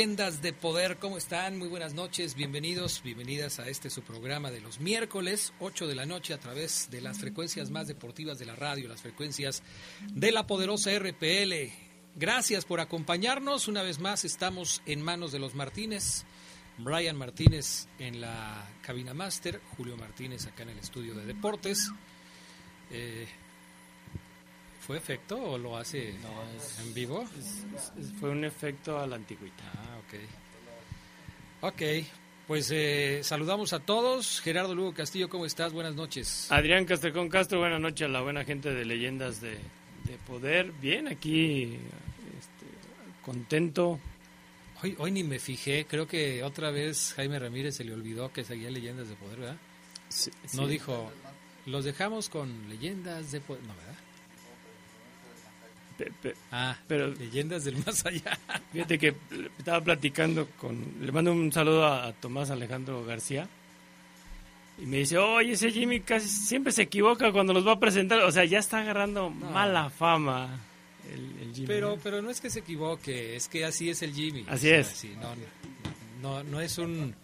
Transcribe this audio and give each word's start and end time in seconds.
Leyendas 0.00 0.40
de 0.40 0.54
Poder, 0.54 0.96
¿cómo 0.96 1.18
están? 1.18 1.58
Muy 1.58 1.68
buenas 1.68 1.92
noches, 1.92 2.34
bienvenidos, 2.34 3.02
bienvenidas 3.02 3.60
a 3.60 3.68
este 3.68 3.90
su 3.90 4.00
programa 4.00 4.50
de 4.50 4.62
los 4.62 4.80
miércoles, 4.80 5.52
8 5.60 5.86
de 5.86 5.94
la 5.94 6.06
noche, 6.06 6.32
a 6.32 6.40
través 6.40 6.90
de 6.90 7.02
las 7.02 7.18
frecuencias 7.18 7.70
más 7.70 7.86
deportivas 7.86 8.38
de 8.38 8.46
la 8.46 8.56
radio, 8.56 8.88
las 8.88 9.02
frecuencias 9.02 9.62
de 10.14 10.32
la 10.32 10.46
poderosa 10.46 10.90
RPL. 10.98 11.70
Gracias 12.16 12.64
por 12.64 12.80
acompañarnos, 12.80 13.68
una 13.68 13.82
vez 13.82 13.98
más 13.98 14.24
estamos 14.24 14.80
en 14.86 15.02
manos 15.02 15.32
de 15.32 15.38
los 15.38 15.54
Martínez, 15.54 16.24
Brian 16.78 17.16
Martínez 17.16 17.86
en 17.98 18.22
la 18.22 18.70
cabina 18.80 19.12
máster, 19.12 19.60
Julio 19.76 19.98
Martínez 19.98 20.46
acá 20.46 20.62
en 20.62 20.70
el 20.70 20.78
estudio 20.78 21.14
de 21.14 21.26
deportes. 21.26 21.90
Eh, 22.90 23.28
¿Fue 24.90 24.98
efecto 24.98 25.40
o 25.40 25.56
lo 25.56 25.76
hace 25.76 26.14
No, 26.20 26.42
es- 26.56 26.80
en 26.80 26.92
vivo? 26.92 27.22
Es- 27.38 27.64
es- 27.96 28.12
fue 28.18 28.30
un 28.30 28.44
efecto 28.44 28.98
a 28.98 29.06
la 29.06 29.14
antigüita. 29.14 29.62
Ah, 29.72 29.98
ok. 30.00 31.72
Ok, 31.72 31.82
pues 32.48 32.70
eh, 32.72 33.20
saludamos 33.22 33.72
a 33.72 33.78
todos. 33.78 34.40
Gerardo 34.40 34.74
Lugo 34.74 34.92
Castillo, 34.92 35.28
¿cómo 35.28 35.46
estás? 35.46 35.72
Buenas 35.72 35.94
noches. 35.94 36.50
Adrián 36.50 36.86
Castrejón 36.86 37.28
Castro, 37.28 37.60
buenas 37.60 37.80
noches 37.80 38.06
a 38.06 38.08
la 38.10 38.20
buena 38.20 38.44
gente 38.44 38.74
de 38.74 38.84
Leyendas 38.84 39.40
de, 39.40 39.50
de 39.52 40.18
Poder. 40.26 40.72
Bien, 40.72 41.06
aquí 41.06 41.74
este, 42.36 42.66
contento. 43.24 44.00
Hoy, 44.82 44.96
hoy 44.98 45.12
ni 45.12 45.22
me 45.22 45.38
fijé, 45.38 45.86
creo 45.88 46.08
que 46.08 46.42
otra 46.42 46.72
vez 46.72 47.12
Jaime 47.14 47.38
Ramírez 47.38 47.76
se 47.76 47.84
le 47.84 47.94
olvidó 47.94 48.32
que 48.32 48.42
seguía 48.42 48.70
Leyendas 48.72 49.08
de 49.08 49.14
Poder, 49.14 49.38
¿verdad? 49.38 49.56
No 50.54 50.64
Sí. 50.64 50.68
dijo, 50.68 51.12
los 51.66 51.84
dejamos 51.84 52.28
con 52.28 52.68
Leyendas 52.68 53.30
de 53.30 53.40
Poder, 53.40 53.62
no, 53.62 53.74
¿verdad? 53.76 53.94
Pe- 56.04 56.12
pe- 56.22 56.34
Ah, 56.50 56.76
Pero- 56.88 57.08
Leyendas 57.08 57.64
del 57.64 57.76
Más 57.84 58.04
Allá. 58.06 58.38
Fíjate 58.72 58.98
que 58.98 59.14
estaba 59.58 59.80
platicando 59.82 60.48
con... 60.58 60.94
Le 61.00 61.12
mando 61.12 61.32
un 61.32 61.52
saludo 61.52 61.84
a, 61.84 62.06
a 62.06 62.12
Tomás 62.14 62.50
Alejandro 62.50 63.04
García. 63.04 63.46
Y 64.78 64.86
me 64.86 64.96
dice, 64.98 65.18
oye, 65.18 65.52
ese 65.52 65.70
Jimmy 65.70 66.00
casi 66.00 66.26
siempre 66.28 66.72
se 66.72 66.82
equivoca 66.82 67.32
cuando 67.32 67.52
los 67.52 67.66
va 67.66 67.72
a 67.72 67.78
presentar. 67.80 68.20
O 68.22 68.32
sea, 68.32 68.44
ya 68.46 68.58
está 68.58 68.78
agarrando 68.78 69.28
mala 69.28 69.90
fama 69.90 70.58
el, 71.12 71.20
el 71.48 71.54
Jimmy. 71.54 71.66
Pero, 71.66 71.96
¿no? 71.96 72.02
pero 72.02 72.22
no 72.22 72.30
es 72.30 72.40
que 72.40 72.48
se 72.48 72.60
equivoque, 72.60 73.36
es 73.36 73.46
que 73.48 73.64
así 73.66 73.90
es 73.90 74.00
el 74.00 74.14
Jimmy. 74.14 74.46
Así 74.48 74.68
O 74.68 74.70
sea, 74.70 74.78
es. 74.80 75.04
no, 75.20 75.34
no, 76.22 76.42
no 76.44 76.60
es 76.62 76.78
un 76.78 77.14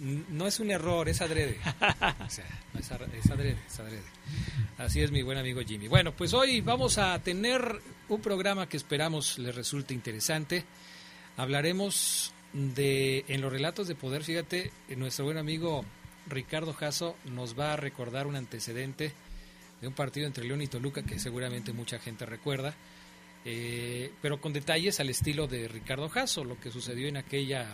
no 0.00 0.46
es 0.46 0.60
un 0.60 0.70
error, 0.70 1.08
es 1.08 1.20
adrede. 1.20 1.58
O 2.26 2.30
sea, 2.30 2.46
es, 2.78 2.90
adrede, 2.90 3.56
es 3.66 3.80
adrede. 3.80 4.02
Así 4.78 5.00
es 5.00 5.10
mi 5.10 5.22
buen 5.22 5.38
amigo 5.38 5.60
Jimmy. 5.62 5.88
Bueno, 5.88 6.12
pues 6.12 6.34
hoy 6.34 6.60
vamos 6.60 6.98
a 6.98 7.18
tener 7.20 7.80
un 8.08 8.20
programa 8.20 8.68
que 8.68 8.76
esperamos 8.76 9.38
les 9.38 9.54
resulte 9.54 9.94
interesante. 9.94 10.64
Hablaremos 11.36 12.32
de, 12.52 13.24
en 13.28 13.40
los 13.40 13.52
relatos 13.52 13.88
de 13.88 13.94
poder, 13.94 14.24
fíjate, 14.24 14.70
nuestro 14.96 15.24
buen 15.24 15.38
amigo 15.38 15.84
Ricardo 16.28 16.72
Jasso 16.72 17.16
nos 17.24 17.58
va 17.58 17.72
a 17.72 17.76
recordar 17.76 18.26
un 18.26 18.36
antecedente 18.36 19.12
de 19.80 19.88
un 19.88 19.94
partido 19.94 20.26
entre 20.26 20.44
León 20.44 20.62
y 20.62 20.66
Toluca 20.66 21.02
que 21.02 21.18
seguramente 21.18 21.72
mucha 21.72 21.98
gente 21.98 22.26
recuerda, 22.26 22.74
eh, 23.44 24.10
pero 24.22 24.40
con 24.40 24.52
detalles 24.52 24.98
al 25.00 25.10
estilo 25.10 25.46
de 25.46 25.68
Ricardo 25.68 26.08
Jasso, 26.08 26.44
lo 26.44 26.58
que 26.58 26.70
sucedió 26.70 27.08
en 27.08 27.16
aquella 27.16 27.66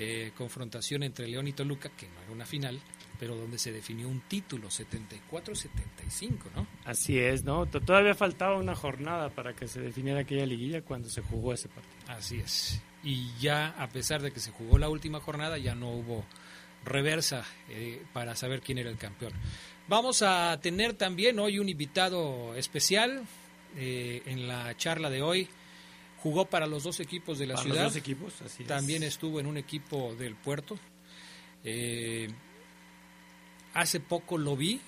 eh, 0.00 0.30
confrontación 0.36 1.02
entre 1.02 1.26
León 1.26 1.48
y 1.48 1.52
Toluca, 1.52 1.88
que 1.88 2.06
no 2.06 2.20
era 2.22 2.30
una 2.30 2.46
final, 2.46 2.80
pero 3.18 3.34
donde 3.34 3.58
se 3.58 3.72
definió 3.72 4.08
un 4.08 4.20
título 4.20 4.68
74-75, 4.68 6.52
¿no? 6.54 6.68
Así 6.84 7.18
es, 7.18 7.42
¿no? 7.42 7.66
Todavía 7.66 8.14
faltaba 8.14 8.56
una 8.56 8.76
jornada 8.76 9.28
para 9.30 9.54
que 9.54 9.66
se 9.66 9.80
definiera 9.80 10.20
aquella 10.20 10.46
liguilla 10.46 10.82
cuando 10.82 11.08
se 11.08 11.20
jugó 11.20 11.52
ese 11.52 11.68
partido. 11.68 11.96
Así 12.06 12.38
es. 12.38 12.80
Y 13.02 13.32
ya, 13.40 13.70
a 13.70 13.88
pesar 13.88 14.22
de 14.22 14.30
que 14.30 14.38
se 14.38 14.52
jugó 14.52 14.78
la 14.78 14.88
última 14.88 15.18
jornada, 15.18 15.58
ya 15.58 15.74
no 15.74 15.90
hubo 15.90 16.24
reversa 16.84 17.44
eh, 17.68 18.00
para 18.12 18.36
saber 18.36 18.60
quién 18.60 18.78
era 18.78 18.90
el 18.90 18.98
campeón. 18.98 19.32
Vamos 19.88 20.22
a 20.22 20.60
tener 20.62 20.94
también 20.94 21.40
hoy 21.40 21.58
un 21.58 21.68
invitado 21.68 22.54
especial 22.54 23.24
eh, 23.76 24.22
en 24.26 24.46
la 24.46 24.76
charla 24.76 25.10
de 25.10 25.22
hoy. 25.22 25.48
Jugó 26.22 26.46
para 26.46 26.66
los 26.66 26.82
dos 26.82 27.00
equipos 27.00 27.38
de 27.38 27.46
la 27.46 27.54
Para 27.54 27.64
ciudad. 27.64 27.82
los 27.84 27.92
dos 27.94 28.00
equipos, 28.00 28.42
así 28.42 28.62
es. 28.62 28.68
También 28.68 29.02
estuvo 29.02 29.38
en 29.40 29.46
un 29.46 29.56
equipo 29.56 30.14
del 30.16 30.34
puerto. 30.34 30.78
Eh, 31.64 32.28
hace 33.74 34.00
poco 34.00 34.38
lo 34.38 34.56
vi 34.56 34.80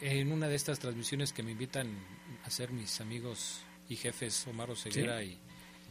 en 0.00 0.32
una 0.32 0.48
de 0.48 0.56
estas 0.56 0.78
transmisiones 0.78 1.32
que 1.32 1.42
me 1.42 1.52
invitan 1.52 1.88
a 2.42 2.46
hacer 2.46 2.70
mis 2.72 3.00
amigos 3.00 3.60
y 3.88 3.96
jefes 3.96 4.46
Omar 4.46 4.70
Oseguera 4.70 5.22
y, 5.22 5.38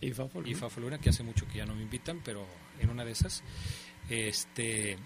Y 0.01 0.11
Fafo, 0.11 0.41
y 0.45 0.51
¿no? 0.51 0.57
Fafo 0.57 0.79
Luna, 0.81 0.99
que 0.99 1.09
hace 1.09 1.23
mucho 1.23 1.47
que 1.47 1.57
ya 1.59 1.65
no 1.65 1.75
me 1.75 1.81
invitan, 1.81 2.21
pero 2.23 2.45
en 2.79 2.89
una 2.89 3.03
de 3.05 3.11
esas. 3.11 3.43
Este, 4.09 4.97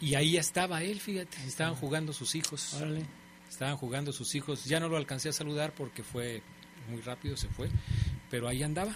y 0.00 0.14
ahí 0.14 0.36
estaba 0.36 0.82
él, 0.82 1.00
fíjate, 1.00 1.36
estaban 1.46 1.74
jugando 1.74 2.12
sus 2.12 2.34
hijos. 2.34 2.74
Órale. 2.74 3.04
Estaban 3.48 3.76
jugando 3.76 4.12
sus 4.12 4.34
hijos. 4.34 4.64
Ya 4.64 4.80
no 4.80 4.88
lo 4.88 4.96
alcancé 4.96 5.28
a 5.28 5.32
saludar 5.32 5.72
porque 5.74 6.02
fue 6.02 6.42
muy 6.88 7.00
rápido, 7.02 7.36
se 7.36 7.48
fue. 7.48 7.68
Pero 8.34 8.48
ahí 8.48 8.64
andaba. 8.64 8.92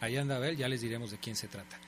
Ahí 0.00 0.16
andaba 0.16 0.48
él, 0.48 0.56
ya 0.56 0.66
les 0.66 0.80
diremos 0.80 1.10
de 1.10 1.18
quién 1.18 1.36
se 1.36 1.46
trata. 1.46 1.78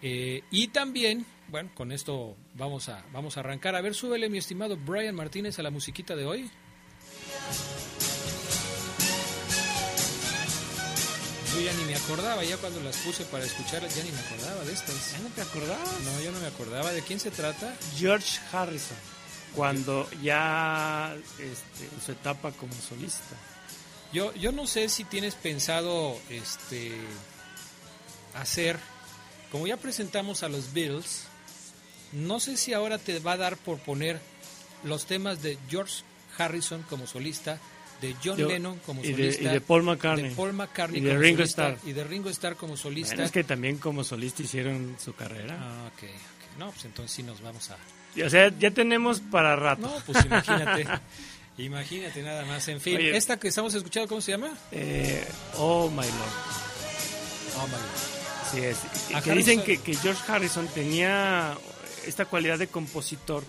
Eh, 0.00 0.42
y 0.50 0.68
también, 0.68 1.26
bueno, 1.48 1.68
con 1.74 1.92
esto 1.92 2.38
vamos 2.54 2.88
a, 2.88 3.04
vamos 3.12 3.36
a 3.36 3.40
arrancar. 3.40 3.76
A 3.76 3.82
ver, 3.82 3.94
súbele, 3.94 4.30
mi 4.30 4.38
estimado 4.38 4.78
Brian 4.78 5.14
Martínez, 5.14 5.58
a 5.58 5.62
la 5.62 5.70
musiquita 5.70 6.16
de 6.16 6.24
hoy. 6.24 6.50
Yo 11.54 11.60
ya 11.60 11.74
ni 11.74 11.84
me 11.84 11.96
acordaba, 11.96 12.42
ya 12.42 12.56
cuando 12.56 12.80
las 12.80 12.96
puse 12.96 13.26
para 13.26 13.44
escucharlas, 13.44 13.94
ya 13.94 14.02
ni 14.02 14.10
me 14.10 14.20
acordaba 14.20 14.64
de 14.64 14.72
estas. 14.72 15.12
¿Ya 15.12 15.18
no 15.18 15.28
te 15.28 15.42
acordabas? 15.42 16.00
No, 16.00 16.22
yo 16.22 16.32
no 16.32 16.40
me 16.40 16.46
acordaba. 16.46 16.92
¿De 16.92 17.02
quién 17.02 17.20
se 17.20 17.30
trata? 17.30 17.76
George 17.98 18.40
Harrison, 18.50 18.96
cuando 19.54 20.08
ya 20.22 21.14
este, 21.38 21.94
en 21.94 22.00
su 22.00 22.12
etapa 22.12 22.52
como 22.52 22.72
solista. 22.72 23.36
Yo, 24.12 24.34
yo 24.34 24.52
no 24.52 24.66
sé 24.66 24.88
si 24.88 25.04
tienes 25.04 25.34
pensado 25.34 26.18
este 26.28 26.92
hacer, 28.34 28.78
como 29.50 29.66
ya 29.66 29.76
presentamos 29.76 30.42
a 30.42 30.48
los 30.48 30.72
Beatles, 30.72 31.24
no 32.12 32.40
sé 32.40 32.56
si 32.56 32.72
ahora 32.74 32.98
te 32.98 33.18
va 33.20 33.32
a 33.32 33.36
dar 33.38 33.56
por 33.56 33.78
poner 33.78 34.20
los 34.84 35.06
temas 35.06 35.42
de 35.42 35.58
George 35.68 36.02
Harrison 36.36 36.82
como 36.88 37.06
solista 37.06 37.58
de 38.00 38.14
John 38.22 38.36
Yo- 38.36 38.48
Lennon 38.48 38.78
como 38.84 39.02
y 39.04 39.12
de- 39.12 39.32
solista. 39.32 39.42
y 39.42 39.46
de 39.54 39.60
Paul 39.60 39.82
McCartney. 39.84 40.30
de 40.30 40.36
Paul 40.36 40.52
McCartney 40.54 40.98
Y 40.98 41.04
de 41.04 41.10
como 41.10 41.20
Ringo 41.22 41.36
solista, 41.38 41.68
Starr. 41.70 41.88
Y 41.88 41.92
de 41.92 42.04
Ringo 42.04 42.28
Starr 42.30 42.56
como 42.56 42.76
solista. 42.76 43.14
Bueno, 43.14 43.24
es 43.26 43.32
que 43.32 43.44
también 43.44 43.78
como 43.78 44.02
solista 44.04 44.42
hicieron 44.42 44.96
su 45.02 45.14
carrera. 45.14 45.56
Ah, 45.60 45.86
ok, 45.94 46.02
ok. 46.02 46.58
No, 46.58 46.70
pues 46.70 46.84
entonces 46.84 47.12
sí 47.14 47.22
nos 47.22 47.40
vamos 47.40 47.70
a... 47.70 47.76
O 48.24 48.28
sea, 48.28 48.52
ya 48.58 48.70
tenemos 48.72 49.20
para 49.20 49.56
rato. 49.56 49.82
No, 49.82 49.94
pues 50.04 50.22
imagínate. 50.24 50.86
imagínate 51.58 52.22
nada 52.22 52.44
más. 52.44 52.66
En 52.68 52.80
fin, 52.80 52.96
Oye. 52.96 53.16
esta 53.16 53.38
que 53.38 53.48
estamos 53.48 53.74
escuchando, 53.74 54.08
¿cómo 54.08 54.20
se 54.20 54.32
llama? 54.32 54.50
Eh, 54.70 55.26
oh, 55.58 55.88
my 55.90 55.96
lord. 55.96 56.06
Oh, 57.58 57.66
my 57.66 57.72
God. 57.72 58.42
Así 58.42 58.60
es. 58.60 58.78
Que 59.22 59.32
dicen 59.32 59.60
Harrison- 59.60 59.64
que, 59.64 59.78
que 59.78 59.94
George 59.96 60.22
Harrison 60.32 60.66
tenía 60.68 61.56
esta 62.06 62.24
cualidad 62.26 62.58
de 62.58 62.66
compositor 62.66 63.44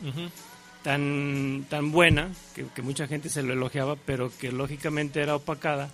tan, 0.83 1.65
tan 1.69 1.91
buena 1.91 2.29
que, 2.55 2.65
que 2.67 2.81
mucha 2.81 3.07
gente 3.07 3.29
se 3.29 3.41
lo 3.43 3.53
elogiaba, 3.53 3.95
pero 3.95 4.31
que 4.37 4.51
lógicamente 4.51 5.21
era 5.21 5.35
opacada 5.35 5.89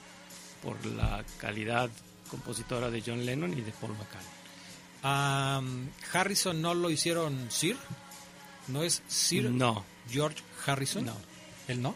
por 0.64 0.84
la 0.86 1.24
calidad 1.40 1.90
compositora 2.30 2.90
de 2.92 3.02
John 3.06 3.26
Lennon 3.26 3.58
y 3.58 3.62
de 3.62 3.72
Paul 3.72 3.94
McCartney. 3.94 4.30
Ah, 5.04 5.62
Harrison 6.12 6.62
no 6.62 6.74
lo 6.74 6.90
hicieron 6.90 7.48
Sir. 7.50 7.78
¿No 8.68 8.84
es 8.84 9.02
Sir 9.08 9.50
No, 9.50 9.84
George 10.10 10.44
Harrison? 10.66 11.06
No. 11.06 11.16
¿Él 11.70 11.82
no? 11.82 11.96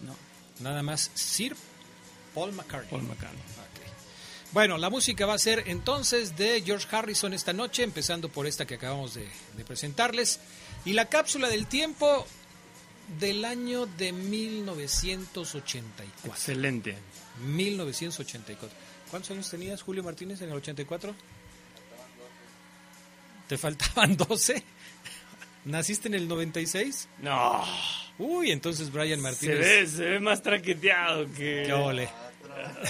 no, 0.00 0.14
Nada 0.60 0.82
más 0.82 1.10
Sir 1.14 1.56
Paul 2.34 2.52
McCartney. 2.52 2.90
Paul 2.90 3.04
McCartney. 3.04 3.40
Bueno, 4.52 4.76
la 4.76 4.90
música 4.90 5.24
va 5.24 5.34
a 5.34 5.38
ser 5.38 5.64
entonces 5.66 6.36
de 6.36 6.60
George 6.60 6.86
Harrison 6.94 7.32
esta 7.32 7.54
noche, 7.54 7.84
empezando 7.84 8.28
por 8.28 8.46
esta 8.46 8.66
que 8.66 8.74
acabamos 8.74 9.14
de, 9.14 9.26
de 9.56 9.64
presentarles. 9.64 10.40
Y 10.84 10.92
la 10.92 11.08
cápsula 11.08 11.48
del 11.48 11.66
tiempo 11.66 12.26
del 13.18 13.46
año 13.46 13.86
de 13.86 14.12
1984. 14.12 16.30
Excelente. 16.30 16.98
1984. 17.46 18.76
¿Cuántos 19.10 19.30
años 19.30 19.48
tenías, 19.48 19.80
Julio 19.80 20.02
Martínez, 20.02 20.42
en 20.42 20.50
el 20.50 20.56
84? 20.56 21.14
¿Te 23.48 23.56
faltaban 23.56 24.16
12? 24.16 24.62
¿Naciste 25.64 26.08
en 26.08 26.14
el 26.14 26.28
96? 26.28 27.08
No, 27.20 27.64
Uy, 28.22 28.50
entonces 28.52 28.90
Brian 28.92 29.18
se 29.18 29.22
Martínez. 29.22 29.58
ve, 29.58 29.86
se 29.86 30.04
ve 30.04 30.20
más 30.20 30.42
traqueteado 30.42 31.26
que... 31.32 31.64
¡Qué 31.66 31.72
ole! 31.72 32.08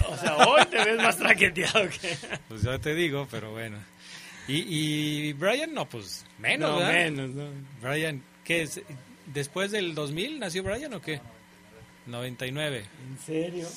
O 0.08 0.16
sea, 0.16 0.36
hoy 0.36 0.64
te 0.66 0.76
ves 0.84 0.96
más 0.98 1.16
traqueteado 1.16 1.88
que... 1.88 2.16
Pues 2.48 2.62
ya 2.62 2.78
te 2.78 2.94
digo, 2.94 3.26
pero 3.30 3.52
bueno. 3.52 3.78
Y, 4.48 4.56
y 5.28 5.32
Brian, 5.34 5.72
no, 5.72 5.88
pues 5.88 6.26
menos, 6.38 6.70
no, 6.70 6.78
¿verdad? 6.78 6.92
menos, 6.92 7.30
no. 7.30 7.48
Brian, 7.80 8.22
¿qué 8.44 8.62
es? 8.62 8.80
¿Después 9.26 9.70
del 9.70 9.94
2000 9.94 10.40
nació 10.40 10.62
Brian 10.64 10.92
o 10.94 11.00
qué? 11.00 11.20
99. 12.06 12.84
¿En 13.08 13.18
serio? 13.24 13.68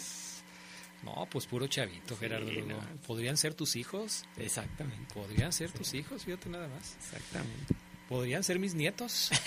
No, 1.03 1.27
pues 1.29 1.45
puro 1.45 1.67
chavito, 1.67 2.17
Gerardo. 2.17 2.51
Lugo. 2.51 2.67
no. 2.67 2.79
¿Podrían 3.05 3.37
ser 3.37 3.53
tus 3.53 3.75
hijos? 3.75 4.25
Exactamente, 4.37 5.13
Podrían 5.13 5.53
ser 5.53 5.71
tus 5.71 5.93
hijos, 5.93 6.25
fíjate 6.25 6.49
nada 6.49 6.67
más. 6.67 6.95
exactamente. 6.97 7.75
Podrían 8.09 8.43
ser 8.43 8.59
mis 8.59 8.75
nietos. 8.75 9.31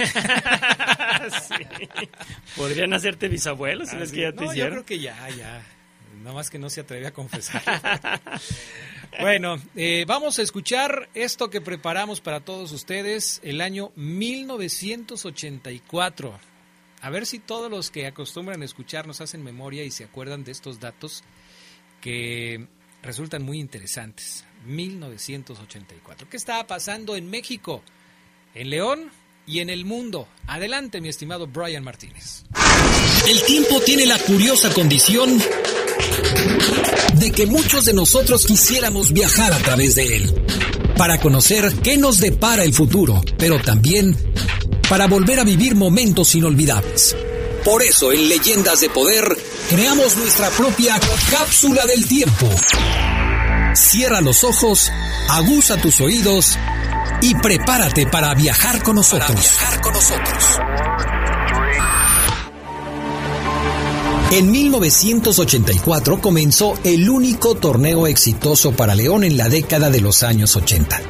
Sí. 1.48 1.54
Podrían 2.56 2.92
hacerte 2.92 3.28
bisabuelos 3.28 3.88
si 3.90 3.96
es 3.96 4.12
que 4.12 4.20
ya 4.20 4.32
te 4.32 4.44
no, 4.44 4.54
yo 4.54 4.70
creo 4.70 4.86
que 4.86 5.00
ya, 5.00 5.28
ya. 5.30 5.66
Nada 6.22 6.32
más 6.32 6.48
que 6.48 6.60
no 6.60 6.70
se 6.70 6.82
atreve 6.82 7.08
a 7.08 7.12
confesar. 7.12 7.60
bueno, 9.20 9.60
eh, 9.74 10.04
vamos 10.06 10.38
a 10.38 10.42
escuchar 10.42 11.08
esto 11.14 11.50
que 11.50 11.60
preparamos 11.60 12.20
para 12.20 12.38
todos 12.40 12.70
ustedes 12.72 13.40
el 13.42 13.60
año 13.60 13.90
1984. 13.96 16.38
A 17.00 17.10
ver 17.10 17.26
si 17.26 17.40
todos 17.40 17.70
los 17.70 17.90
que 17.90 18.06
acostumbran 18.06 18.62
a 18.62 18.64
escucharnos 18.64 19.20
hacen 19.20 19.42
memoria 19.42 19.82
y 19.84 19.90
se 19.90 20.04
acuerdan 20.04 20.44
de 20.44 20.52
estos 20.52 20.80
datos 20.80 21.24
que 22.00 22.66
resultan 23.02 23.42
muy 23.42 23.58
interesantes. 23.58 24.44
1984. 24.66 26.28
¿Qué 26.28 26.36
estaba 26.36 26.66
pasando 26.66 27.16
en 27.16 27.30
México, 27.30 27.82
en 28.54 28.70
León 28.70 29.10
y 29.46 29.60
en 29.60 29.70
el 29.70 29.84
mundo? 29.84 30.28
Adelante, 30.46 31.00
mi 31.00 31.08
estimado 31.08 31.46
Brian 31.46 31.84
Martínez. 31.84 32.44
El 33.28 33.42
tiempo 33.42 33.80
tiene 33.80 34.06
la 34.06 34.18
curiosa 34.18 34.72
condición 34.72 35.42
de 37.14 37.32
que 37.32 37.46
muchos 37.46 37.84
de 37.84 37.94
nosotros 37.94 38.46
quisiéramos 38.46 39.12
viajar 39.12 39.52
a 39.52 39.58
través 39.58 39.94
de 39.94 40.16
él, 40.16 40.34
para 40.96 41.20
conocer 41.20 41.72
qué 41.82 41.96
nos 41.96 42.18
depara 42.18 42.64
el 42.64 42.72
futuro, 42.72 43.20
pero 43.38 43.60
también 43.60 44.16
para 44.88 45.06
volver 45.06 45.40
a 45.40 45.44
vivir 45.44 45.74
momentos 45.74 46.34
inolvidables. 46.34 47.16
Por 47.64 47.82
eso 47.82 48.12
en 48.12 48.28
Leyendas 48.28 48.80
de 48.80 48.88
Poder 48.88 49.24
creamos 49.68 50.16
nuestra 50.16 50.48
propia 50.50 50.98
cápsula 51.30 51.84
del 51.86 52.06
tiempo. 52.06 52.48
Cierra 53.74 54.20
los 54.20 54.44
ojos, 54.44 54.90
aguza 55.28 55.76
tus 55.76 56.00
oídos 56.00 56.56
y 57.20 57.34
prepárate 57.34 58.06
para 58.06 58.34
viajar 58.34 58.82
con 58.82 58.96
nosotros. 58.96 59.32
viajar 59.32 59.80
con 59.80 59.92
nosotros. 59.92 60.58
En 64.30 64.50
1984 64.50 66.20
comenzó 66.20 66.74
el 66.84 67.08
único 67.08 67.54
torneo 67.54 68.06
exitoso 68.06 68.72
para 68.72 68.94
León 68.94 69.24
en 69.24 69.38
la 69.38 69.48
década 69.48 69.88
de 69.88 70.02
los 70.02 70.22
años 70.22 70.54
80. 70.54 71.00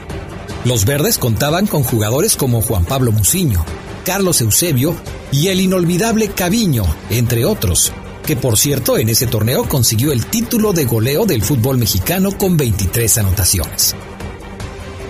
Los 0.65 0.85
verdes 0.85 1.19
contaban 1.19 1.67
con 1.67 1.83
jugadores 1.83 2.37
como 2.37 2.62
Juan 2.62 2.85
Pablo 2.85 3.11
Muciño, 3.11 3.65
Carlos 4.05 4.41
Eusebio 4.41 4.94
y 5.33 5.49
el 5.49 5.61
inolvidable 5.61 6.29
Caviño, 6.29 6.85
entre 7.11 7.44
otros, 7.44 7.93
que 8.25 8.37
por 8.37 8.56
cierto 8.56 8.97
en 8.99 9.09
ese 9.09 9.27
torneo 9.27 9.69
consiguió 9.69 10.12
el 10.12 10.27
título 10.27 10.73
de 10.73 10.85
goleo 10.85 11.27
del 11.27 11.43
fútbol 11.43 11.77
mexicano 11.77 12.39
con 12.39 12.56
23 12.56 13.19
anotaciones. 13.19 13.97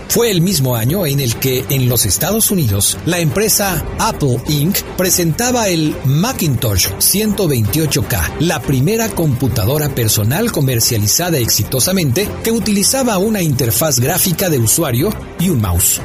Fue 0.08 0.30
el 0.30 0.40
mismo 0.40 0.74
año 0.74 1.04
en 1.04 1.20
el 1.20 1.36
que 1.36 1.66
en 1.68 1.86
los 1.86 2.06
Estados 2.06 2.50
Unidos 2.50 2.96
la 3.04 3.18
empresa 3.18 3.84
Apple 3.98 4.40
Inc. 4.48 4.78
presentaba 4.96 5.68
el 5.68 5.94
Macintosh 6.06 6.88
128K, 6.92 8.38
la 8.40 8.60
primera 8.60 9.10
computadora 9.10 9.90
personal 9.90 10.50
comercializada 10.50 11.36
exitosamente 11.36 12.26
que 12.42 12.50
utilizaba 12.50 13.18
una 13.18 13.42
interfaz 13.42 14.00
gráfica 14.00 14.48
de 14.48 14.58
usuario 14.58 15.10
y 15.38 15.50
un 15.50 15.60
mouse. 15.60 16.00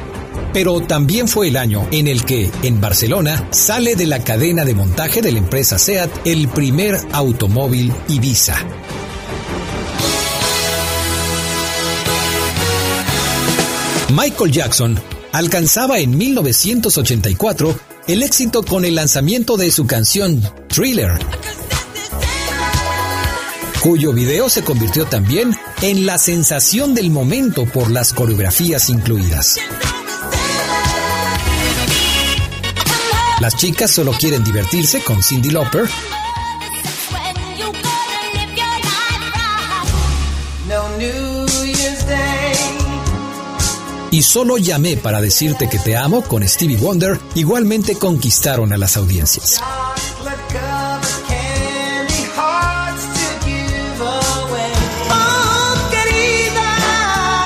Pero 0.52 0.82
también 0.82 1.26
fue 1.26 1.48
el 1.48 1.56
año 1.56 1.88
en 1.90 2.06
el 2.06 2.26
que, 2.26 2.50
en 2.62 2.82
Barcelona, 2.82 3.48
sale 3.52 3.96
de 3.96 4.06
la 4.06 4.22
cadena 4.22 4.66
de 4.66 4.74
montaje 4.74 5.22
de 5.22 5.32
la 5.32 5.38
empresa 5.38 5.78
SEAT 5.78 6.10
el 6.26 6.48
primer 6.48 6.98
automóvil 7.12 7.90
Ibiza. 8.08 8.56
Michael 14.10 14.52
Jackson 14.52 15.00
alcanzaba 15.32 15.98
en 15.98 16.16
1984 16.16 17.78
el 18.06 18.22
éxito 18.22 18.62
con 18.62 18.84
el 18.84 18.94
lanzamiento 18.94 19.56
de 19.56 19.70
su 19.70 19.86
canción 19.86 20.42
Thriller, 20.68 21.18
cuyo 23.80 24.12
video 24.12 24.50
se 24.50 24.62
convirtió 24.62 25.06
también 25.06 25.56
en 25.80 26.04
la 26.04 26.18
sensación 26.18 26.94
del 26.94 27.10
momento 27.10 27.64
por 27.64 27.90
las 27.90 28.12
coreografías 28.12 28.90
incluidas. 28.90 29.58
Las 33.40 33.56
chicas 33.56 33.90
solo 33.90 34.12
quieren 34.12 34.44
divertirse 34.44 35.02
con 35.02 35.22
Cindy 35.22 35.50
Lauper 35.50 35.88
y 44.14 44.22
solo 44.22 44.58
llamé 44.58 44.96
para 44.96 45.20
decirte 45.20 45.68
que 45.68 45.80
te 45.80 45.96
amo 45.96 46.22
con 46.22 46.46
Stevie 46.48 46.76
Wonder 46.76 47.18
igualmente 47.34 47.96
conquistaron 47.96 48.72
a 48.72 48.76
las 48.76 48.96
audiencias. 48.96 49.60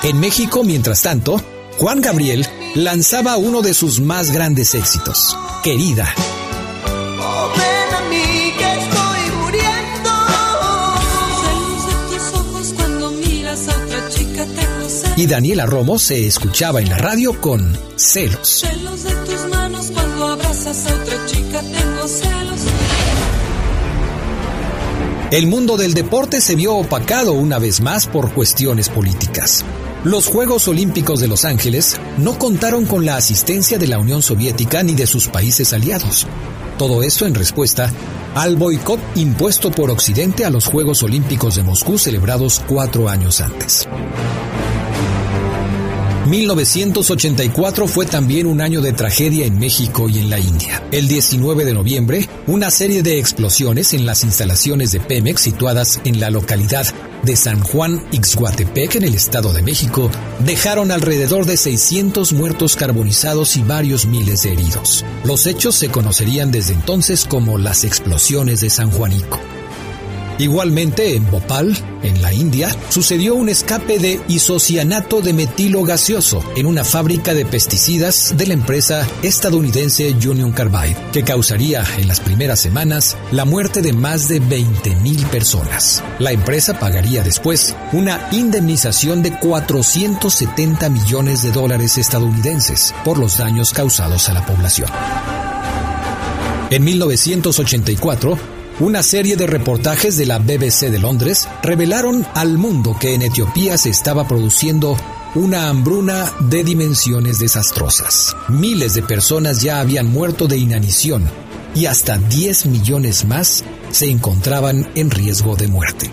En 0.03 0.21
México, 0.21 0.63
mientras 0.63 1.01
tanto, 1.01 1.43
Juan 1.79 2.03
Gabriel 2.03 2.47
lanzaba 2.75 3.39
uno 3.39 3.63
de 3.63 3.73
sus 3.73 4.01
más 4.01 4.31
grandes 4.31 4.75
éxitos, 4.75 5.39
Querida. 5.63 6.15
Y 15.19 15.27
Daniela 15.27 15.67
Romo 15.67 15.99
se 15.99 16.29
escuchaba 16.29 16.81
en 16.81 16.91
la 16.91 16.97
radio 16.97 17.41
con 17.41 17.77
Celos. 17.97 18.61
Celos 18.61 19.03
de 19.03 19.11
tus 19.11 19.51
manos 19.51 19.91
cuando 19.93 20.29
abrazas 20.29 20.87
a 20.87 20.95
otra 20.95 21.27
chica, 21.27 21.61
tengo 21.61 22.07
celos. 22.07 22.61
El 25.33 25.49
mundo 25.49 25.77
del 25.77 25.95
deporte 25.95 26.41
se 26.41 26.55
vio 26.55 26.77
opacado 26.77 27.33
una 27.33 27.59
vez 27.59 27.81
más 27.81 28.07
por 28.07 28.33
cuestiones 28.33 28.89
políticas. 28.89 29.65
Los 30.05 30.29
Juegos 30.29 30.69
Olímpicos 30.69 31.19
de 31.19 31.27
Los 31.27 31.45
Ángeles 31.45 32.01
no 32.19 32.39
contaron 32.39 32.87
con 32.87 33.05
la 33.05 33.17
asistencia 33.17 33.77
de 33.77 33.89
la 33.89 33.99
Unión 33.99 34.23
Soviética 34.23 34.85
ni 34.85 34.95
de 34.95 35.09
sus 35.09 35.27
países 35.27 35.73
aliados. 35.73 36.29
Todo 36.79 37.03
esto 37.03 37.27
en 37.27 37.35
respuesta 37.35 37.93
al 38.37 38.55
boicot 38.55 39.01
impuesto 39.17 39.73
por 39.73 39.91
Occidente 39.91 40.45
a 40.45 40.51
los 40.51 40.67
Juegos 40.67 41.03
Olímpicos 41.03 41.57
de 41.57 41.65
Moscú 41.65 41.99
celebrados 41.99 42.63
cuatro 42.69 43.09
años 43.09 43.41
antes. 43.41 43.89
1984 46.29 47.89
fue 47.89 48.05
también 48.05 48.47
un 48.47 48.61
año 48.61 48.83
de 48.83 48.93
tragedia 48.93 49.47
en 49.47 49.59
México 49.59 50.11
y 50.11 50.19
en 50.19 50.29
la 50.29 50.39
India. 50.39 50.83
El 50.93 51.09
19 51.09 51.65
de 51.65 51.73
noviembre, 51.73 52.29
una 52.47 52.71
serie 52.71 53.03
de 53.03 53.19
explosiones 53.19 53.95
en 53.95 54.05
las 54.05 54.25
instalaciones 54.25 54.93
de 54.93 55.01
Pemex 55.01 55.41
situadas 55.41 56.01
en 56.05 56.21
la 56.21 56.29
localidad 56.29 56.87
de 57.23 57.35
San 57.35 57.61
Juan 57.61 58.05
Ixhuatepec 58.13 58.97
en 58.97 59.05
el 59.05 59.15
Estado 59.15 59.53
de 59.53 59.63
México 59.63 60.11
dejaron 60.41 60.91
alrededor 60.91 61.47
de 61.47 61.57
600 61.57 62.35
muertos 62.35 62.77
carbonizados 62.77 63.57
y 63.57 63.63
varios 63.63 64.05
miles 64.07 64.43
de 64.43 64.53
heridos. 64.53 65.05
Los 65.25 65.47
hechos 65.47 65.77
se 65.77 65.89
conocerían 65.89 66.53
desde 66.53 66.75
entonces 66.75 67.25
como 67.25 67.57
las 67.57 67.85
explosiones 67.85 68.61
de 68.61 68.71
San 68.71 68.91
Juanico. 68.91 69.41
Igualmente, 70.39 71.17
en 71.17 71.29
Bhopal, 71.29 71.77
en 72.05 72.23
la 72.23 72.33
India, 72.33 72.71
sucedió 72.91 73.35
un 73.35 73.49
escape 73.49 73.99
de 73.99 74.21
isocianato 74.29 75.21
de 75.21 75.33
metilo 75.33 75.83
gaseoso 75.83 76.45
en 76.55 76.67
una 76.67 76.85
fábrica 76.85 77.35
de 77.35 77.45
pesticidas 77.45 78.35
de 78.37 78.47
la 78.47 78.55
empresa 78.55 79.05
estadounidense 79.23 80.09
Union 80.13 80.53
Carbide, 80.53 80.97
que 81.13 81.25
causaría 81.25 81.85
en 81.99 82.07
las 82.07 82.21
primeras 82.21 82.61
semanas 82.61 83.17
la 83.33 83.45
muerte 83.45 83.83
de 83.83 83.93
más 83.93 84.29
de 84.29 84.41
20.000 84.41 85.27
personas. 85.27 86.05
La 86.21 86.31
empresa 86.31 86.79
pagaría 86.79 87.25
después 87.25 87.75
una 87.93 88.29
indemnización 88.31 89.23
de 89.23 89.37
470 89.41 90.89
millones 90.89 91.43
de 91.43 91.51
dólares 91.51 91.99
estadounidenses 91.99 92.95
por 93.05 93.19
los 93.19 93.39
daños 93.39 93.73
causados 93.73 94.29
a 94.29 94.35
la 94.35 94.47
población. 94.47 94.89
En 96.71 96.85
1984, 96.85 98.58
una 98.81 99.03
serie 99.03 99.37
de 99.37 99.47
reportajes 99.47 100.17
de 100.17 100.27
la 100.27 100.39
BBC 100.39 100.91
de 100.91 101.01
Londres 101.01 101.49
revelaron 101.63 102.25
al 102.35 102.59
mundo 102.59 102.97
que 102.99 103.15
en 103.15 103.23
Etiopía 103.23 103.77
se 103.77 103.91
estaba 103.91 104.29
produciendo 104.29 104.97
una 105.35 105.69
hambruna 105.69 106.33
de 106.41 106.63
dimensiones 106.63 107.41
desastrosas. 107.41 108.37
Miles 108.49 108.95
de 108.95 109.03
personas 109.03 109.63
ya 109.63 109.81
habían 109.81 110.07
muerto 110.07 110.47
de 110.47 110.59
inanición 110.59 111.29
y 111.75 111.87
hasta 111.87 112.19
10 112.19 112.67
millones 112.67 113.25
más 113.25 113.65
se 113.91 114.11
encontraban 114.11 114.89
en 114.95 115.11
riesgo 115.11 115.57
de 115.57 115.67
muerte. 115.67 116.11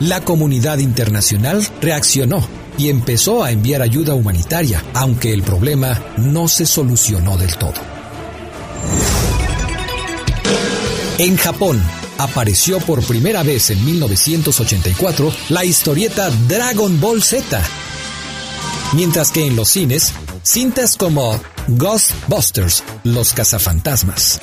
La 0.00 0.22
comunidad 0.22 0.78
internacional 0.78 1.66
reaccionó 1.80 2.46
y 2.78 2.90
empezó 2.90 3.44
a 3.44 3.52
enviar 3.52 3.80
ayuda 3.80 4.14
humanitaria, 4.14 4.84
aunque 4.92 5.32
el 5.32 5.42
problema 5.42 6.02
no 6.18 6.48
se 6.48 6.66
solucionó 6.66 7.38
del 7.38 7.56
todo. 7.56 7.95
En 11.18 11.38
Japón, 11.38 11.82
apareció 12.18 12.78
por 12.78 13.02
primera 13.02 13.42
vez 13.42 13.70
en 13.70 13.82
1984 13.86 15.32
la 15.48 15.64
historieta 15.64 16.28
Dragon 16.46 17.00
Ball 17.00 17.22
Z. 17.22 17.62
Mientras 18.92 19.30
que 19.30 19.46
en 19.46 19.56
los 19.56 19.70
cines, 19.70 20.12
cintas 20.42 20.94
como 20.96 21.40
Ghostbusters, 21.68 22.84
Los 23.02 23.32
Cazafantasmas, 23.32 24.40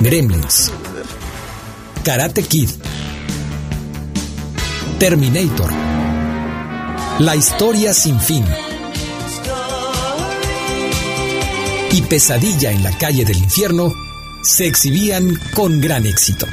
Gremlins, 0.00 0.72
Karate 2.02 2.42
Kid, 2.42 2.70
Terminator, 4.98 5.70
La 7.20 7.36
historia 7.36 7.94
sin 7.94 8.18
fin, 8.18 8.44
y 11.92 12.02
Pesadilla 12.02 12.72
en 12.72 12.82
la 12.82 12.90
calle 12.96 13.24
del 13.24 13.38
infierno 13.38 13.94
se 14.42 14.66
exhibían 14.66 15.38
con 15.54 15.80
gran 15.80 16.04
éxito. 16.06 16.46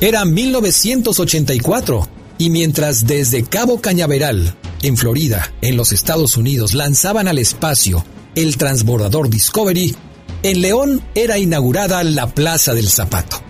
Era 0.00 0.24
1984 0.24 2.08
y 2.38 2.50
mientras 2.50 3.06
desde 3.06 3.44
Cabo 3.44 3.82
Cañaveral, 3.82 4.54
en 4.82 4.96
Florida, 4.96 5.52
en 5.60 5.76
los 5.76 5.92
Estados 5.92 6.38
Unidos, 6.38 6.74
lanzaban 6.74 7.28
al 7.28 7.38
espacio 7.38 8.04
el 8.34 8.56
transbordador 8.56 9.28
Discovery, 9.28 9.94
en 10.42 10.62
León 10.62 11.02
era 11.14 11.36
inaugurada 11.38 12.02
la 12.02 12.28
Plaza 12.28 12.72
del 12.72 12.88
Zapato. 12.88 13.42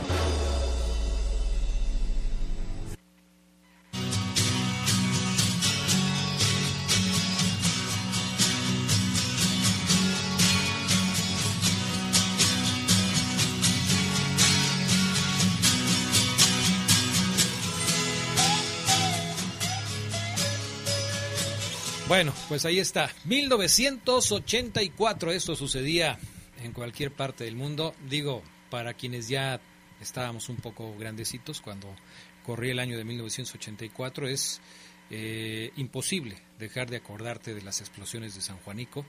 Bueno, 22.16 22.32
pues 22.48 22.64
ahí 22.64 22.78
está. 22.78 23.10
1984, 23.26 25.32
esto 25.32 25.54
sucedía 25.54 26.18
en 26.62 26.72
cualquier 26.72 27.12
parte 27.12 27.44
del 27.44 27.56
mundo. 27.56 27.94
Digo, 28.08 28.42
para 28.70 28.94
quienes 28.94 29.28
ya 29.28 29.60
estábamos 30.00 30.48
un 30.48 30.56
poco 30.56 30.96
grandecitos 30.96 31.60
cuando 31.60 31.94
corría 32.42 32.72
el 32.72 32.78
año 32.78 32.96
de 32.96 33.04
1984, 33.04 34.28
es 34.28 34.62
eh, 35.10 35.72
imposible 35.76 36.38
dejar 36.58 36.88
de 36.88 36.96
acordarte 36.96 37.52
de 37.52 37.60
las 37.60 37.82
explosiones 37.82 38.34
de 38.34 38.40
San 38.40 38.56
Juanico, 38.60 39.04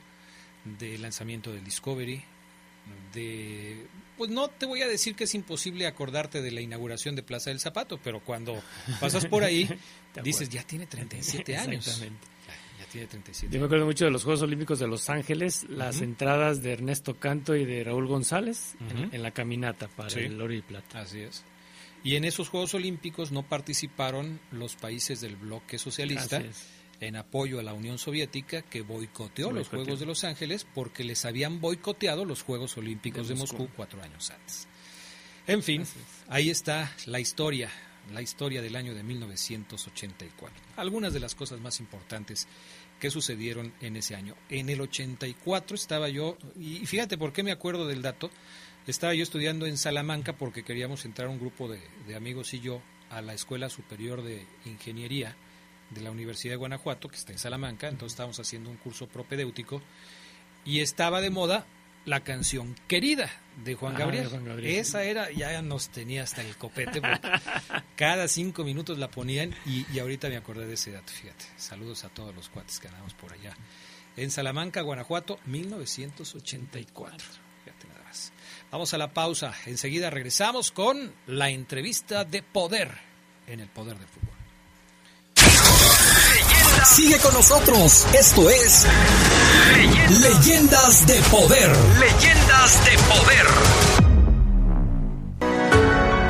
del 0.78 1.02
lanzamiento 1.02 1.54
del 1.54 1.64
Discovery, 1.64 2.22
de... 3.14 3.88
Pues 4.18 4.32
no 4.32 4.50
te 4.50 4.66
voy 4.66 4.82
a 4.82 4.88
decir 4.90 5.16
que 5.16 5.24
es 5.24 5.34
imposible 5.34 5.88
acordarte 5.88 6.42
de 6.42 6.52
la 6.52 6.60
inauguración 6.60 7.16
de 7.16 7.24
Plaza 7.24 7.52
del 7.52 7.62
Zapato, 7.62 8.02
pero 8.04 8.20
cuando 8.20 8.62
pasas 9.00 9.28
por 9.28 9.46
ahí, 9.46 9.70
dices, 10.26 10.50
ya 10.50 10.64
tiene 10.64 10.88
37 10.88 11.56
años. 11.56 11.88
Exactamente. 11.88 12.37
Ya 12.88 12.92
tiene 12.92 13.08
37 13.08 13.54
Yo 13.54 13.60
me 13.60 13.66
acuerdo 13.66 13.86
mucho 13.86 14.06
de 14.06 14.12
los 14.12 14.24
Juegos 14.24 14.42
Olímpicos 14.42 14.80
de 14.80 14.88
Los 14.88 15.10
Ángeles, 15.10 15.66
las 15.70 16.02
entradas 16.02 16.62
de 16.62 16.74
Ernesto 16.74 17.16
Canto 17.16 17.56
y 17.56 17.66
de 17.66 17.84
Raúl 17.84 18.08
González 18.08 18.76
en- 19.12 19.22
la 19.24 19.32
caminata 19.32 19.88
para 19.88 20.10
Sí. 20.10 20.20
el 20.22 20.42
oro 20.42 20.54
y 20.54 20.62
plata. 20.62 21.00
Así 21.02 21.20
es. 21.22 21.44
Y 22.04 22.16
en 22.16 22.24
esos 22.26 22.48
Juegos 22.50 22.74
Olímpicos 22.74 23.32
no 23.32 23.44
participaron 23.44 24.40
los 24.52 24.76
países 24.76 25.20
del 25.22 25.36
bloque 25.36 25.78
socialista 25.78 26.42
en 27.00 27.16
apoyo 27.16 27.60
a 27.60 27.64
la 27.64 27.74
Unión 27.74 27.98
Soviética 27.98 28.62
que 28.64 28.82
boicoteó 28.82 29.52
los. 29.52 29.68
Juegos 29.70 30.00
de 30.00 30.06
Los 30.06 30.24
Ángeles 30.24 30.66
porque 30.74 31.04
les 31.04 31.26
habían 31.26 31.60
boicoteado 31.62 32.24
los 32.26 32.42
Juegos 32.44 32.78
Olímpicos 32.78 33.28
De 33.28 33.34
de, 33.34 33.40
Moscú. 33.40 33.58
Moscú 33.64 33.74
cuatro 33.76 34.02
años 34.02 34.32
antes. 34.32 34.68
En 35.48 35.62
fin, 35.64 35.82
es. 35.82 35.94
ahí 36.28 36.50
está 36.50 36.92
la 37.06 37.20
historia, 37.20 37.70
la 38.14 38.22
historia 38.22 38.62
del 38.62 38.76
año 38.76 38.94
de 38.96 39.04
1984. 39.04 40.56
Algunas 40.78 41.14
de 41.14 41.20
las 41.20 41.36
cosas 41.36 41.60
más 41.60 41.80
importantes 41.80 42.48
que 43.00 43.12
sucedieron 43.12 43.74
en 43.82 43.96
ese 43.96 44.16
año. 44.16 44.36
En 44.50 44.70
el 44.70 44.82
84 44.82 45.76
estaba 45.76 46.10
yo, 46.10 46.38
y 46.60 46.86
fíjate 46.86 47.18
por 47.18 47.34
qué 47.34 47.44
me 47.44 47.52
acuerdo 47.52 47.88
del 47.88 48.02
dato, 48.02 48.30
estaba 48.88 49.14
yo 49.14 49.24
estudiando 49.24 49.66
en 49.66 49.78
Salamanca 49.78 50.34
porque 50.34 50.64
queríamos 50.64 51.06
entrar 51.06 51.28
un 51.28 51.40
grupo 51.40 51.68
de, 51.68 51.82
de 52.08 52.16
amigos 52.16 52.54
y 52.54 52.62
yo 52.62 52.82
a 53.10 53.22
la 53.22 53.34
Escuela 53.34 53.70
Superior 53.70 54.24
de 54.24 54.46
Ingeniería 54.66 55.36
de 55.90 56.02
la 56.02 56.12
Universidad 56.12 56.54
de 56.54 56.58
Guanajuato, 56.58 57.08
que 57.10 57.16
está 57.16 57.32
en 57.32 57.40
Salamanca, 57.40 57.88
entonces 57.88 58.14
estábamos 58.14 58.40
haciendo 58.40 58.70
un 58.70 58.78
curso 58.78 59.08
propedéutico 59.08 59.82
y 60.66 60.82
estaba 60.82 61.22
de 61.22 61.30
moda 61.30 61.66
la 62.08 62.22
canción 62.22 62.76
Querida 62.88 63.30
de 63.64 63.76
Juan 63.76 63.96
Ah, 63.96 64.00
Gabriel. 64.00 64.24
de 64.24 64.30
Juan 64.32 64.46
Gabriel. 64.46 64.76
Esa 64.80 65.04
era, 65.04 65.30
ya 65.32 65.62
nos 65.62 65.90
tenía 65.90 66.24
hasta 66.24 66.42
el 66.42 66.58
copete 66.58 67.00
porque 67.02 67.30
cada 67.96 68.28
cinco 68.28 68.64
minutos 68.64 68.98
la 68.98 69.10
ponían 69.12 69.54
y, 69.66 69.86
y 69.94 70.00
ahorita 70.00 70.30
me 70.30 70.38
acordé 70.38 70.66
de 70.66 70.74
ese 70.74 70.92
dato, 70.92 71.12
fíjate. 71.14 71.46
Saludos 71.58 72.04
a 72.06 72.10
todos 72.10 72.34
los 72.34 72.50
cuates 72.50 72.80
que 72.80 72.88
andamos 72.88 73.14
por 73.14 73.34
allá. 73.34 73.56
En 74.16 74.32
Salamanca, 74.32 74.82
Guanajuato, 74.82 75.40
1984. 75.46 77.18
Fíjate 77.66 77.88
nada 77.88 78.04
más. 78.04 78.32
Vamos 78.72 78.94
a 78.94 78.98
la 78.98 79.14
pausa. 79.14 79.54
Enseguida 79.66 80.10
regresamos 80.10 80.72
con 80.72 81.14
la 81.28 81.50
entrevista 81.50 82.24
de 82.26 82.42
poder 82.42 82.90
en 83.48 83.60
el 83.60 83.68
poder 83.70 83.98
del 83.98 84.08
fútbol. 84.08 84.37
Sigue 86.86 87.18
con 87.20 87.34
nosotros. 87.34 88.06
Esto 88.14 88.50
es 88.50 88.86
Leyendas 90.10 91.06
de 91.08 91.22
Poder. 91.32 91.76
Leyendas 92.00 92.86
de 92.86 92.98
Poder. 93.10 93.48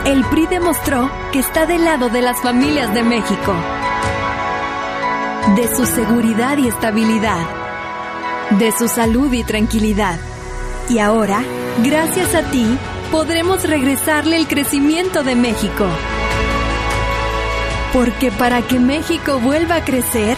El 0.05 0.25
PRI 0.25 0.47
demostró 0.47 1.11
que 1.31 1.39
está 1.39 1.65
del 1.65 1.85
lado 1.85 2.09
de 2.09 2.21
las 2.21 2.41
familias 2.41 2.93
de 2.93 3.03
México, 3.03 3.53
de 5.55 5.75
su 5.75 5.85
seguridad 5.85 6.57
y 6.57 6.67
estabilidad, 6.67 7.45
de 8.51 8.71
su 8.71 8.87
salud 8.87 9.31
y 9.33 9.43
tranquilidad. 9.43 10.17
Y 10.89 10.99
ahora, 10.99 11.43
gracias 11.83 12.33
a 12.33 12.49
ti, 12.51 12.65
podremos 13.11 13.63
regresarle 13.63 14.37
el 14.37 14.47
crecimiento 14.47 15.23
de 15.23 15.35
México. 15.35 15.85
Porque 17.97 18.29
para 18.29 18.61
que 18.61 18.79
México 18.79 19.39
vuelva 19.39 19.77
a 19.77 19.83
crecer, 19.83 20.37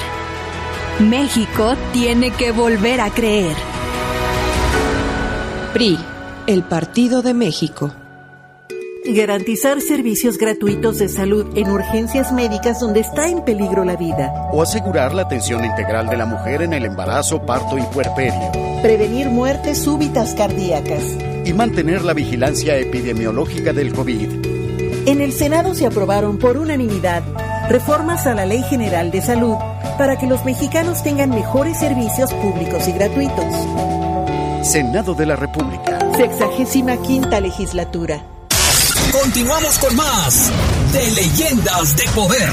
México 1.01 1.73
tiene 1.91 2.31
que 2.31 2.53
volver 2.53 3.01
a 3.01 3.09
creer. 3.09 3.53
PRI, 5.73 5.99
el 6.47 6.63
Partido 6.63 7.21
de 7.21 7.33
México. 7.33 7.91
Garantizar 9.05 9.81
servicios 9.81 10.37
gratuitos 10.37 10.99
de 10.99 11.09
salud 11.09 11.47
en 11.57 11.69
urgencias 11.69 12.31
médicas 12.31 12.79
donde 12.79 13.01
está 13.01 13.27
en 13.27 13.43
peligro 13.43 13.83
la 13.83 13.97
vida. 13.97 14.31
O 14.53 14.61
asegurar 14.61 15.13
la 15.13 15.23
atención 15.23 15.65
integral 15.65 16.07
de 16.07 16.15
la 16.15 16.25
mujer 16.25 16.61
en 16.61 16.71
el 16.71 16.85
embarazo, 16.85 17.45
parto 17.45 17.77
y 17.77 17.81
puerperio. 17.93 18.53
Prevenir 18.81 19.27
muertes 19.27 19.79
súbitas 19.79 20.33
cardíacas. 20.33 21.03
Y 21.43 21.51
mantener 21.51 22.05
la 22.05 22.13
vigilancia 22.13 22.77
epidemiológica 22.77 23.73
del 23.73 23.91
COVID. 23.91 24.29
En 25.07 25.19
el 25.19 25.33
Senado 25.33 25.75
se 25.75 25.85
aprobaron 25.85 26.37
por 26.37 26.55
unanimidad 26.55 27.23
reformas 27.69 28.25
a 28.25 28.33
la 28.33 28.45
Ley 28.45 28.63
General 28.63 29.11
de 29.11 29.21
Salud 29.21 29.55
para 29.97 30.17
que 30.17 30.25
los 30.25 30.43
mexicanos 30.43 31.03
tengan 31.03 31.29
mejores 31.29 31.77
servicios 31.77 32.33
públicos 32.33 32.87
y 32.87 32.91
gratuitos. 32.91 33.45
Senado 34.63 35.13
de 35.13 35.25
la 35.27 35.35
República. 35.35 35.99
Sexagésima 36.17 36.97
quinta 36.97 37.39
legislatura. 37.39 38.21
Continuamos 39.11 39.77
con 39.79 39.95
más 39.95 40.51
de 40.91 41.11
Leyendas 41.11 41.95
de 41.95 42.03
Poder. 42.15 42.49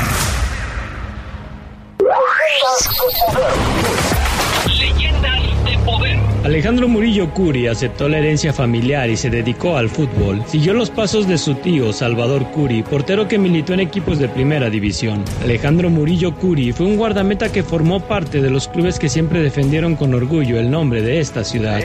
Alejandro 6.46 6.86
Murillo 6.86 7.34
Curi 7.34 7.66
aceptó 7.66 8.08
la 8.08 8.18
herencia 8.18 8.52
familiar 8.52 9.10
y 9.10 9.16
se 9.16 9.30
dedicó 9.30 9.76
al 9.76 9.88
fútbol. 9.88 10.44
Siguió 10.46 10.74
los 10.74 10.90
pasos 10.90 11.26
de 11.26 11.38
su 11.38 11.56
tío 11.56 11.92
Salvador 11.92 12.44
Curi, 12.52 12.84
portero 12.84 13.26
que 13.26 13.36
militó 13.36 13.74
en 13.74 13.80
equipos 13.80 14.20
de 14.20 14.28
primera 14.28 14.70
división. 14.70 15.24
Alejandro 15.42 15.90
Murillo 15.90 16.36
Curi 16.36 16.70
fue 16.70 16.86
un 16.86 16.98
guardameta 16.98 17.50
que 17.50 17.64
formó 17.64 17.98
parte 17.98 18.40
de 18.40 18.48
los 18.48 18.68
clubes 18.68 19.00
que 19.00 19.08
siempre 19.08 19.40
defendieron 19.42 19.96
con 19.96 20.14
orgullo 20.14 20.60
el 20.60 20.70
nombre 20.70 21.02
de 21.02 21.18
esta 21.18 21.42
ciudad. 21.42 21.80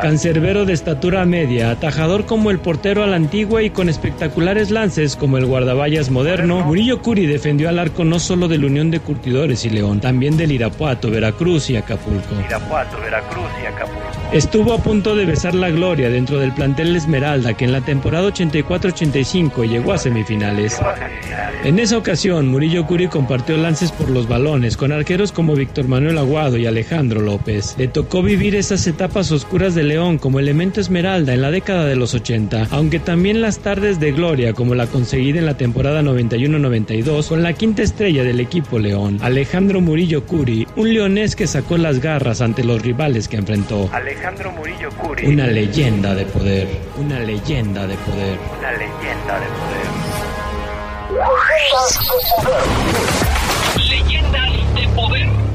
Cancerbero 0.00 0.64
de 0.64 0.74
estatura 0.74 1.24
media, 1.24 1.72
atajador 1.72 2.26
como 2.26 2.52
el 2.52 2.60
portero 2.60 3.02
a 3.02 3.08
la 3.08 3.16
antigua 3.16 3.64
y 3.64 3.70
con 3.70 3.88
espectaculares 3.88 4.70
lances 4.70 5.16
como 5.16 5.36
el 5.36 5.46
guardaballas 5.46 6.10
moderno, 6.10 6.60
Murillo 6.60 7.02
Curi 7.02 7.26
defendió 7.26 7.68
al 7.68 7.80
arco 7.80 8.04
no 8.04 8.20
solo 8.20 8.46
de 8.46 8.58
la 8.58 8.66
Unión 8.66 8.92
de 8.92 9.00
Curtidores 9.00 9.64
y 9.64 9.70
León, 9.70 10.00
también 10.00 10.36
del 10.36 10.52
Irapuato, 10.52 11.10
Veracruz 11.10 11.70
y 11.70 11.76
Acapulco. 11.76 12.36
Irapuato, 12.46 13.00
Veracruz 13.00 13.50
y 13.60 13.66
Acapulco. 13.66 13.95
Bye. 13.96 14.25
Estuvo 14.32 14.74
a 14.74 14.78
punto 14.78 15.14
de 15.14 15.24
besar 15.24 15.54
la 15.54 15.70
gloria 15.70 16.10
dentro 16.10 16.38
del 16.40 16.52
plantel 16.52 16.96
Esmeralda 16.96 17.54
que 17.54 17.64
en 17.64 17.72
la 17.72 17.80
temporada 17.80 18.28
84-85 18.28 19.68
llegó 19.68 19.92
a 19.92 19.98
semifinales. 19.98 20.78
En 21.64 21.78
esa 21.78 21.96
ocasión, 21.96 22.48
Murillo 22.48 22.86
Curi 22.86 23.06
compartió 23.06 23.56
lances 23.56 23.92
por 23.92 24.10
los 24.10 24.28
balones 24.28 24.76
con 24.76 24.92
arqueros 24.92 25.32
como 25.32 25.54
Víctor 25.54 25.86
Manuel 25.86 26.18
Aguado 26.18 26.56
y 26.56 26.66
Alejandro 26.66 27.20
López. 27.20 27.76
Le 27.78 27.88
tocó 27.88 28.22
vivir 28.22 28.56
esas 28.56 28.86
etapas 28.86 29.30
oscuras 29.30 29.74
de 29.74 29.84
León 29.84 30.18
como 30.18 30.40
elemento 30.40 30.80
Esmeralda 30.80 31.32
en 31.32 31.42
la 31.42 31.50
década 31.50 31.86
de 31.86 31.96
los 31.96 32.12
80, 32.12 32.68
aunque 32.70 32.98
también 32.98 33.40
las 33.40 33.60
tardes 33.60 34.00
de 34.00 34.12
gloria 34.12 34.52
como 34.52 34.74
la 34.74 34.86
conseguida 34.86 35.38
en 35.38 35.46
la 35.46 35.56
temporada 35.56 36.02
91-92 36.02 37.28
con 37.28 37.42
la 37.42 37.52
quinta 37.52 37.82
estrella 37.82 38.24
del 38.24 38.40
equipo 38.40 38.78
León, 38.78 39.18
Alejandro 39.22 39.80
Murillo 39.80 40.24
Curi, 40.24 40.66
un 40.76 40.92
leonés 40.92 41.36
que 41.36 41.46
sacó 41.46 41.78
las 41.78 42.00
garras 42.00 42.40
ante 42.40 42.64
los 42.64 42.82
rivales 42.82 43.28
que 43.28 43.36
enfrentó. 43.36 43.88
Murillo 44.56 44.90
Curi. 44.90 45.26
Una 45.26 45.46
leyenda 45.46 46.14
de 46.14 46.24
poder. 46.26 46.68
Una 46.96 47.20
leyenda 47.20 47.86
de 47.86 47.94
poder. 47.96 48.38
Una 48.58 48.72
leyenda 48.72 49.40
de 49.40 49.46
poder. 49.46 49.86
Leyendas 53.88 54.74
de 54.74 54.88
poder. 54.88 55.45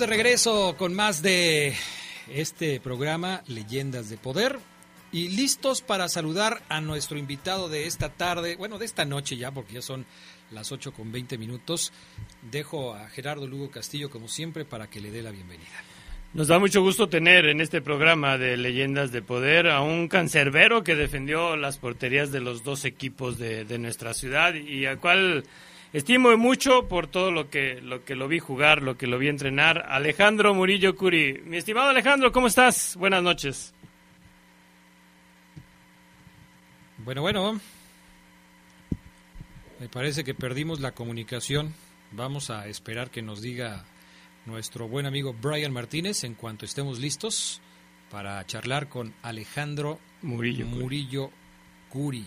De 0.00 0.06
regreso 0.06 0.76
con 0.78 0.94
más 0.94 1.20
de 1.20 1.74
este 2.30 2.80
programa 2.80 3.42
Leyendas 3.46 4.08
de 4.08 4.16
Poder 4.16 4.58
y 5.12 5.28
listos 5.28 5.82
para 5.82 6.08
saludar 6.08 6.62
a 6.70 6.80
nuestro 6.80 7.18
invitado 7.18 7.68
de 7.68 7.86
esta 7.86 8.08
tarde, 8.08 8.56
bueno, 8.56 8.78
de 8.78 8.86
esta 8.86 9.04
noche 9.04 9.36
ya, 9.36 9.50
porque 9.50 9.74
ya 9.74 9.82
son 9.82 10.06
las 10.52 10.72
8 10.72 10.94
con 10.94 11.12
20 11.12 11.36
minutos. 11.36 11.92
Dejo 12.50 12.94
a 12.94 13.10
Gerardo 13.10 13.46
Lugo 13.46 13.70
Castillo, 13.70 14.08
como 14.08 14.28
siempre, 14.28 14.64
para 14.64 14.88
que 14.88 15.00
le 15.00 15.10
dé 15.10 15.20
la 15.20 15.32
bienvenida. 15.32 15.84
Nos 16.32 16.48
da 16.48 16.58
mucho 16.58 16.80
gusto 16.80 17.10
tener 17.10 17.44
en 17.44 17.60
este 17.60 17.82
programa 17.82 18.38
de 18.38 18.56
Leyendas 18.56 19.12
de 19.12 19.20
Poder 19.20 19.68
a 19.68 19.82
un 19.82 20.08
cancerbero 20.08 20.82
que 20.82 20.94
defendió 20.94 21.56
las 21.56 21.76
porterías 21.76 22.32
de 22.32 22.40
los 22.40 22.64
dos 22.64 22.86
equipos 22.86 23.36
de, 23.36 23.66
de 23.66 23.78
nuestra 23.78 24.14
ciudad 24.14 24.54
y 24.54 24.86
al 24.86 24.98
cual 24.98 25.44
estimo 25.92 26.36
mucho 26.36 26.88
por 26.88 27.06
todo 27.06 27.30
lo 27.30 27.50
que, 27.50 27.80
lo 27.80 28.04
que 28.04 28.14
lo 28.14 28.28
vi 28.28 28.38
jugar, 28.38 28.82
lo 28.82 28.96
que 28.96 29.06
lo 29.06 29.18
vi 29.18 29.28
entrenar. 29.28 29.86
Alejandro 29.88 30.54
Murillo 30.54 30.96
Curi. 30.96 31.40
Mi 31.44 31.56
estimado 31.56 31.90
Alejandro, 31.90 32.32
¿cómo 32.32 32.46
estás? 32.46 32.96
Buenas 32.96 33.22
noches. 33.22 33.74
Bueno, 36.98 37.22
bueno, 37.22 37.58
me 39.80 39.88
parece 39.88 40.22
que 40.24 40.34
perdimos 40.34 40.80
la 40.80 40.92
comunicación. 40.92 41.74
Vamos 42.12 42.50
a 42.50 42.66
esperar 42.68 43.10
que 43.10 43.22
nos 43.22 43.40
diga 43.40 43.84
nuestro 44.44 44.88
buen 44.88 45.06
amigo 45.06 45.34
Brian 45.40 45.72
Martínez 45.72 46.24
en 46.24 46.34
cuanto 46.34 46.64
estemos 46.64 46.98
listos 46.98 47.62
para 48.10 48.44
charlar 48.46 48.88
con 48.88 49.14
Alejandro 49.22 49.98
Murillo 50.22 50.66
Curi. 50.66 50.78
Murillo 50.78 51.30
Curi. 51.88 52.26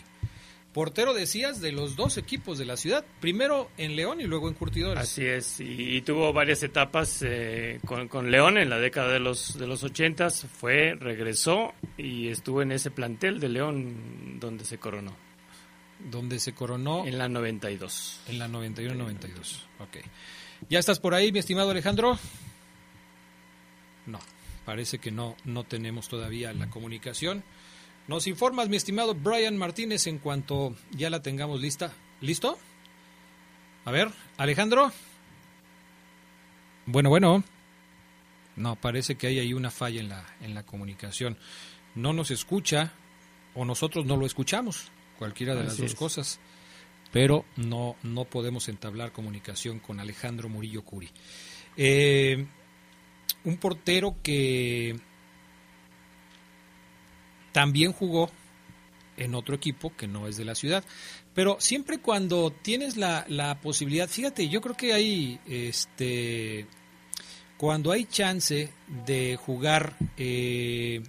Portero, 0.74 1.14
decías, 1.14 1.62
de 1.62 1.72
los 1.72 1.96
dos 1.96 2.18
equipos 2.18 2.58
de 2.58 2.66
la 2.66 2.78
ciudad, 2.78 3.06
primero 3.22 3.70
en 3.78 3.96
León 3.96 4.20
y 4.20 4.24
luego 4.24 4.48
en 4.48 4.56
Curtidores. 4.56 5.04
Así 5.04 5.24
es, 5.24 5.60
y, 5.60 5.98
y 5.98 6.02
tuvo 6.02 6.34
varias 6.34 6.64
etapas 6.64 7.22
eh, 7.22 7.80
con, 7.86 8.08
con 8.08 8.32
León 8.32 8.58
en 8.58 8.70
la 8.72 8.80
década 8.80 9.14
de 9.14 9.20
los 9.20 9.58
de 9.58 9.68
los 9.68 9.84
ochentas, 9.84 10.48
fue, 10.60 10.96
regresó 10.96 11.74
y 11.98 12.30
estuvo 12.30 12.62
en 12.64 12.72
ese 12.72 12.90
plantel 12.90 13.40
de 13.40 13.50
León 13.50 14.40
donde 14.40 14.66
se 14.66 14.80
coronó, 14.80 15.16
Donde 16.10 16.40
se 16.40 16.54
coronó 16.54 17.06
en 17.06 17.20
la 17.20 17.30
92. 17.30 18.22
en 18.28 18.40
la 18.40 18.48
91-92. 18.48 19.60
Ok. 19.80 19.98
¿Ya 20.70 20.80
estás 20.80 21.00
por 21.00 21.14
ahí, 21.14 21.32
mi 21.32 21.40
estimado 21.40 21.70
Alejandro? 21.72 22.18
No, 24.06 24.20
parece 24.66 24.98
que 24.98 25.12
no, 25.12 25.36
no 25.46 25.64
tenemos 25.66 26.10
todavía 26.10 26.52
la 26.54 26.70
comunicación. 26.70 27.44
Nos 28.08 28.28
informas, 28.28 28.68
mi 28.68 28.76
estimado 28.76 29.16
Brian 29.16 29.58
Martínez, 29.58 30.08
en 30.08 30.20
cuanto 30.20 30.76
ya 30.92 31.10
la 31.10 31.22
tengamos 31.22 31.62
lista. 31.62 31.94
¿Listo? 32.20 32.58
A 33.86 33.92
ver, 33.92 34.10
Alejandro. 34.38 34.92
Bueno, 36.86 37.10
bueno. 37.10 37.44
No, 38.56 38.76
parece 38.76 39.16
que 39.16 39.28
hay 39.28 39.40
ahí 39.40 39.54
una 39.54 39.72
falla 39.72 40.02
en 40.02 40.10
la, 40.10 40.26
en 40.42 40.54
la 40.54 40.64
comunicación. 40.64 41.38
No 41.96 42.14
nos 42.14 42.30
escucha 42.30 42.92
o 43.56 43.66
nosotros 43.66 44.06
no 44.06 44.18
lo 44.18 44.26
escuchamos, 44.26 44.92
cualquiera 45.18 45.56
de 45.56 45.64
las 45.64 45.78
dos 45.78 45.92
es. 45.92 45.96
cosas. 45.96 46.40
Pero 47.12 47.46
no, 47.56 47.96
no 48.04 48.26
podemos 48.26 48.68
entablar 48.70 49.12
comunicación 49.12 49.80
con 49.80 50.00
Alejandro 50.00 50.50
Murillo 50.50 50.84
Curi. 50.84 51.10
Eh, 51.78 52.46
un 53.44 53.58
portero 53.58 54.16
que 54.24 55.00
también 57.54 57.94
jugó 57.94 58.30
en 59.16 59.36
otro 59.36 59.56
equipo 59.56 59.96
que 59.96 60.08
no 60.08 60.28
es 60.28 60.36
de 60.36 60.44
la 60.44 60.56
ciudad. 60.56 60.84
Pero 61.34 61.58
siempre 61.60 62.00
cuando 62.00 62.52
tienes 62.52 62.98
la, 62.98 63.26
la 63.30 63.62
posibilidad, 63.62 64.10
fíjate, 64.10 64.50
yo 64.50 64.60
creo 64.60 64.76
que 64.76 64.94
hay 64.94 65.40
este 65.48 66.68
cuando 67.58 67.92
hay 67.92 68.06
chance 68.06 68.74
de 69.06 69.38
jugar 69.38 69.96
eh, 70.18 71.02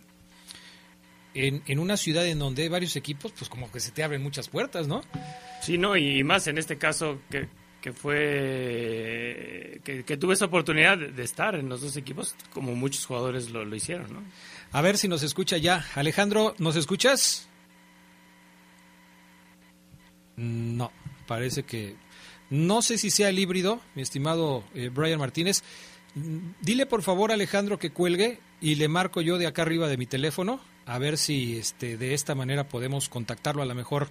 en, 1.35 1.63
en 1.67 1.79
una 1.79 1.97
ciudad 1.97 2.27
en 2.27 2.39
donde 2.39 2.63
hay 2.63 2.69
varios 2.69 2.95
equipos, 2.95 3.33
pues 3.37 3.51
como 3.51 3.73
que 3.73 3.81
se 3.81 3.91
te 3.91 4.05
abren 4.05 4.23
muchas 4.23 4.49
puertas, 4.49 4.87
¿no? 4.87 5.03
Sí, 5.61 5.79
no, 5.79 5.97
y 5.97 6.23
más 6.23 6.47
en 6.47 6.59
este 6.59 6.79
caso 6.79 7.19
que, 7.29 7.49
que 7.81 7.93
fue 7.93 9.81
que, 9.83 10.17
tuve 10.17 10.35
esa 10.35 10.45
oportunidad 10.45 10.97
de, 10.97 11.11
de 11.11 11.23
estar 11.25 11.57
en 11.57 11.69
los 11.69 11.81
dos 11.81 11.97
equipos, 11.97 12.37
como 12.53 12.75
muchos 12.75 13.05
jugadores 13.05 13.51
lo, 13.51 13.65
lo 13.65 13.75
hicieron, 13.75 14.13
¿no? 14.13 14.23
A 14.75 14.81
ver 14.81 14.99
si 14.99 15.07
nos 15.07 15.23
escucha 15.23 15.57
ya. 15.57 15.87
Alejandro, 15.95 16.57
¿nos 16.59 16.75
escuchas? 16.75 17.49
No, 20.35 20.91
parece 21.29 21.63
que... 21.63 21.95
No 22.51 22.83
sé 22.83 22.99
si 22.99 23.11
sea 23.11 23.29
el 23.29 23.39
híbrido, 23.39 23.81
mi 23.95 24.03
estimado 24.03 24.65
eh, 24.75 24.91
Brian 24.93 25.21
Martínez. 25.21 25.63
Mm, 26.17 26.55
Dile 26.61 26.87
por 26.87 27.03
favor 27.03 27.31
Alejandro 27.31 27.79
que 27.79 27.93
cuelgue 27.93 28.41
y 28.61 28.75
le 28.75 28.89
marco 28.89 29.21
yo 29.21 29.39
de 29.39 29.47
acá 29.47 29.63
arriba 29.63 29.87
de 29.87 29.97
mi 29.97 30.07
teléfono 30.07 30.61
a 30.87 30.99
ver 30.99 31.19
si 31.19 31.57
este, 31.57 31.97
de 31.97 32.13
esta 32.13 32.35
manera 32.35 32.67
podemos 32.67 33.09
contactarlo. 33.09 33.63
A 33.63 33.67
lo 33.67 33.77
mejor 33.77 34.09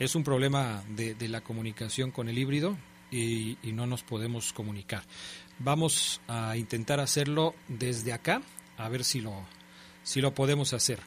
es 0.00 0.16
un 0.16 0.24
problema 0.24 0.82
de, 0.88 1.14
la 1.28 1.42
comunicación 1.42 2.10
con 2.10 2.28
el 2.28 2.36
híbrido 2.36 2.76
y 3.12 3.56
no 3.62 3.86
nos 3.86 4.02
podemos 4.02 4.52
comunicar. 4.52 5.04
Vamos 5.60 6.20
a 6.26 6.56
intentar 6.56 6.98
hacerlo 6.98 7.54
desde 7.68 8.12
acá, 8.12 8.42
a 8.76 8.88
ver 8.88 9.04
si 9.04 9.20
lo, 9.20 9.46
si 10.02 10.20
lo 10.20 10.34
podemos 10.34 10.72
hacer. 10.72 11.00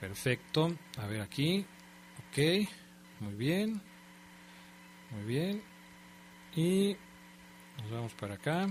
Perfecto. 0.00 0.76
A 0.98 1.06
ver 1.06 1.20
aquí. 1.20 1.64
Ok. 2.28 2.68
Muy 3.20 3.34
bien. 3.34 3.80
Muy 5.10 5.24
bien. 5.24 5.62
Y 6.56 6.96
nos 7.82 7.90
vamos 7.90 8.14
para 8.14 8.34
acá. 8.34 8.66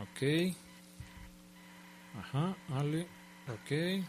Ok. 0.00 0.54
Ajá, 2.18 2.56
vale. 2.68 3.06
Ok. 3.48 4.04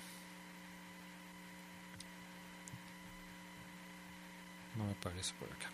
No 4.76 4.86
me 4.86 4.94
parece 4.96 5.34
por 5.36 5.52
acá. 5.52 5.70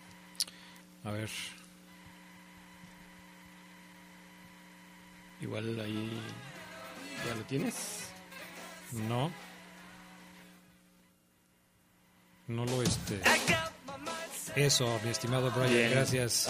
A 1.04 1.10
ver. 1.12 1.30
Igual 5.40 5.80
ahí 5.80 6.20
ya 7.26 7.34
lo 7.34 7.42
tienes. 7.44 8.08
No. 8.92 9.30
No 12.48 12.64
lo 12.64 12.82
este. 12.82 13.20
Eso, 14.54 15.00
mi 15.04 15.10
estimado 15.10 15.50
Brian, 15.50 15.68
Bien. 15.70 15.90
gracias. 15.90 16.48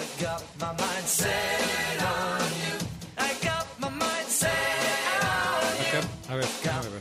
Acá, 5.81 6.01
a 6.29 6.35
ver, 6.37 6.46
déjame 6.62 6.88
ver. 6.88 7.01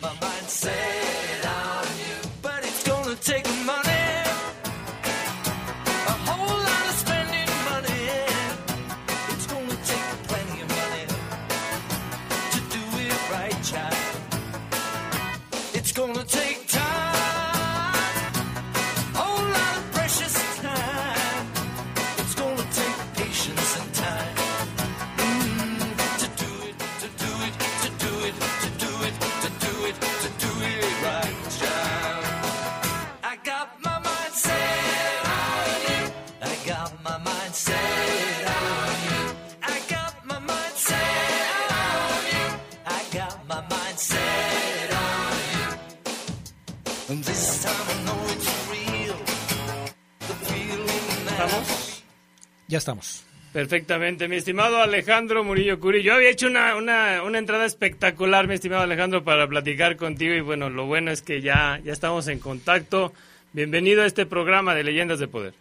Ya 52.76 52.80
estamos. 52.80 53.24
Perfectamente, 53.54 54.28
mi 54.28 54.36
estimado 54.36 54.82
Alejandro 54.82 55.46
Murillo 55.46 55.80
Curi. 55.80 56.04
Yo 56.04 56.14
había 56.14 56.30
hecho 56.30 56.48
una, 56.48 56.76
una, 56.76 57.24
una 57.24 57.38
entrada 57.38 57.64
espectacular, 57.64 58.48
mi 58.50 58.56
estimado 58.56 58.82
Alejandro, 58.82 59.24
para 59.24 59.48
platicar 59.48 59.96
contigo 59.96 60.34
y 60.34 60.42
bueno, 60.42 60.70
lo 60.70 60.86
bueno 60.86 61.10
es 61.10 61.22
que 61.22 61.40
ya, 61.42 61.80
ya 61.86 61.94
estamos 61.94 62.28
en 62.28 62.40
contacto. 62.40 63.14
Bienvenido 63.54 64.04
a 64.04 64.06
este 64.06 64.26
programa 64.26 64.76
de 64.76 64.84
Leyendas 64.84 65.20
de 65.20 65.30
Poder. 65.30 65.54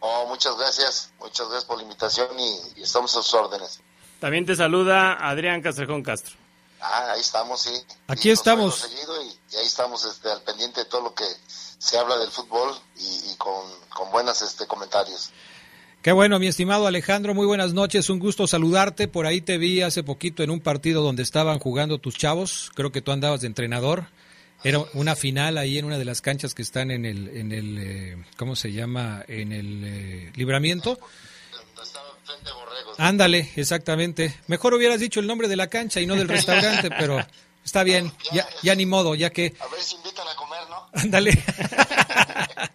Oh, 0.00 0.26
muchas 0.26 0.58
gracias, 0.58 1.12
muchas 1.20 1.46
gracias 1.46 1.66
por 1.66 1.76
la 1.76 1.84
invitación 1.84 2.26
y, 2.36 2.80
y 2.80 2.82
estamos 2.82 3.12
a 3.16 3.22
sus 3.22 3.32
órdenes. 3.34 3.80
También 4.18 4.44
te 4.44 4.56
saluda 4.56 5.12
Adrián 5.24 5.62
Castrejón 5.62 6.02
Castro. 6.02 6.34
Ah, 6.80 7.12
ahí 7.12 7.20
estamos, 7.20 7.62
sí. 7.62 7.80
Aquí 8.08 8.30
Y 8.30 8.32
estamos. 8.32 8.74
seguido 8.74 9.22
y, 9.22 9.28
y 9.52 9.56
ahí 9.56 9.66
estamos 9.66 10.04
este, 10.04 10.28
al 10.32 10.42
pendiente 10.42 10.80
de 10.80 10.86
todo 10.86 11.02
lo 11.02 11.14
que 11.14 11.26
se 11.46 11.96
habla 11.96 12.18
del 12.18 12.32
fútbol 12.32 12.74
y, 12.96 13.30
y 13.32 13.36
con, 13.36 13.54
con 13.88 14.10
buenos 14.10 14.42
este, 14.42 14.66
comentarios. 14.66 15.30
Qué 16.02 16.12
bueno, 16.12 16.38
mi 16.38 16.46
estimado 16.46 16.86
Alejandro, 16.86 17.34
muy 17.34 17.44
buenas 17.44 17.74
noches, 17.74 18.08
un 18.08 18.20
gusto 18.20 18.46
saludarte. 18.46 19.06
Por 19.06 19.26
ahí 19.26 19.42
te 19.42 19.58
vi 19.58 19.82
hace 19.82 20.02
poquito 20.02 20.42
en 20.42 20.48
un 20.48 20.60
partido 20.60 21.02
donde 21.02 21.22
estaban 21.22 21.58
jugando 21.58 21.98
tus 21.98 22.16
chavos, 22.16 22.70
creo 22.74 22.90
que 22.90 23.02
tú 23.02 23.12
andabas 23.12 23.42
de 23.42 23.48
entrenador. 23.48 24.06
Era 24.64 24.78
una 24.94 25.14
final 25.14 25.58
ahí 25.58 25.76
en 25.76 25.84
una 25.84 25.98
de 25.98 26.06
las 26.06 26.22
canchas 26.22 26.54
que 26.54 26.62
están 26.62 26.90
en 26.90 27.04
el, 27.04 27.28
en 27.28 27.52
el 27.52 27.78
eh, 27.78 28.24
¿cómo 28.38 28.56
se 28.56 28.72
llama? 28.72 29.24
En 29.28 29.52
el 29.52 29.84
eh, 29.84 30.32
libramiento. 30.36 30.98
Ándale, 32.96 33.50
exactamente. 33.56 34.40
Mejor 34.46 34.72
hubieras 34.72 35.00
dicho 35.00 35.20
el 35.20 35.26
nombre 35.26 35.48
de 35.48 35.56
la 35.56 35.66
cancha 35.66 36.00
y 36.00 36.06
no 36.06 36.16
del 36.16 36.28
restaurante, 36.28 36.88
pero 36.98 37.18
está 37.62 37.82
bien, 37.82 38.10
ya, 38.32 38.48
ya 38.62 38.74
ni 38.74 38.86
modo, 38.86 39.14
ya 39.14 39.28
que... 39.28 39.54
A 39.60 39.68
ver 39.68 39.82
si 39.82 39.96
invitan 39.96 40.26
a 40.26 40.34
comer, 40.34 40.60
¿no? 40.70 40.88
Ándale. 40.94 41.32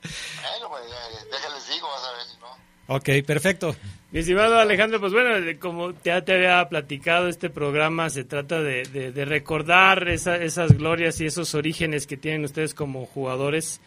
Bueno, 0.06 0.70
pues, 0.70 0.84
eh, 0.84 1.28
déjales 1.32 1.70
digo, 1.70 1.88
vas 1.88 2.04
a 2.04 2.12
ver, 2.12 2.40
¿no? 2.40 2.75
Ok, 2.88 3.10
perfecto. 3.26 3.76
Mi 4.12 4.20
estimado 4.20 4.58
Alejandro, 4.60 5.00
pues 5.00 5.12
bueno, 5.12 5.36
como 5.60 5.92
ya 6.04 6.24
te 6.24 6.34
había 6.36 6.70
platicado, 6.70 7.28
este 7.28 7.50
programa 7.50 8.10
se 8.10 8.24
trata 8.24 8.62
de, 8.62 8.84
de- 8.84 9.12
de 9.12 9.26
recordar 9.26 10.08
esa- 10.08 10.38
esas 10.38 10.78
glorias 10.78 11.20
y 11.20 11.26
esos 11.26 11.56
orígenes 11.56 12.06
que 12.08 12.16
tienen 12.18 12.46
ustedes 12.46 12.74
como 12.74 13.06
jugadores. 13.08 13.82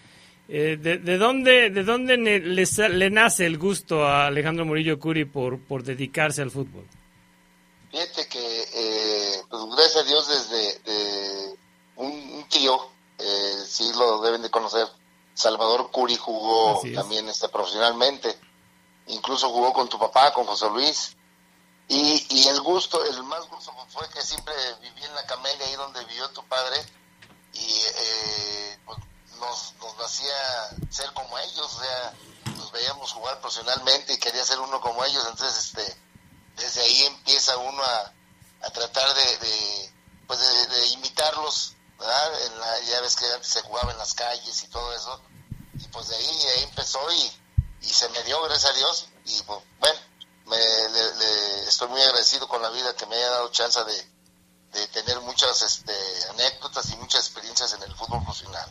Eh, 0.49 0.79
de, 0.81 0.99
de 0.99 1.19
dónde, 1.19 1.71
de 1.71 1.85
dónde 1.85 2.17
ne- 2.17 2.41
le, 2.41 2.65
le 2.89 3.11
nace 3.11 3.47
el 3.47 3.59
gusto 3.59 4.05
a 4.07 4.27
Alejandro 4.27 4.65
Murillo 4.65 4.99
Curi 4.99 5.25
por, 5.27 5.59
por 5.61 5.83
dedicarse 5.85 6.43
al 6.43 6.51
fútbol? 6.51 6.85
Fíjate 7.91 8.27
que, 8.29 8.39
eh, 8.39 9.43
pues 9.49 9.63
gracias 9.77 9.97
a 9.97 10.03
Dios, 10.09 10.29
desde 10.29 10.93
de 10.93 11.55
un, 11.97 12.11
un 12.33 12.45
tío, 12.49 12.77
eh, 13.19 13.53
sí 13.67 13.85
lo 13.99 14.21
deben 14.23 14.43
de 14.43 14.51
conocer, 14.51 14.87
Salvador 15.35 15.91
Curi 15.93 16.17
jugó 16.17 16.81
también 16.95 17.29
este, 17.29 17.49
profesionalmente, 17.49 18.29
incluso 19.09 19.49
jugó 19.51 19.73
con 19.73 19.89
tu 19.89 19.99
papá, 19.99 20.33
con 20.33 20.47
José 20.47 20.69
Luis, 20.71 21.17
y, 21.89 22.27
y 22.31 22.49
el 22.49 22.61
gusto, 22.61 23.03
el 23.05 23.23
más 23.25 23.47
gusto 23.49 23.73
fue 23.89 24.09
que 24.11 24.23
siempre 24.23 24.55
viví 24.81 25.05
en 25.05 25.15
la 25.15 25.25
Camelia, 25.27 25.67
ahí 25.67 25.75
donde 25.77 26.05
vivió 26.05 26.29
tu 26.31 26.45
padre, 26.47 26.77
y 27.55 27.73
eh, 27.97 28.79
pues, 28.85 28.99
nos, 29.39 29.75
nos 29.81 29.99
hacía 30.05 30.35
ser 30.91 31.13
como 31.15 31.39
ellos, 31.39 31.75
o 31.77 31.81
sea, 31.81 32.15
nos 32.57 32.71
veíamos 32.73 33.13
jugar 33.13 33.41
profesionalmente 33.41 34.13
y 34.15 34.19
quería 34.19 34.45
ser 34.45 34.59
uno 34.61 34.81
como 34.81 35.05
ellos, 35.05 35.25
entonces 35.31 35.65
este 35.67 35.97
desde 36.57 36.81
ahí 36.83 37.05
empieza 37.05 37.57
uno 37.57 37.83
a, 37.83 38.13
a 38.67 38.71
tratar 38.71 39.15
de, 39.15 39.37
de, 39.39 39.93
pues 40.27 40.41
de, 40.41 40.67
de 40.67 40.87
imitarlos, 40.89 41.75
¿verdad? 41.99 42.43
En 42.47 42.59
la- 42.61 42.81
ya 42.81 43.01
ves 43.01 43.15
que 43.17 43.25
antes 43.33 43.49
se 43.49 43.63
jugaba 43.63 43.93
en 43.93 43.99
las 43.99 44.13
calles 44.15 44.63
y 44.65 44.67
todo 44.67 44.93
eso, 44.93 45.23
y 45.79 45.85
pues 45.89 46.09
de 46.09 46.17
ahí, 46.17 46.43
ahí 46.57 46.63
empezó 46.65 47.01
y, 47.13 47.33
y 47.83 47.87
se 47.87 48.09
me 48.11 48.23
dio, 48.25 48.41
gracias 48.43 48.73
a 48.73 48.77
Dios, 48.77 49.09
y 49.27 49.43
pues, 49.45 49.61
bueno, 49.81 49.99
me, 50.47 50.57
le- 50.57 51.17
le- 51.19 51.69
estoy 51.69 51.89
muy 51.89 52.01
agradecido 52.01 52.49
con 52.49 52.61
la 52.63 52.71
vida 52.71 52.95
que 52.97 53.07
me 53.07 53.17
haya 53.17 53.31
dado 53.31 53.51
chance 53.51 53.79
de, 53.85 54.79
de 54.81 54.87
tener 54.89 55.21
muchas 55.21 55.63
este, 55.63 55.93
anécdotas 56.31 56.91
y 56.91 56.97
muchas 56.97 57.27
experiencias 57.27 57.73
en 57.75 57.83
el 57.83 57.95
fútbol 57.95 58.23
profesional. 58.25 58.71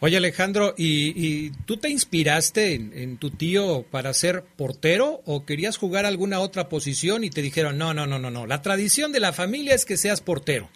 Oye 0.00 0.18
Alejandro, 0.18 0.74
¿y, 0.76 1.46
y 1.46 1.50
tú 1.64 1.78
te 1.78 1.88
inspiraste 1.88 2.74
en, 2.74 2.92
en 2.96 3.18
tu 3.18 3.30
tío 3.30 3.82
para 3.90 4.12
ser 4.12 4.44
portero 4.44 5.22
o 5.24 5.46
querías 5.46 5.78
jugar 5.78 6.04
alguna 6.04 6.40
otra 6.40 6.68
posición 6.68 7.24
y 7.24 7.30
te 7.30 7.40
dijeron, 7.40 7.78
no, 7.78 7.94
no, 7.94 8.06
no, 8.06 8.18
no, 8.18 8.30
no, 8.30 8.46
la 8.46 8.60
tradición 8.60 9.10
de 9.12 9.20
la 9.20 9.32
familia 9.32 9.74
es 9.74 9.86
que 9.86 9.96
seas 9.96 10.20
portero? 10.20 10.68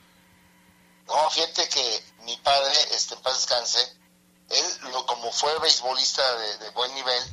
No, 1.06 1.28
fíjate 1.30 1.68
que 1.68 2.00
mi 2.24 2.34
padre, 2.38 2.72
este, 2.94 3.14
en 3.14 3.20
paz 3.20 3.34
descanse, 3.34 3.78
él, 4.50 4.78
lo, 4.92 5.06
como 5.06 5.32
fue 5.32 5.56
beisbolista 5.60 6.22
de, 6.36 6.70
buen 6.70 6.92
nivel, 6.94 7.24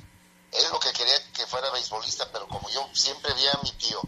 él 0.52 0.66
lo 0.72 0.80
que 0.80 0.94
quería 0.94 1.32
que 1.34 1.46
fuera 1.48 1.70
beisbolista, 1.72 2.32
pero 2.32 2.48
como 2.48 2.70
yo 2.70 2.88
siempre 2.94 3.34
vi 3.34 3.48
a 3.48 3.60
mi 3.64 3.72
tío 3.74 4.02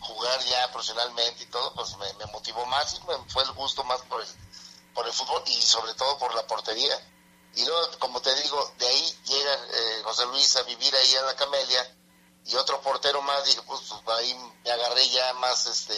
jugar 0.00 0.40
ya 0.44 0.70
profesionalmente 0.72 1.44
y 1.44 1.46
todo, 1.46 1.72
pues 1.74 1.96
me, 1.96 2.26
motivó 2.26 2.64
más 2.66 2.94
y 2.94 3.00
me 3.06 3.16
fue 3.30 3.42
el 3.44 3.52
gusto 3.52 3.84
más 3.84 4.00
por 4.02 4.20
el, 4.20 4.28
por 4.94 5.06
el 5.06 5.12
fútbol 5.12 5.42
y 5.46 5.62
sobre 5.62 5.94
todo 5.94 6.18
por 6.18 6.34
la 6.34 6.46
portería. 6.46 6.96
Y 7.54 7.64
luego, 7.64 7.98
como 7.98 8.20
te 8.20 8.34
digo, 8.42 8.72
de 8.78 8.86
ahí 8.86 9.18
llega 9.24 9.54
eh, 9.54 10.02
José 10.04 10.26
Luis 10.26 10.54
a 10.56 10.62
vivir 10.62 10.94
ahí 10.94 11.14
en 11.14 11.26
la 11.26 11.36
Camelia 11.36 11.96
y 12.46 12.54
otro 12.56 12.80
portero 12.80 13.20
más, 13.22 13.44
dije, 13.44 13.62
pues, 13.62 13.80
pues, 14.04 14.18
ahí 14.18 14.34
me 14.64 14.70
agarré 14.70 15.08
ya 15.08 15.32
más 15.34 15.66
este 15.66 15.94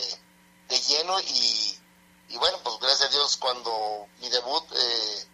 de 0.68 0.80
lleno 0.80 1.20
y, 1.20 1.78
y 2.30 2.36
bueno, 2.38 2.58
pues 2.62 2.78
gracias 2.80 3.08
a 3.08 3.12
Dios 3.12 3.36
cuando 3.36 4.06
mi 4.18 4.28
debut, 4.30 4.64
eh, 4.72 5.26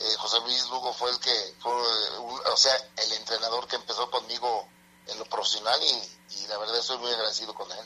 eh, 0.00 0.14
José 0.18 0.38
Luis 0.40 0.64
Lugo 0.70 0.92
fue 0.92 1.10
el 1.10 1.18
que, 1.20 1.30
fue, 1.60 1.72
eh, 1.72 2.18
un- 2.20 2.40
o 2.52 2.56
sea, 2.56 2.72
el 2.96 3.12
entrenador 3.14 3.66
que 3.68 3.76
empezó 3.76 4.10
conmigo 4.10 4.68
en 5.06 5.18
lo 5.18 5.24
profesional 5.26 5.78
y, 5.82 6.34
y 6.42 6.46
la 6.48 6.58
verdad 6.58 6.78
estoy 6.78 6.98
muy 6.98 7.10
agradecido 7.10 7.54
con 7.54 7.70
él. 7.72 7.78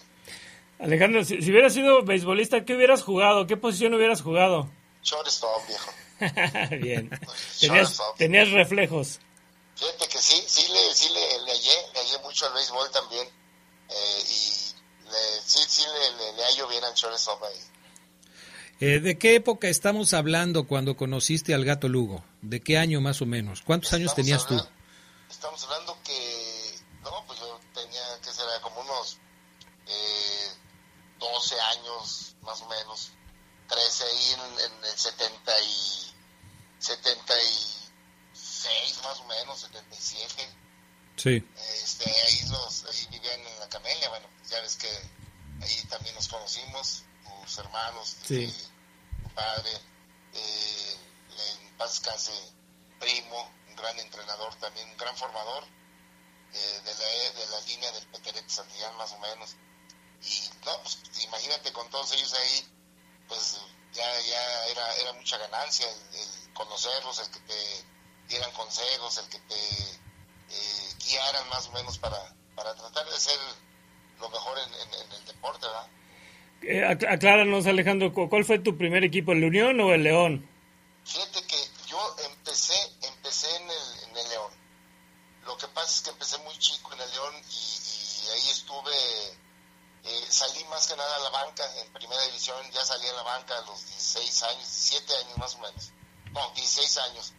Alejandro, 0.81 1.25
si, 1.25 1.41
si 1.41 1.51
hubieras 1.51 1.73
sido 1.75 2.03
beisbolista, 2.03 2.65
¿qué 2.65 2.75
hubieras 2.75 3.03
jugado? 3.03 3.47
¿Qué 3.47 3.57
posición 3.57 3.95
hubieras 3.95 4.21
jugado? 4.23 4.69
Shortstop, 5.03 5.67
viejo. 5.67 5.91
Bien. 6.83 7.11
Tenías, 7.61 7.99
tenías 8.17 8.51
reflejos. 8.51 9.19
Fíjate 9.77 10.09
que 10.09 10.19
sí, 10.19 10.43
sí 10.47 10.67
le, 10.73 10.95
sí 10.95 11.09
le, 11.11 11.39
le 11.45 11.53
hallé, 11.53 11.75
le 11.95 12.01
hallé 12.01 12.19
mucho 12.23 12.47
al 12.47 12.53
béisbol 12.55 12.91
también. 12.91 13.29
eh, 13.89 14.25
y 14.29 15.09
le- 15.11 15.41
sí, 15.45 15.59
sí 15.69 15.83
le, 15.87 16.11
le, 16.17 16.33
le 16.35 16.45
hallo 16.45 16.69
bien 16.69 16.83
al 16.85 16.95
shortstop 16.95 17.43
ahí. 17.45 17.61
Eh, 18.85 18.99
¿De 18.99 19.17
qué 19.17 19.37
época 19.37 19.69
estamos 19.69 20.13
hablando 20.13 20.67
cuando 20.67 20.97
conociste 20.97 21.55
al 21.55 21.65
gato 21.65 21.89
Lugo? 21.89 22.25
¿De 22.41 22.61
qué 22.61 22.79
año 22.79 23.01
más 23.01 23.23
o 23.23 23.27
menos? 23.27 23.63
¿Cuántos 23.63 23.93
años 23.93 24.13
tenías 24.13 24.45
tú? 24.45 24.55
hablando- 24.55 24.73
Estamos 25.31 25.63
hablando 25.63 25.97
que, 26.03 26.81
no, 27.05 27.25
pues 27.29 27.39
yo 27.39 27.61
tenía, 27.73 28.03
que 28.25 28.33
será? 28.33 28.61
Como 28.61 28.81
unos 28.81 29.19
eh, 29.87 30.51
12 31.21 31.61
años 31.61 32.35
más 32.43 32.61
o 32.61 32.69
menos, 32.69 33.13
13 33.69 34.03
ahí 34.05 34.33
en, 34.33 34.41
en 34.73 34.85
el 34.85 34.99
70 34.99 35.53
y 35.61 36.13
76 36.81 39.01
más 39.05 39.21
o 39.21 39.25
menos, 39.27 39.61
77. 39.61 40.49
Sí. 41.17 41.49
Este, 41.85 42.11
ahí, 42.11 42.49
los, 42.51 42.85
ahí 42.87 43.07
vivían 43.13 43.39
en 43.47 43.61
la 43.61 43.69
Camelia, 43.69 44.09
bueno, 44.09 44.27
pues 44.39 44.51
ya 44.51 44.61
ves 44.61 44.77
que 44.77 44.89
ahí 45.65 45.85
también 45.89 46.17
nos 46.17 46.27
conocimos, 46.27 47.05
tus 47.45 47.59
hermanos, 47.59 48.17
Sí. 48.27 48.53
Padre, 49.35 49.71
eh, 50.35 50.97
en 51.61 51.77
paz 51.77 52.01
primo, 52.99 53.53
un 53.69 53.77
gran 53.77 53.99
entrenador 53.99 54.55
también, 54.57 54.89
un 54.91 54.97
gran 54.97 55.17
formador 55.17 55.65
eh, 56.53 56.81
de, 56.85 56.95
la, 56.95 57.41
de 57.41 57.47
la 57.51 57.61
línea 57.63 57.91
del 57.93 58.07
Peterete 58.09 58.49
Santillán 58.49 58.97
más 58.97 59.13
o 59.13 59.19
menos. 59.19 59.57
Y 60.23 60.51
no, 60.65 60.81
pues 60.83 60.99
imagínate 61.25 61.73
con 61.73 61.89
todos 61.91 62.13
ellos 62.13 62.33
ahí, 62.35 62.69
pues 63.29 63.59
ya, 63.93 64.21
ya 64.21 64.67
era, 64.67 64.95
era 64.97 65.13
mucha 65.15 65.37
ganancia 65.39 65.89
el, 65.91 66.53
conocerlos, 66.55 67.19
el 67.19 67.31
que 67.31 67.41
te 67.41 67.85
dieran 68.29 68.53
consejos, 68.53 69.19
el 69.19 69.29
que 69.29 69.39
te 69.41 69.55
eh, 70.51 70.95
guiaran 70.99 71.49
más 71.49 71.67
o 71.67 71.73
menos 71.73 71.99
para, 71.99 72.35
para 72.55 72.75
tratar 72.75 73.09
de 73.11 73.19
ser 73.19 73.39
lo 74.21 74.29
mejor 74.29 74.59
en- 74.59 74.75
en 74.95 75.13
el 75.13 75.25
deporte, 75.25 75.67
¿verdad? 75.67 75.89
Eh, 76.63 76.83
ac- 76.85 77.07
acláranos, 77.09 77.67
Alejandro, 77.67 78.13
¿cu- 78.13 78.29
¿cuál 78.29 78.45
fue 78.45 78.59
tu 78.59 78.77
primer 78.77 79.03
equipo, 79.05 79.33
el 79.33 79.45
Unión 79.45 79.81
o 79.81 79.93
el 79.93 80.03
León? 80.05 80.49
Fíjate 81.05 81.43
que 81.47 81.57
yo 81.89 82.17
empecé, 82.31 82.75
empecé 83.03 83.49
en 83.57 83.63
el, 83.71 84.11
en 84.11 84.17
el 84.17 84.29
León. 84.29 84.53
Lo 85.47 85.57
que 85.59 85.67
pasa 85.69 85.89
es 85.91 86.01
que 86.03 86.11
empecé 86.11 86.39
muy 86.39 86.57
chico 86.59 86.93
en 86.95 87.01
el 87.01 87.11
León 87.11 87.35
y, 87.51 88.29
ahí 88.31 88.51
estuve, 88.51 88.93
eh, 90.05 90.25
salí 90.29 90.65
más 90.67 90.87
que 90.87 90.97
nada 90.97 91.17
a 91.17 91.19
la 91.19 91.31
banca, 91.31 91.65
en 91.81 91.93
primera 91.93 92.23
división 92.27 92.57
ya 92.71 92.85
salí 92.85 93.07
a 93.09 93.13
la 93.13 93.23
banca 93.23 93.59
a 93.59 93.63
los 93.63 93.85
16 93.87 94.43
años, 94.45 94.59
17 94.69 95.17
años 95.17 95.39
más 95.39 95.55
o 95.57 95.59
menos. 95.59 95.91
No, 96.33 96.51
16 96.55 96.97
años. 96.99 97.33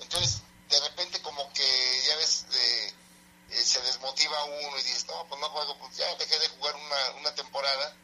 Entonces, 0.00 0.40
de 0.70 0.80
repente 0.80 1.20
como 1.20 1.52
que, 1.52 2.02
ya 2.08 2.16
ves, 2.16 2.46
eh, 2.54 2.92
se 3.50 3.80
desmotiva 3.82 4.42
uno 4.44 4.78
y 4.78 4.82
dices, 4.82 5.06
no, 5.06 5.26
pues 5.28 5.38
no 5.40 5.48
juego, 5.50 5.76
pues 5.78 5.96
ya 5.98 6.06
dejé 6.16 6.38
de 6.38 6.48
jugar 6.48 6.74
una 7.20 7.34
temporada 7.34 7.94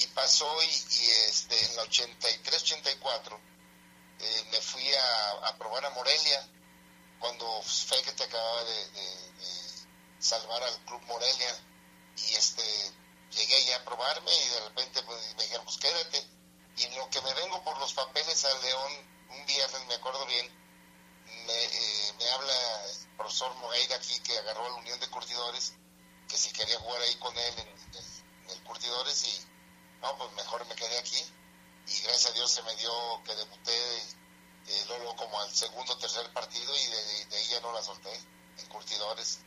y 0.00 0.06
pasó 0.08 0.50
y, 0.62 0.66
y, 0.66 1.10
este, 1.28 1.62
en 1.66 1.76
la 1.76 1.84
83-84 1.84 3.38
eh, 4.20 4.44
me 4.50 4.60
fui 4.60 4.84
a, 4.94 5.56
probar 5.58 5.84
a 5.84 5.90
Morelia 5.90 6.48
cuando 7.18 7.62
Feke 7.62 8.12
te 8.12 8.24
acababa 8.24 8.64
de, 8.64 9.20
salvar 10.18 10.62
al 10.62 10.84
club 10.84 11.00
Morelia 11.06 11.64
y 12.16 12.34
este 12.34 12.62
llegué 13.30 13.56
allá 13.56 13.76
a 13.76 13.84
probarme 13.84 14.30
y 14.30 14.48
de 14.48 14.60
repente 14.60 15.02
pues, 15.02 15.34
me 15.36 15.44
dijeron 15.44 15.64
pues 15.64 15.78
quédate 15.78 16.26
y 16.76 16.84
en 16.84 16.96
lo 16.96 17.08
que 17.08 17.22
me 17.22 17.32
vengo 17.32 17.62
por 17.64 17.78
los 17.78 17.94
papeles 17.94 18.44
al 18.44 18.62
León 18.62 18.92
un 19.30 19.46
viernes 19.46 19.86
me 19.86 19.94
acuerdo 19.94 20.26
bien 20.26 20.46
me, 21.46 21.64
eh, 21.64 22.12
me 22.18 22.30
habla 22.30 22.86
el 22.86 23.16
profesor 23.16 23.54
Moreira 23.56 23.96
aquí 23.96 24.18
que 24.20 24.36
agarró 24.36 24.66
a 24.66 24.70
la 24.70 24.74
Unión 24.76 25.00
de 25.00 25.08
Curtidores 25.08 25.72
que 26.28 26.36
si 26.36 26.52
quería 26.52 26.78
jugar 26.80 27.00
ahí 27.00 27.14
con 27.16 27.36
él 27.36 27.54
en, 27.58 27.68
en 27.68 28.50
el 28.50 28.62
Curtidores 28.64 29.24
y 29.24 29.49
no 30.00 30.16
pues 30.16 30.32
mejor 30.34 30.66
me 30.66 30.74
quedé 30.74 30.98
aquí 30.98 31.22
y 31.86 32.00
gracias 32.02 32.30
a 32.30 32.34
Dios 32.34 32.50
se 32.50 32.62
me 32.62 32.74
dio 32.76 32.90
que 33.24 33.34
debuté 33.34 33.98
eh, 34.68 34.84
luego 34.88 35.16
como 35.16 35.40
al 35.40 35.50
segundo 35.52 35.92
o 35.92 35.98
tercer 35.98 36.30
partido 36.32 36.72
y 36.76 36.86
de, 36.86 37.24
de 37.26 37.36
ahí 37.36 37.46
ya 37.50 37.60
no 37.60 37.72
la 37.72 37.82
solté 37.82 38.10
en 38.58 38.66
curtidores. 38.68 39.40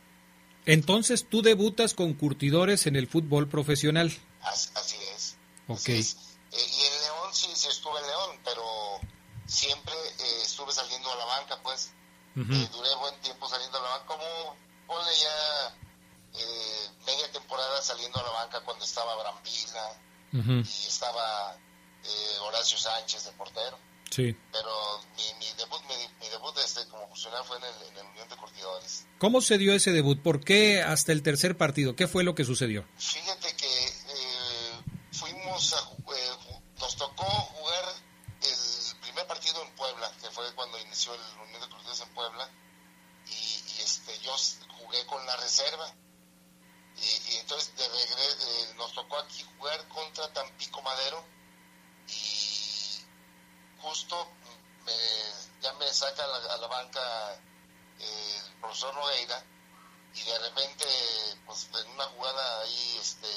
Entonces 0.66 1.28
tú 1.28 1.42
debutas 1.42 1.94
con 1.94 2.14
curtidores 2.14 2.86
en 2.86 2.96
el 2.96 3.06
fútbol 3.06 3.48
profesional. 3.48 4.16
Así, 4.42 4.70
así 4.74 4.96
es. 5.14 5.36
Ok. 5.68 5.88
Eh, 5.88 6.04
y 6.52 6.84
en 6.84 7.00
León 7.02 7.34
sí, 7.34 7.48
sí 7.54 7.68
estuve 7.68 7.98
en 8.00 8.06
León, 8.06 8.40
pero 8.44 8.62
siempre 9.46 9.94
eh, 9.94 10.42
estuve 10.42 10.72
saliendo 10.72 11.10
a 11.12 11.16
la 11.16 11.24
banca, 11.26 11.60
pues. 11.62 11.92
Eh, 12.36 12.68
duré 12.72 12.94
buen 12.96 13.20
tiempo 13.20 13.48
saliendo 13.48 13.78
a 13.78 13.82
la 13.82 13.88
banca, 13.90 14.06
como 14.06 14.56
ponle 14.88 15.10
ya 15.16 15.76
eh, 16.34 16.90
media 17.06 17.30
temporada 17.30 17.80
saliendo 17.80 18.18
a 18.18 18.24
la 18.24 18.30
banca 18.30 18.60
cuando 18.62 18.84
estaba 18.84 19.14
Brambila 19.14 20.00
Ujú. 20.34 20.52
y 20.52 20.86
estaba 20.88 21.56
eh, 22.02 22.38
Horacio 22.42 22.76
Sánchez 22.76 23.24
de 23.24 23.32
portero. 23.32 23.78
Sí. 24.10 24.36
Pero 24.52 25.00
mi, 25.16 25.34
mi 25.38 25.52
debut, 25.56 25.80
mi, 25.88 25.94
mi 26.20 26.28
debut 26.28 26.56
este, 26.58 26.86
como 26.88 27.08
funcionario 27.08 27.44
fue 27.44 27.56
en 27.58 27.64
el, 27.64 27.82
en 27.88 27.96
el 27.98 28.06
Unión 28.06 28.28
de 28.28 28.36
Curtidores. 28.36 29.06
¿Cómo 29.18 29.40
se 29.40 29.58
dio 29.58 29.72
ese 29.74 29.90
debut? 29.92 30.22
¿Por 30.22 30.44
qué 30.44 30.82
hasta 30.82 31.12
el 31.12 31.22
tercer 31.22 31.56
partido? 31.56 31.96
¿Qué 31.96 32.06
fue 32.06 32.22
lo 32.22 32.34
que 32.34 32.44
sucedió? 32.44 32.84
Fíjate 32.96 33.56
que 33.56 33.86
eh, 33.86 34.82
fuimos 35.12 35.72
a, 35.72 35.78
eh, 35.78 36.60
nos 36.78 36.96
tocó 36.96 37.24
jugar 37.24 37.84
el 38.42 39.00
primer 39.00 39.26
partido 39.26 39.62
en 39.62 39.74
Puebla, 39.74 40.12
que 40.20 40.30
fue 40.30 40.44
cuando 40.54 40.78
inició 40.80 41.14
el 41.14 41.20
Unión 41.48 41.60
de 41.62 41.68
Curtidores 41.68 42.00
en 42.00 42.14
Puebla, 42.14 42.48
y, 43.26 43.30
y, 43.32 43.82
este, 43.82 44.12
yo 44.20 44.32
jugué 44.78 45.04
con 45.06 45.24
la 45.26 45.36
reserva. 45.36 45.92
Entonces 47.44 47.76
de 47.76 47.86
regre- 47.86 48.36
eh, 48.40 48.74
nos 48.76 48.90
tocó 48.94 49.18
aquí 49.18 49.44
jugar 49.58 49.86
contra 49.88 50.32
Tampico 50.32 50.80
Madero 50.80 51.22
y 52.08 53.04
justo 53.82 54.26
me- 54.86 55.60
ya 55.60 55.70
me 55.74 55.92
saca 55.92 56.24
a 56.24 56.26
la, 56.26 56.54
a 56.54 56.56
la 56.56 56.66
banca 56.68 57.34
eh, 58.00 58.40
el 58.46 58.52
profesor 58.60 58.94
Nogueira 58.94 59.44
y 60.14 60.22
de 60.22 60.38
repente 60.38 60.86
pues 61.44 61.68
en 61.84 61.90
una 61.90 62.04
jugada 62.06 62.62
ahí 62.62 62.98
este 62.98 63.28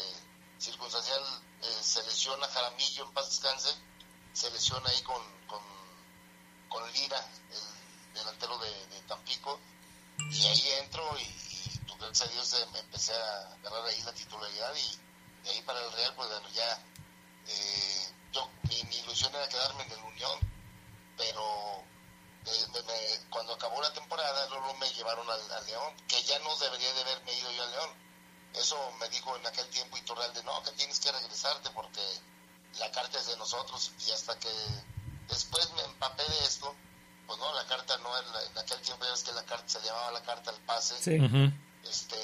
circunstancial 0.57 1.21
eh, 1.63 1.77
se 1.83 2.01
lesiona 2.03 2.47
Jaramillo 2.47 3.03
en 3.03 3.13
paz 3.13 3.27
descanse 3.29 3.75
se 4.31 4.49
lesiona 4.51 4.89
ahí 4.89 5.01
con, 5.01 5.21
con, 5.47 5.61
Lira 6.93 7.19
el 7.51 8.13
delantero 8.13 8.57
de, 8.59 9.01
Tampico 9.09 9.59
y 10.31 10.45
ahí 10.47 10.69
entro 10.79 11.03
y, 11.19 11.23
gracias 11.99 12.29
a 12.29 12.31
Dios 12.33 12.53
eh, 12.53 12.65
me 12.73 12.79
empecé 12.79 13.13
a 13.13 13.51
agarrar 13.53 13.85
ahí 13.85 14.01
la 14.01 14.13
titularidad 14.13 14.73
y 14.75 15.43
de 15.43 15.49
ahí 15.51 15.61
para 15.63 15.79
el 15.83 15.91
Real 15.93 16.13
pues 16.15 16.29
bueno 16.29 16.49
ya 16.49 16.79
eh, 17.47 18.07
yo 18.33 18.49
mi, 18.63 18.97
ilusión 18.97 19.33
era 19.35 19.47
quedarme 19.49 19.83
en 19.83 19.91
el 19.91 19.99
Unión 20.03 20.39
pero 21.17 21.83
eh, 22.45 22.65
me- 22.73 22.81
me- 22.83 23.29
cuando 23.29 23.53
acabó 23.53 23.81
la 23.81 23.93
temporada 23.93 24.47
luego 24.49 24.73
me 24.75 24.89
llevaron 24.93 25.27
al, 25.29 25.65
León 25.65 25.93
que 26.07 26.21
ya 26.23 26.37
no 26.39 26.55
debería 26.57 26.93
de 26.93 27.01
haberme 27.01 27.33
ido 27.33 27.51
yo 27.51 27.63
al 27.63 27.71
León 27.71 27.89
eso 28.53 28.91
me 28.99 29.09
dijo 29.09 29.35
en 29.35 29.45
aquel 29.45 29.67
tiempo 29.69 29.97
Iturralde 29.97 30.43
no 30.43 30.61
que 30.63 30.71
tienes 30.71 30.99
que 30.99 31.11
regresarte 31.11 31.69
porque 31.71 32.01
la 32.79 32.91
carta 32.91 33.17
es 33.19 33.27
de 33.27 33.37
nosotros 33.37 33.91
y 34.07 34.11
hasta 34.11 34.37
que 34.39 34.49
después 35.27 35.69
me 35.73 35.81
empapé 35.83 36.23
de 36.23 36.39
esto 36.45 36.73
pues 37.25 37.39
no 37.39 37.53
la 37.53 37.65
carta 37.67 37.97
no 37.97 38.17
era 38.17 38.43
en 38.43 38.57
aquel 38.57 38.79
tiempo 38.81 39.03
ya 39.03 39.11
ves 39.11 39.23
que 39.23 39.33
la 39.33 39.43
carta 39.43 39.67
se 39.67 39.81
llamaba 39.81 40.11
la 40.11 40.21
carta 40.23 40.51
al 40.51 40.57
pase 40.61 41.01
Sí. 41.01 41.19
Ujú. 41.19 41.51
Este 41.89 42.17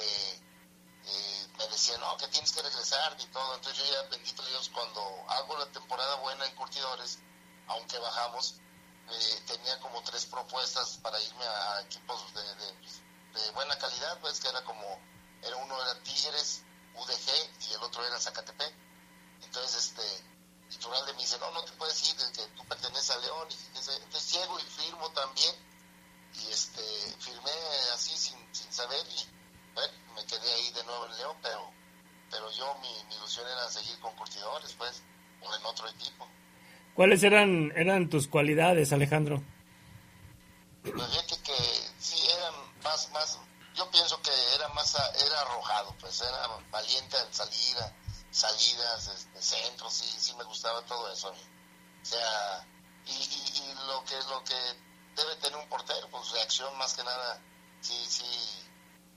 eh, 1.06 1.48
me 1.58 1.68
decía 1.68 1.96
no 1.98 2.16
que 2.16 2.28
tienes 2.28 2.52
que 2.52 2.62
regresar 2.62 3.16
y 3.20 3.26
todo 3.26 3.54
entonces 3.54 3.84
yo 3.84 3.92
ya 3.92 4.08
bendito 4.08 4.44
Dios 4.46 4.70
cuando 4.72 5.00
hago 5.28 5.58
la 5.58 5.66
temporada 5.66 6.16
buena 6.16 6.46
en 6.46 6.54
curtidores 6.54 7.18
aunque 7.68 7.98
bajamos 7.98 8.54
eh, 9.10 9.42
tenía 9.46 9.78
como 9.80 10.02
tres 10.02 10.26
propuestas 10.26 10.98
para 11.02 11.20
irme 11.20 11.44
a 11.44 11.80
equipos 11.82 12.32
de, 12.32 12.42
de, 13.40 13.50
buena 13.50 13.76
calidad, 13.78 14.18
pues 14.20 14.40
que 14.40 14.48
era 14.48 14.64
como, 14.64 14.98
era 15.42 15.56
uno 15.56 15.82
era 15.82 16.02
Tigres, 16.02 16.62
UDG 16.94 17.68
y 17.68 17.74
el 17.74 17.82
otro 17.82 18.04
era 18.04 18.18
Zacatepec. 18.18 18.74
Entonces, 19.42 19.86
este, 19.86 20.24
Iturralde 20.70 21.12
me 21.12 21.20
dice, 21.20 21.38
no, 21.38 21.50
no 21.50 21.62
te 21.64 21.72
puedes 21.72 22.08
ir, 22.08 22.16
que 22.16 22.46
tú 22.56 22.64
perteneces 22.66 23.10
a 23.10 23.18
León. 23.18 23.48
Y 23.50 23.78
dice, 23.78 23.94
entonces 23.96 24.32
llego 24.32 24.58
y 24.58 24.62
firmo 24.62 25.10
también. 25.10 25.54
Y 26.34 26.50
este, 26.50 26.82
firmé 27.20 27.52
así 27.92 28.16
sin, 28.16 28.54
sin 28.54 28.72
saber 28.72 29.06
y 29.08 29.33
bueno, 29.74 29.92
me 30.14 30.24
quedé 30.26 30.52
ahí 30.52 30.70
de 30.72 30.84
nuevo 30.84 31.06
en 31.06 31.16
León, 31.16 31.36
pero, 31.42 31.70
pero 32.30 32.50
yo 32.52 32.74
mi, 32.80 32.88
mi 33.08 33.16
ilusión 33.16 33.46
era 33.46 33.68
seguir 33.68 33.98
con 34.00 34.14
curtidores, 34.16 34.72
pues, 34.74 35.02
o 35.42 35.54
en 35.54 35.64
otro 35.66 35.88
equipo. 35.88 36.26
¿Cuáles 36.94 37.22
eran, 37.24 37.72
eran 37.76 38.08
tus 38.08 38.28
cualidades, 38.28 38.92
Alejandro? 38.92 39.42
Pues 40.82 40.94
fíjate 40.94 41.42
que 41.42 41.56
sí 41.98 42.16
eran 42.38 42.54
más, 42.82 43.10
más, 43.10 43.38
yo 43.74 43.90
pienso 43.90 44.20
que 44.22 44.30
era 44.54 44.68
más, 44.68 44.94
era 44.94 45.40
arrojado, 45.40 45.94
pues 46.00 46.20
era 46.20 46.46
valiente 46.70 47.16
en 47.18 47.34
salida, 47.34 47.92
salidas, 48.30 49.08
este, 49.08 49.42
centros, 49.42 49.92
sí, 49.92 50.06
sí 50.18 50.34
me 50.34 50.44
gustaba 50.44 50.82
todo 50.82 51.10
eso 51.12 51.32
mí. 51.32 51.40
O 52.02 52.06
sea, 52.06 52.66
y, 53.06 53.12
y, 53.12 53.70
y 53.70 53.74
lo 53.86 54.04
que 54.04 54.16
lo 54.28 54.44
que 54.44 54.54
debe 55.16 55.36
tener 55.36 55.58
un 55.58 55.68
portero, 55.68 56.08
pues 56.10 56.30
reacción 56.32 56.76
más 56.78 56.94
que 56.94 57.02
nada, 57.02 57.40
sí, 57.80 57.96
sí, 58.08 58.24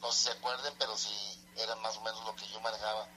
no 0.01 0.11
sé 0.11 0.17
si 0.17 0.23
se 0.25 0.31
acuerden, 0.31 0.73
pero 0.77 0.97
sí 0.97 1.13
era 1.57 1.75
más 1.77 1.97
o 1.97 2.01
menos 2.01 2.23
lo 2.25 2.35
que 2.35 2.47
yo 2.49 2.59
manejaba. 2.61 3.07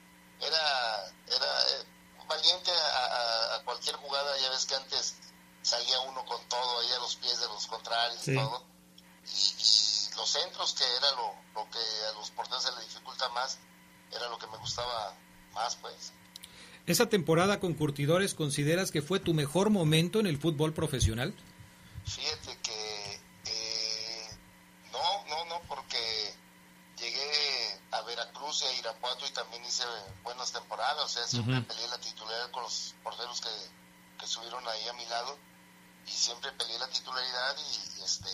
Era, 0.40 1.07
era 1.27 1.47
eh, 1.62 1.85
valiente 2.27 2.71
a, 2.71 3.05
a- 3.07 3.57
a 3.57 3.64
cualquier 3.64 3.97
jugada, 3.97 4.38
ya 4.38 4.51
ves 4.51 4.64
que 4.66 4.75
antes 4.75 5.16
salía 5.62 6.01
uno 6.01 6.25
con 6.25 6.43
todo 6.49 6.81
ahí 6.81 6.88
a 6.93 6.99
los 7.01 7.16
pies 7.16 7.38
de 7.40 7.47
los 7.49 7.66
contrarios 7.66 8.23
Sí. 8.23 8.33
y 8.33 8.35
todo. 8.37 8.64
Y, 9.27 9.29
y 9.29 10.14
los 10.16 10.29
centros, 10.31 10.73
que 10.75 10.85
era 10.85 11.11
lo, 11.12 11.35
lo 11.55 11.71
que 11.71 11.79
a 11.79 12.12
los 12.19 12.31
porteros 12.31 12.62
se 12.62 12.73
les 12.73 12.88
dificulta 12.88 13.29
más, 13.31 13.59
era 14.11 14.29
lo 14.29 14.38
que 14.38 14.47
me 14.47 14.57
gustaba 14.59 15.14
más, 15.53 15.77
pues. 15.77 16.12
¿Esa 16.87 17.07
temporada 17.07 17.61
con 17.61 17.75
Curtidores 17.75 18.35
consideras 18.35 18.90
que 18.90 19.03
fue 19.03 19.21
tu 19.21 19.35
mejor 19.35 19.69
momento 19.71 20.19
en 20.19 20.27
el 20.27 20.38
fútbol 20.38 20.73
profesional? 20.73 21.35
Fíjate 22.07 22.59
que 22.62 23.21
eh, 23.45 24.31
no, 24.90 25.25
no, 25.27 25.45
no, 25.45 25.61
porque 25.69 26.35
llegué 26.97 27.81
a 27.93 28.01
Veracruz 28.03 28.62
y 28.62 28.64
a 28.66 28.73
Irapuato 28.79 29.27
y 29.27 29.31
también 29.31 29.64
hice 29.81 30.12
buenas 30.23 30.53
temporadas, 30.53 31.05
o 31.05 31.09
sea, 31.09 31.27
siempre 31.27 31.61
peleé 31.62 31.88
la 31.88 31.99
titularidad 31.99 32.51
con 32.51 32.62
los 32.62 32.95
porteros 33.03 33.40
que, 33.40 33.49
que 34.19 34.25
estuvieron 34.25 34.66
ahí 34.69 34.88
a 34.88 34.93
mi 34.95 35.07
lado. 35.07 35.38
Y 36.07 36.11
siempre 36.11 36.51
peleé 36.53 36.79
la 36.79 36.88
titularidad 36.88 37.57
y, 37.59 38.01
y, 38.01 38.05
este, 38.05 38.29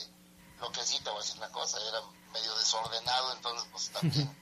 lo 0.60 0.70
que 0.72 0.84
sí 0.84 0.98
te 1.00 1.10
voy 1.10 1.18
a 1.18 1.22
decir 1.22 1.36
una 1.36 1.50
cosa, 1.50 1.78
era 1.88 2.00
medio 2.32 2.56
desordenado, 2.56 3.32
entonces 3.34 3.68
pues 3.70 3.90
también 3.90 4.36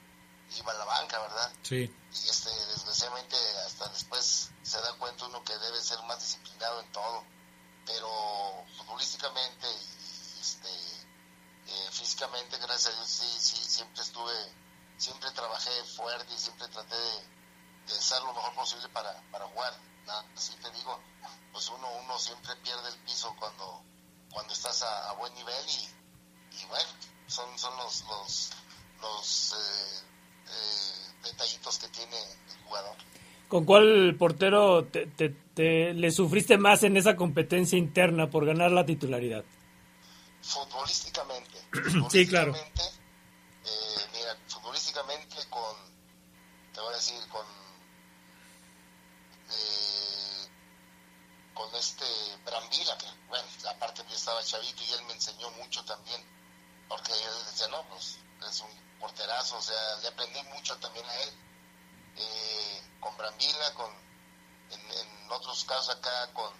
iba 0.57 0.71
a 0.71 0.75
la 0.75 0.85
banca, 0.85 1.19
¿verdad? 1.19 1.51
Sí. 1.63 1.75
y 2.11 2.29
este 2.29 2.49
desgraciadamente 2.49 3.35
hasta 3.65 3.87
después 3.89 4.51
se 4.63 4.81
da 4.81 4.93
cuenta 4.93 5.25
uno 5.25 5.43
que 5.43 5.57
debe 5.57 5.81
ser 5.81 6.01
más 6.03 6.19
disciplinado 6.19 6.81
en 6.81 6.91
todo. 6.91 7.23
Pero 7.85 8.65
futbolísticamente 8.77 9.67
y 9.67 10.39
este 10.39 10.69
eh, 11.67 11.89
físicamente 11.91 12.57
gracias 12.57 12.93
a 12.93 12.97
Dios 12.97 13.09
sí 13.09 13.27
sí 13.39 13.57
siempre 13.57 14.01
estuve 14.01 14.33
siempre 14.97 15.29
trabajé 15.31 15.69
fuerte 15.95 16.33
y 16.33 16.37
siempre 16.37 16.67
traté 16.69 16.95
de, 16.95 17.11
de 17.87 17.93
hacer 17.99 18.21
lo 18.23 18.33
mejor 18.33 18.53
posible 18.55 18.87
para, 18.89 19.21
para 19.31 19.45
jugar 19.47 19.73
así 20.35 20.53
te 20.61 20.71
digo 20.71 20.99
pues 21.51 21.67
uno 21.69 21.87
uno 22.03 22.17
siempre 22.19 22.55
pierde 22.57 22.89
el 22.89 22.97
piso 23.05 23.33
cuando 23.39 23.81
cuando 24.31 24.53
estás 24.53 24.81
a, 24.83 25.09
a 25.09 25.13
buen 25.13 25.33
nivel 25.33 25.65
y, 25.67 26.61
y 26.61 26.65
bueno 26.67 26.89
son 27.27 27.57
son 27.57 27.75
los 27.77 28.03
los 28.05 28.51
los 29.01 29.53
eh, 29.53 30.01
eh, 30.47 31.13
detallitos 31.23 31.77
que 31.79 31.87
tiene 31.89 32.17
el 32.21 32.63
jugador 32.65 32.95
¿Con 33.47 33.63
cuál 33.63 34.15
portero 34.17 34.85
te, 34.85 35.05
te- 35.07 35.29
te- 35.29 35.93
le 35.93 36.11
sufriste 36.11 36.57
más 36.57 36.81
en 36.83 36.97
esa 36.97 37.15
competencia 37.15 37.77
interna 37.77 38.29
por 38.29 38.45
ganar 38.45 38.71
la 38.71 38.85
titularidad? 38.85 39.43
futbolísticamente 40.41 41.57
Sí, 42.09 42.27
claro. 42.27 42.55
eh, 42.55 44.07
futbolísticamente 44.95 45.45
con 45.47 45.75
te 46.73 46.79
voy 46.79 46.93
a 46.93 46.95
decir 46.95 47.27
con 47.29 47.45
eh, 49.49 50.49
con 51.53 51.73
este 51.75 52.05
Brambila 52.45 52.97
que 52.97 53.05
bueno 53.27 53.47
aparte 53.69 54.03
yo 54.09 54.15
estaba 54.15 54.43
chavito 54.43 54.83
y 54.83 54.93
él 54.93 55.03
me 55.03 55.13
enseñó 55.13 55.49
mucho 55.51 55.83
también 55.85 56.23
porque 56.87 57.11
él 57.11 57.45
decía 57.45 57.67
no 57.67 57.83
pues 57.89 58.17
es 58.49 58.61
un 58.61 58.99
porterazo 58.99 59.57
o 59.57 59.61
sea 59.61 59.97
le 60.01 60.07
aprendí 60.07 60.41
mucho 60.53 60.77
también 60.77 61.05
a 61.05 61.15
él 61.21 61.33
eh, 62.17 62.81
con 62.99 63.15
Brambila 63.17 63.73
con 63.73 63.91
en, 64.71 64.91
en 64.91 65.31
otros 65.31 65.63
casos 65.65 65.89
acá 65.95 66.31
con 66.33 66.51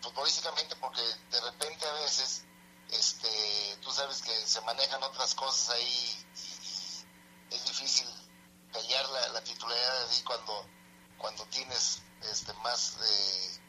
futbolísticamente 0.00 0.76
porque 0.76 1.02
de 1.02 1.40
repente 1.40 1.86
a 1.86 1.92
veces 1.94 2.44
este 2.90 3.78
tú 3.82 3.90
sabes 3.92 4.22
que 4.22 4.46
se 4.46 4.60
manejan 4.62 5.02
otras 5.02 5.34
cosas 5.34 5.70
ahí 5.70 6.26
y, 6.36 7.52
y 7.52 7.54
es 7.54 7.64
difícil 7.64 8.06
la, 9.12 9.28
la 9.28 9.42
titularidad 9.42 10.10
ahí 10.10 10.22
cuando 10.24 10.66
cuando 11.16 11.44
tienes 11.46 12.02
este 12.32 12.52
más 12.64 12.96
eh, 12.96 13.60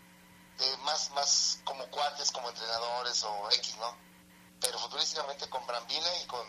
eh, 0.60 0.78
más 0.86 1.12
más 1.12 1.60
como 1.64 1.86
cuates 1.88 2.32
como 2.32 2.50
entrenadores 2.50 3.24
o 3.24 3.50
X 3.52 3.76
no 3.80 3.96
pero 4.62 4.78
futbolísticamente 4.80 5.48
con 5.50 5.66
Brambila 5.66 6.10
y 6.24 6.28
con 6.28 6.46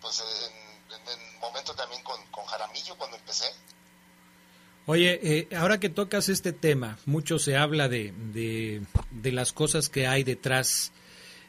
pues 0.00 0.20
en, 0.20 0.92
en 0.94 1.40
momento 1.40 1.74
también 1.74 2.02
con, 2.02 2.20
con 2.30 2.44
Jaramillo 2.44 2.96
cuando 2.96 3.16
empecé. 3.16 3.46
Oye, 4.86 5.20
eh, 5.22 5.48
ahora 5.56 5.78
que 5.78 5.88
tocas 5.88 6.28
este 6.28 6.52
tema, 6.52 6.98
mucho 7.06 7.38
se 7.38 7.56
habla 7.56 7.88
de, 7.88 8.12
de, 8.32 8.82
de 9.12 9.32
las 9.32 9.52
cosas 9.52 9.88
que 9.88 10.08
hay 10.08 10.24
detrás 10.24 10.90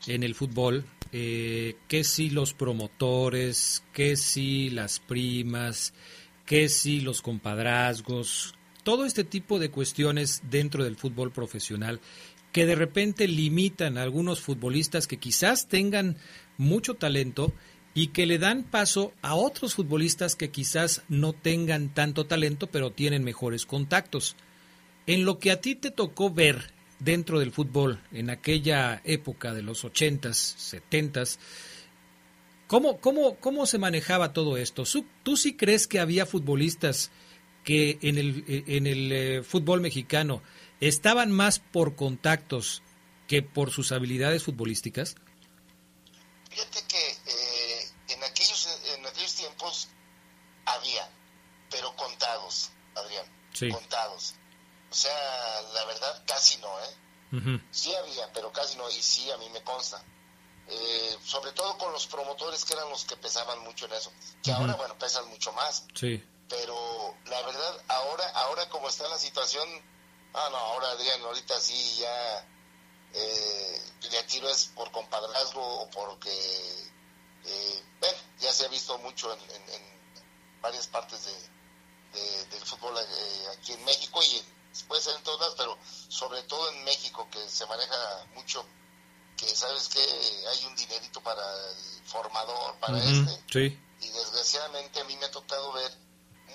en 0.06 0.22
el 0.22 0.36
fútbol, 0.36 0.86
eh, 1.12 1.78
que 1.88 2.04
si 2.04 2.30
los 2.30 2.54
promotores, 2.54 3.84
que 3.92 4.18
si 4.18 4.70
las 4.70 5.00
primas, 5.00 5.94
que 6.46 6.70
si 6.70 7.02
los 7.02 7.22
compadrazgos, 7.22 8.56
todo 8.84 9.06
este 9.06 9.24
tipo 9.24 9.60
de 9.60 9.72
cuestiones 9.72 10.42
dentro 10.50 10.84
del 10.84 10.98
fútbol 10.98 11.32
profesional 11.32 12.02
que 12.52 12.66
de 12.68 12.76
repente 12.76 13.28
limitan 13.28 13.98
a 13.98 14.04
algunos 14.04 14.40
futbolistas 14.40 15.08
que 15.08 15.18
quizás 15.18 15.68
tengan 15.68 16.18
mucho 16.58 16.94
talento 16.94 17.52
y 17.96 18.08
que 18.08 18.26
le 18.26 18.38
dan 18.38 18.64
paso 18.64 19.12
a 19.22 19.36
otros 19.36 19.74
futbolistas 19.74 20.36
que 20.36 20.52
quizás 20.52 21.02
no 21.10 21.34
tengan 21.34 21.94
tanto 21.94 22.26
talento, 22.26 22.68
pero 22.68 22.92
tienen 22.92 23.24
mejores 23.24 23.66
contactos. 23.66 24.36
En 25.08 25.26
lo 25.26 25.40
que 25.40 25.52
a 25.52 25.62
ti 25.62 25.76
te 25.76 25.92
tocó 25.92 26.32
ver 26.32 26.72
dentro 27.00 27.40
del 27.40 27.52
fútbol 27.52 28.00
en 28.12 28.30
aquella 28.30 29.02
época 29.04 29.54
de 29.54 29.64
los 29.64 29.84
ochentas, 29.84 30.38
setentas, 30.38 31.40
¿cómo, 32.68 33.00
cómo, 33.00 33.36
cómo 33.40 33.66
se 33.66 33.78
manejaba 33.78 34.34
todo 34.34 34.58
esto? 34.58 34.84
¿Tú, 35.24 35.38
sí 35.38 35.56
crees 35.56 35.88
que 35.88 36.00
había 36.00 36.26
futbolistas 36.26 37.12
que 37.64 37.98
en 38.02 38.18
el, 38.18 38.44
en 38.48 38.88
el 38.88 39.12
eh, 39.12 39.44
fútbol 39.44 39.82
mexicano 39.82 40.42
estaban 40.80 41.32
más 41.32 41.60
por 41.60 41.96
contactos 41.96 42.82
que 43.28 43.42
por 43.42 43.72
sus 43.72 43.92
habilidades 43.92 44.44
futbolísticas? 44.44 45.16
Fíjate 46.50 46.84
que 46.88 47.10
eh, 47.10 47.90
en, 48.10 48.24
aquellos, 48.24 48.68
en 48.98 49.06
aquellos 49.06 49.34
tiempos 49.36 49.88
había, 50.66 51.10
pero 51.70 51.96
contados, 51.96 52.72
Adrián, 52.96 53.26
Sí. 53.54 53.70
contados. 53.70 54.36
O 54.92 54.96
sea, 54.96 55.12
la 55.74 55.86
verdad 55.86 56.24
casi 56.28 56.58
no, 56.58 56.68
¿eh? 56.80 57.60
Sí 57.72 57.92
había, 57.96 58.32
pero 58.32 58.52
casi 58.52 58.78
no, 58.78 58.88
y 58.92 59.02
sí 59.02 59.30
a 59.32 59.38
mí 59.38 59.50
me 59.52 59.64
consta. 59.64 60.04
Eh, 60.68 61.18
sobre 61.26 61.52
todo 61.52 61.78
con 61.78 61.92
los 61.92 62.08
promotores 62.08 62.64
que 62.64 62.74
eran 62.74 62.90
los 62.90 63.04
que 63.04 63.18
pesaban 63.18 63.60
mucho 63.64 63.86
en 63.86 63.94
eso, 63.94 64.12
que 64.42 64.52
ahora, 64.52 64.76
bueno, 64.76 64.98
pesan 64.98 65.28
mucho 65.30 65.52
más, 65.52 65.84
Sí. 65.94 66.24
pero 66.48 67.16
la 67.26 67.42
verdad, 67.42 67.82
ahora, 67.90 68.30
ahora 68.36 68.70
como 68.70 68.88
está 68.88 69.08
la 69.10 69.18
situación, 69.18 69.68
ah, 70.34 70.48
no, 70.52 70.58
ahora 70.58 70.90
Adrián, 70.92 71.22
ahorita 71.22 71.60
sí 71.60 71.98
ya 72.00 72.48
eh, 73.14 73.82
le 74.10 74.24
tiro 74.24 74.48
es 74.50 74.68
por 74.74 74.90
compadrazgo 74.92 75.82
o 75.82 75.90
porque, 75.92 76.32
eh, 77.46 77.84
bueno, 78.00 78.18
ya 78.40 78.52
se 78.54 78.66
ha 78.66 78.70
visto 78.70 78.98
mucho 79.00 79.32
en, 79.34 79.40
en- 79.52 79.70
en 79.70 80.62
varias 80.62 80.88
partes 80.88 81.26
de, 81.26 82.20
de- 82.20 82.46
del 82.46 82.66
fútbol 82.66 82.98
eh, 82.98 83.48
aquí 83.58 83.74
en 83.74 83.84
México 83.86 84.22
y 84.24 84.38
en- 84.38 84.86
puede 84.88 85.02
ser 85.02 85.16
en 85.16 85.24
todas, 85.24 85.54
pero 85.56 85.78
sobre 86.10 86.42
todo 86.44 86.70
en 86.72 86.84
México 86.86 87.28
que 87.30 87.48
se 87.50 87.66
maneja 87.68 88.26
mucho, 88.34 88.66
que 89.46 89.56
sabes 89.56 89.90
que 89.90 90.02
hay 90.50 90.66
un 90.66 90.76
dinerito 90.76 91.22
para 91.22 91.42
el 91.72 92.04
formador, 92.06 92.76
para 92.80 92.98
este, 92.98 93.44
Sí. 93.52 93.80
y 94.02 94.10
desgraciadamente 94.10 95.00
a 95.02 95.04
mí 95.06 95.16
me 95.18 95.26
ha 95.26 95.32
tocado 95.32 95.72
ver 95.74 95.92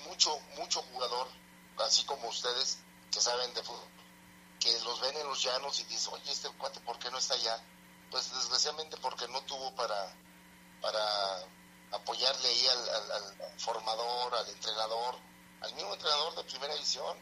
mucho, 0.07 0.37
mucho 0.57 0.81
jugador, 0.91 1.27
así 1.85 2.03
como 2.05 2.27
ustedes, 2.29 2.79
que 3.11 3.21
saben 3.21 3.53
de 3.53 3.63
fútbol, 3.63 3.87
que 4.59 4.79
los 4.81 4.99
ven 5.01 5.17
en 5.17 5.27
los 5.27 5.41
llanos 5.43 5.79
y 5.79 5.83
dicen, 5.85 6.13
oye, 6.13 6.31
este 6.31 6.49
cuate, 6.57 6.79
¿por 6.81 6.97
qué 6.99 7.09
no 7.11 7.17
está 7.17 7.33
allá? 7.35 7.61
Pues 8.11 8.31
desgraciadamente 8.33 8.97
porque 8.97 9.27
no 9.27 9.41
tuvo 9.43 9.73
para, 9.75 10.13
para 10.81 11.43
apoyarle 11.91 12.47
ahí 12.47 12.67
al, 12.67 12.89
al- 12.89 13.11
al 13.41 13.59
formador, 13.59 14.35
al 14.35 14.49
entrenador, 14.49 15.15
al 15.61 15.73
mismo 15.75 15.93
entrenador 15.93 16.35
de 16.35 16.43
primera 16.43 16.73
división. 16.73 17.17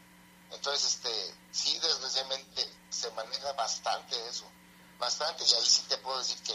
Entonces, 0.52 0.96
este, 0.96 1.36
sí, 1.52 1.78
desgraciadamente 1.80 2.66
se 2.90 3.12
maneja 3.12 3.52
bastante 3.54 4.16
eso, 4.30 4.46
bastante, 5.00 5.44
y 5.44 5.54
ahí 5.54 5.66
sí 5.66 5.84
te 5.88 5.98
puedo 5.98 6.20
decir 6.20 6.38
que 6.46 6.54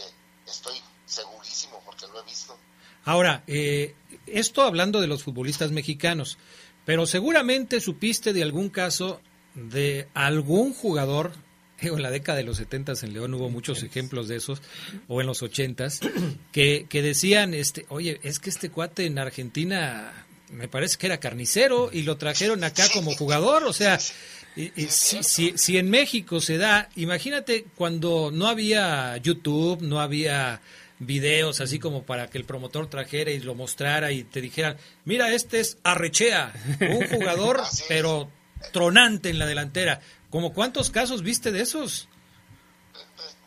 estoy 0.49 0.75
segurísimo 1.05 1.81
porque 1.85 2.07
lo 2.07 2.21
he 2.21 2.25
visto. 2.25 2.57
Ahora, 3.05 3.43
eh, 3.47 3.95
esto 4.27 4.61
hablando 4.61 5.01
de 5.01 5.07
los 5.07 5.23
futbolistas 5.23 5.71
mexicanos, 5.71 6.37
pero 6.85 7.05
seguramente 7.05 7.81
supiste 7.81 8.33
de 8.33 8.43
algún 8.43 8.69
caso 8.69 9.21
de 9.55 10.07
algún 10.13 10.73
jugador, 10.73 11.33
en 11.79 12.01
la 12.01 12.11
década 12.11 12.37
de 12.37 12.43
los 12.43 12.57
70 12.57 12.93
en 13.01 13.13
León 13.13 13.33
hubo 13.33 13.49
muchos 13.49 13.83
ejemplos 13.83 14.27
de 14.27 14.37
esos, 14.37 14.61
o 15.07 15.21
en 15.21 15.27
los 15.27 15.41
80 15.41 15.87
que, 16.51 16.87
que 16.89 17.01
decían, 17.01 17.53
este, 17.53 17.85
oye, 17.89 18.19
es 18.23 18.39
que 18.39 18.49
este 18.49 18.69
cuate 18.69 19.05
en 19.05 19.19
Argentina 19.19 20.25
me 20.49 20.67
parece 20.67 20.97
que 20.97 21.07
era 21.07 21.19
carnicero 21.19 21.89
y 21.91 22.03
lo 22.03 22.17
trajeron 22.17 22.63
acá 22.63 22.85
como 22.93 23.15
jugador, 23.15 23.63
o 23.63 23.73
sea, 23.73 23.99
y- 24.55 24.71
y 24.83 24.87
si, 24.89 25.23
si, 25.23 25.57
si 25.57 25.77
en 25.77 25.89
México 25.89 26.39
se 26.39 26.57
da, 26.57 26.89
imagínate 26.95 27.65
cuando 27.75 28.29
no 28.31 28.47
había 28.47 29.17
YouTube, 29.17 29.81
no 29.81 29.99
había 30.01 30.61
videos 30.99 31.59
así 31.59 31.79
como 31.79 32.03
para 32.03 32.29
que 32.29 32.37
el 32.37 32.45
promotor 32.45 32.87
trajera 32.89 33.31
y 33.31 33.39
lo 33.39 33.55
mostrara 33.55 34.11
y 34.11 34.23
te 34.23 34.39
dijeran, 34.41 34.77
mira, 35.05 35.31
este 35.33 35.59
es 35.59 35.77
Arrechea, 35.83 36.53
un 36.79 37.07
jugador 37.19 37.61
pero 37.87 38.29
tronante 38.71 39.29
en 39.29 39.39
la 39.39 39.45
delantera. 39.45 39.99
¿Como 40.29 40.53
cuántos 40.53 40.89
casos 40.89 41.21
viste 41.23 41.51
de 41.51 41.61
esos? 41.61 42.07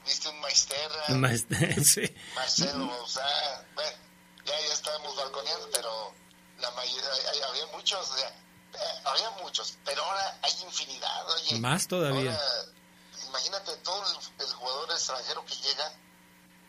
Viste 0.05 0.29
un 0.29 0.41
Maisterra, 0.41 1.75
sí. 1.85 2.03
Marcelo 2.35 2.87
bueno, 3.75 3.91
ya, 4.45 4.53
ya 4.69 4.73
estábamos 4.75 5.17
balconeando, 5.17 5.69
pero 5.73 6.13
la 6.61 6.71
mayoría, 6.73 7.09
había 7.51 7.67
muchos, 7.77 8.09
eh, 8.75 9.03
había 9.05 9.31
muchos, 9.43 9.75
pero 9.85 10.03
ahora 10.05 10.39
hay 10.43 10.53
infinidad, 10.63 11.31
oye. 11.31 11.59
Más 11.61 11.87
todavía. 11.87 12.33
Ahora, 12.33 12.65
imagínate 13.29 13.77
todo 13.79 14.03
el, 14.11 14.45
el 14.47 14.53
jugador 14.55 14.91
extranjero 14.93 15.45
que 15.45 15.55
llega, 15.57 15.93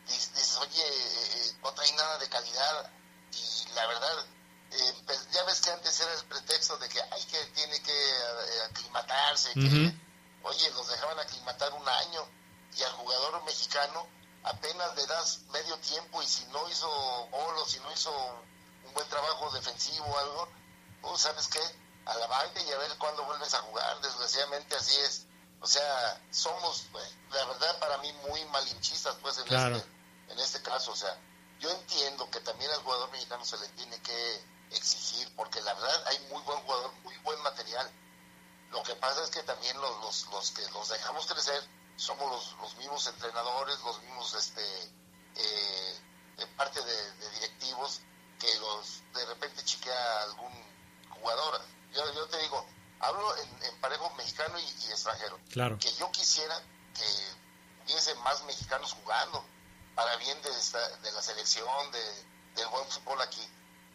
dices, 0.06 0.34
dices, 0.34 0.56
oye, 0.58 0.82
eh, 0.86 1.52
no 1.62 1.72
trae 1.72 1.92
nada 1.92 2.18
de 2.18 2.28
calidad, 2.28 2.90
y 3.32 3.72
la 3.74 3.86
verdad, 3.86 4.26
eh, 4.70 4.94
pues, 5.06 5.30
ya 5.30 5.42
ves 5.44 5.60
que 5.60 5.70
antes 5.70 6.00
era 6.00 6.14
el 6.14 6.24
pretexto 6.26 6.76
de 6.78 6.88
que 6.88 7.00
hay 7.00 7.24
que 7.24 7.44
tiene 7.46 7.80
que 7.82 8.10
eh, 8.10 8.62
aclimatarse, 8.70 9.52
que, 9.54 9.94
oye, 10.42 10.70
los 10.70 10.88
dejaban 10.88 11.18
aclimatar 11.18 11.72
un 11.72 11.88
año, 11.88 12.28
y 12.76 12.82
al 12.82 12.92
jugador 12.92 13.42
mexicano 13.44 14.06
apenas 14.44 14.94
le 14.94 15.06
das 15.06 15.40
medio 15.52 15.76
tiempo 15.78 16.22
y 16.22 16.26
si 16.26 16.44
no 16.46 16.68
hizo 16.68 16.88
gol 17.30 17.56
o 17.56 17.66
si 17.66 17.80
no 17.80 17.92
hizo 17.92 18.10
un 18.84 18.94
buen 18.94 19.08
trabajo 19.08 19.50
defensivo 19.50 20.06
o 20.06 20.18
algo, 20.18 20.48
pues 21.02 21.22
sabes 21.22 21.48
qué, 21.48 21.60
a 22.08 22.14
la 22.14 22.26
banca 22.26 22.60
y 22.62 22.70
a 22.72 22.78
ver 22.78 22.96
cuándo 22.98 23.22
vuelves 23.24 23.52
a 23.54 23.58
jugar, 23.60 24.00
desgraciadamente 24.00 24.74
así 24.76 24.96
es. 24.96 25.26
O 25.60 25.66
sea, 25.66 26.22
somos, 26.30 26.86
pues, 26.92 27.04
la 27.30 27.44
verdad, 27.44 27.78
para 27.80 27.98
mí 27.98 28.12
muy 28.28 28.44
malinchistas, 28.46 29.16
pues, 29.20 29.38
en, 29.38 29.44
Claro. 29.44 29.76
este, 29.76 29.88
en 30.32 30.38
este 30.38 30.62
caso. 30.62 30.92
O 30.92 30.96
sea, 30.96 31.16
yo 31.58 31.70
entiendo 31.70 32.30
que 32.30 32.40
también 32.40 32.70
al 32.70 32.82
jugador 32.82 33.10
mexicano 33.10 33.44
se 33.44 33.58
le 33.58 33.68
tiene 33.70 34.00
que 34.02 34.44
exigir, 34.70 35.34
porque 35.36 35.60
la 35.62 35.74
verdad 35.74 36.06
hay 36.06 36.18
muy 36.30 36.40
buen 36.42 36.58
jugador, 36.60 36.92
muy 37.02 37.16
buen 37.18 37.40
material. 37.42 37.90
Lo 38.70 38.82
que 38.82 38.94
pasa 38.96 39.22
es 39.24 39.30
que 39.30 39.42
también 39.42 39.78
los, 39.80 40.00
los, 40.00 40.26
los 40.28 40.50
que 40.52 40.62
los 40.70 40.88
dejamos 40.88 41.26
crecer 41.26 41.62
somos 41.96 42.30
los, 42.30 42.52
los 42.62 42.76
mismos 42.76 43.06
entrenadores, 43.08 43.80
los 43.80 44.00
mismos 44.02 44.34
este 44.34 44.62
eh, 45.34 46.00
eh, 46.38 46.46
parte 46.56 46.80
de, 46.82 47.12
de 47.12 47.30
directivos 47.30 48.00
que 48.38 48.54
los 48.60 49.02
de 49.14 49.24
repente 49.26 49.64
chiquea 49.64 50.22
algún 50.22 50.52
jugador. 51.10 51.60
Yo, 51.92 52.14
yo 52.14 52.26
te 52.28 52.38
digo, 52.38 52.64
hablo 53.00 53.36
en, 53.36 53.64
en 53.64 53.80
parejo 53.80 54.10
mexicano 54.14 54.58
y, 54.58 54.62
y 54.64 54.90
extranjero. 54.90 55.38
Claro. 55.50 55.78
Que 55.78 55.92
yo 55.94 56.10
quisiera 56.12 56.60
que 56.94 57.04
hubiese 57.84 58.14
más 58.16 58.42
mexicanos 58.44 58.92
jugando 58.92 59.44
para 59.94 60.16
bien 60.16 60.40
de, 60.42 60.50
esta- 60.50 60.96
de 60.98 61.12
la 61.12 61.22
selección, 61.22 61.90
de, 61.92 62.24
del 62.56 62.68
buen 62.68 62.86
fútbol 62.88 63.20
aquí. 63.22 63.46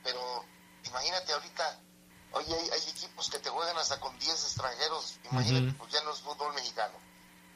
Pero 0.04 0.46
imagínate 0.86 1.32
ahorita, 1.34 1.80
oye, 2.34 2.54
hay, 2.54 2.70
hay 2.72 2.90
equipos 2.90 3.30
que 3.30 3.40
te 3.40 3.50
juegan 3.50 3.78
hasta 3.78 4.00
con 4.00 4.18
10 4.20 4.32
extranjeros, 4.44 5.16
imagínate, 5.32 5.68
Ujú. 5.70 5.78
pues 5.78 5.92
ya 5.94 6.02
no 6.04 6.12
es 6.12 6.20
fútbol 6.22 6.54
mexicano. 6.54 6.98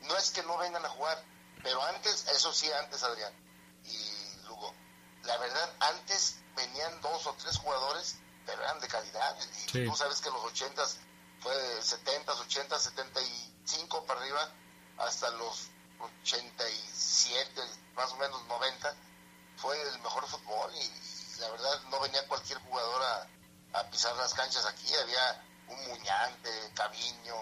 No 0.02 0.16
es 0.16 0.32
que 0.32 0.44
no 0.44 0.58
vengan 0.58 0.86
a 0.86 0.90
jugar, 0.90 1.22
pero 1.64 1.82
antes, 1.84 2.28
eso 2.28 2.54
sí, 2.54 2.72
antes 2.72 3.02
Adrián 3.04 3.34
y 3.84 4.46
Lugo, 4.46 4.74
la 5.24 5.38
verdad, 5.38 5.74
antes 5.80 6.36
venían 6.56 7.02
dos 7.02 7.26
o 7.26 7.34
tres 7.34 7.58
jugadores, 7.58 8.16
eran 8.54 8.80
de 8.80 8.88
calidad. 8.88 9.36
Y 9.40 9.70
Sí. 9.72 9.86
tú 9.86 9.96
sabes 9.96 10.22
que 10.22 10.30
los 10.30 10.44
80 10.44 10.84
fue 11.42 11.54
70, 11.82 12.34
80, 12.34 12.80
75 12.80 14.06
para 14.06 14.20
arriba, 14.22 14.50
hasta 14.98 15.30
los 15.32 15.68
87, 16.24 17.62
más 17.96 18.12
o 18.12 18.18
menos 18.18 18.44
90, 18.48 18.96
fue 19.58 19.80
el 19.90 20.00
mejor 20.00 20.26
fútbol 20.28 20.72
y, 20.76 21.40
la 21.40 21.50
verdad 21.52 21.82
no 21.92 22.00
venía 22.00 22.28
cualquier 22.28 22.58
jugador 22.60 23.02
a, 23.04 23.80
a 23.80 23.84
pisar 23.92 24.16
las 24.16 24.34
canchas 24.34 24.66
aquí, 24.66 24.92
había 24.96 25.44
un 25.68 25.88
Muñante, 25.88 26.50
Caviño, 26.74 27.36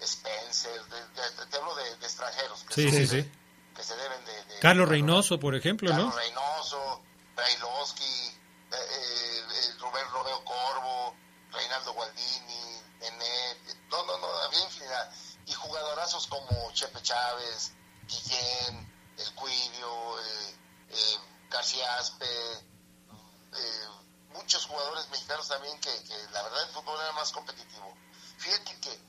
Spencer, 0.00 0.82
de- 0.86 1.08
de- 1.08 1.46
te 1.46 1.56
hablo 1.56 1.74
de, 1.74 1.90
extranjeros 1.92 2.64
que, 2.64 2.74
Sí, 2.74 2.82
son 2.90 2.92
sí, 2.92 3.06
sí. 3.06 3.32
que 3.76 3.82
se 3.82 3.96
deben 3.96 4.24
de... 4.24 4.58
Carlos 4.60 4.88
Reynoso, 4.88 5.38
por 5.40 5.54
ejemplo, 5.54 5.88
Carlos 5.90 6.14
¿no? 6.14 6.20
Reynoso, 6.20 7.02
Brailovsky, 7.36 8.38
eh, 8.72 9.44
eh, 9.52 9.72
Rubén 9.78 10.08
Romeo 10.10 10.44
Corvo, 10.44 11.16
Reinaldo 11.50 11.92
Gualdini, 11.92 12.82
Nenet, 13.00 13.58
no, 13.90 14.04
no, 14.04 14.18
no, 14.18 14.26
había 14.44 14.60
infinidad. 14.60 15.12
Y 15.46 15.52
jugadorazos 15.52 16.26
como 16.26 16.70
Chepe 16.72 17.02
Chávez, 17.02 17.72
Guillén, 18.06 19.14
El 19.16 19.34
Cuidio, 19.34 20.20
eh, 20.20 20.58
eh, 20.90 21.18
García 21.50 21.96
Aspe, 21.96 22.26
eh, 22.26 23.88
muchos 24.32 24.66
jugadores 24.66 25.08
mexicanos 25.10 25.48
también 25.48 25.78
que, 25.80 25.90
la 26.32 26.42
verdad 26.42 26.62
el 26.62 26.70
fútbol 26.70 27.00
era 27.00 27.12
más 27.12 27.32
competitivo. 27.32 27.94
Fíjate 28.38 28.80
que 28.80 29.00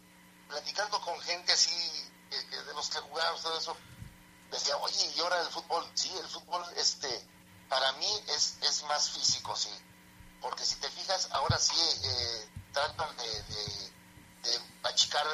platicando 0.47 0.99
con 1.01 1.19
gente 1.21 1.51
así, 1.51 2.09
de 2.29 2.73
los 2.73 2.89
que 2.89 2.99
jugábamos 2.99 3.41
todo 3.41 3.57
eso, 3.57 3.77
decía, 4.49 4.75
oye, 4.77 5.13
y 5.15 5.19
ahora 5.19 5.41
el 5.41 5.49
fútbol, 5.49 5.89
sí, 5.93 6.11
el 6.17 6.27
fútbol, 6.27 6.63
este, 6.75 7.27
para 7.71 7.91
mí 7.93 8.23
es, 8.27 8.57
es 8.61 8.83
más 8.83 9.09
físico, 9.11 9.55
sí, 9.55 9.71
porque 10.41 10.65
si 10.65 10.75
te 10.75 10.89
fijas, 10.89 11.29
ahora 11.31 11.57
sí 11.57 11.73
eh, 12.03 12.49
tratan 12.73 13.15
de, 13.17 13.43
de, 13.43 13.91
de 14.43 14.59
achicar 14.83 15.25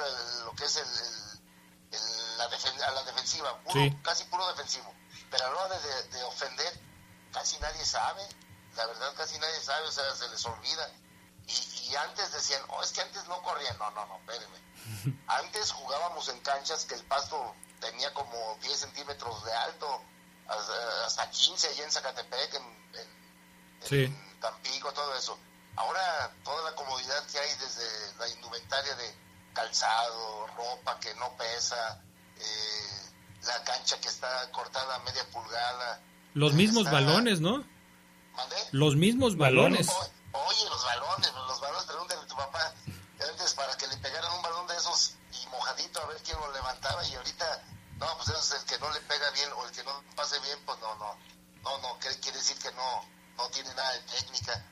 lo 0.45 0.53
que 0.53 0.63
es 0.65 0.75
el, 0.77 0.87
el- 0.87 1.39
el- 1.99 2.37
la, 2.37 2.49
defen- 2.51 2.81
a 2.83 2.91
la 2.91 3.03
defensiva, 3.03 3.57
puro- 3.63 3.73
Sí. 3.81 3.97
casi 4.03 4.23
puro 4.25 4.47
defensivo, 4.49 4.93
pero 5.31 5.45
a 5.45 5.49
la 5.49 5.61
hora 5.65 5.79
de, 5.79 6.03
de 6.09 6.23
ofender, 6.23 6.79
casi 7.33 7.57
nadie 7.57 7.83
sabe, 7.85 8.21
la 8.75 8.85
verdad 8.85 9.13
casi 9.17 9.37
nadie 9.39 9.59
sabe, 9.61 9.87
o 9.87 9.91
sea, 9.91 10.15
se 10.15 10.29
les 10.29 10.45
olvida. 10.45 10.89
Y, 11.47 11.89
y 11.89 11.95
antes 11.95 12.31
decían, 12.33 12.61
oh, 12.69 12.83
es 12.83 12.91
que 12.91 13.01
antes 13.01 13.25
no 13.27 13.41
corrían, 13.41 13.77
no, 13.79 13.89
no, 13.91 14.05
no, 14.05 14.17
espérenme. 14.17 14.59
Antes 15.27 15.71
jugábamos 15.71 16.27
en 16.29 16.39
canchas 16.41 16.85
que 16.85 16.93
el 16.95 17.03
pasto 17.05 17.55
tenía 17.79 18.13
como 18.13 18.57
10 18.61 18.77
centímetros 18.79 19.43
de 19.45 19.53
alto, 19.53 20.01
hasta, 20.47 21.05
hasta 21.05 21.29
15 21.29 21.67
allá 21.69 21.83
en 21.83 21.91
Zacatepec, 21.91 22.53
en, 22.55 22.63
en- 22.99 23.17
Sí. 23.87 24.03
en 24.05 24.39
Tampico, 24.39 24.91
todo 24.93 25.15
eso. 25.15 25.37
Ahora 25.75 26.31
toda 26.43 26.69
la 26.69 26.75
comodidad 26.75 27.25
que 27.27 27.39
hay 27.39 27.53
desde 27.57 28.15
la 28.17 28.27
indumentaria 28.29 28.95
de 28.95 29.15
calzado, 29.53 30.47
ropa 30.55 30.99
que 30.99 31.13
no 31.15 31.35
pesa, 31.37 32.01
eh, 32.39 33.09
la 33.43 33.63
cancha 33.63 33.99
que 33.99 34.07
está 34.07 34.49
cortada 34.51 34.95
a 34.95 34.99
media 34.99 35.23
pulgada. 35.31 35.99
Los 36.33 36.53
mismos 36.53 36.85
Está- 36.85 36.93
balones, 36.93 37.39
¿no? 37.41 37.63
¿Mandé? 38.35 38.55
Los 38.71 38.95
mismos 38.95 39.37
balones. 39.37 39.87
O- 39.89 40.09
oye, 40.47 40.69
los 40.69 40.83
balones, 40.85 41.33
los 41.33 41.59
balones, 41.61 41.83
pregúntale 41.85 42.21
a 42.21 42.27
tu 42.27 42.35
papá. 42.35 42.73
Antes 43.29 43.53
para 43.55 43.75
que 43.77 43.87
le 43.87 43.97
pegaran 43.97 44.31
un 44.33 44.41
balón 44.43 44.67
de 44.67 44.75
esos 44.77 45.13
y 45.31 45.47
mojadito 45.47 46.01
a 46.01 46.05
ver 46.05 46.17
quién 46.23 46.39
lo 46.39 46.51
levantaba 46.53 47.03
y 47.07 47.15
ahorita, 47.15 47.63
no, 47.99 48.17
pues 48.17 48.29
ese 48.29 48.55
es 48.55 48.61
el 48.61 48.65
que 48.67 48.79
no 48.79 48.89
le 48.91 49.01
pega 49.01 49.29
bien 49.31 49.51
o 49.53 49.65
el 49.65 49.71
que 49.71 49.83
no 49.83 50.03
pase 50.15 50.39
bien, 50.39 50.59
pues 50.65 50.79
no, 50.79 50.95
no, 50.95 51.17
no, 51.63 51.77
no, 51.79 51.99
quiere 51.99 52.37
decir 52.37 52.57
que 52.59 52.71
no, 52.73 53.05
no 53.37 53.49
tiene 53.49 53.73
nada 53.73 53.91
de 53.93 54.01
técnica. 54.01 54.65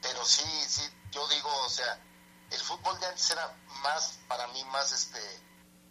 Pero 0.00 0.24
sí, 0.24 0.44
sí, 0.68 0.82
yo 1.10 1.26
digo, 1.28 1.50
o 1.64 1.68
sea, 1.68 1.98
el 2.50 2.60
fútbol 2.60 2.98
de 3.00 3.06
antes 3.06 3.30
era 3.30 3.54
más, 3.82 4.18
para 4.28 4.46
mí, 4.48 4.64
más 4.64 4.92
este, 4.92 5.18
eh, 5.20 5.42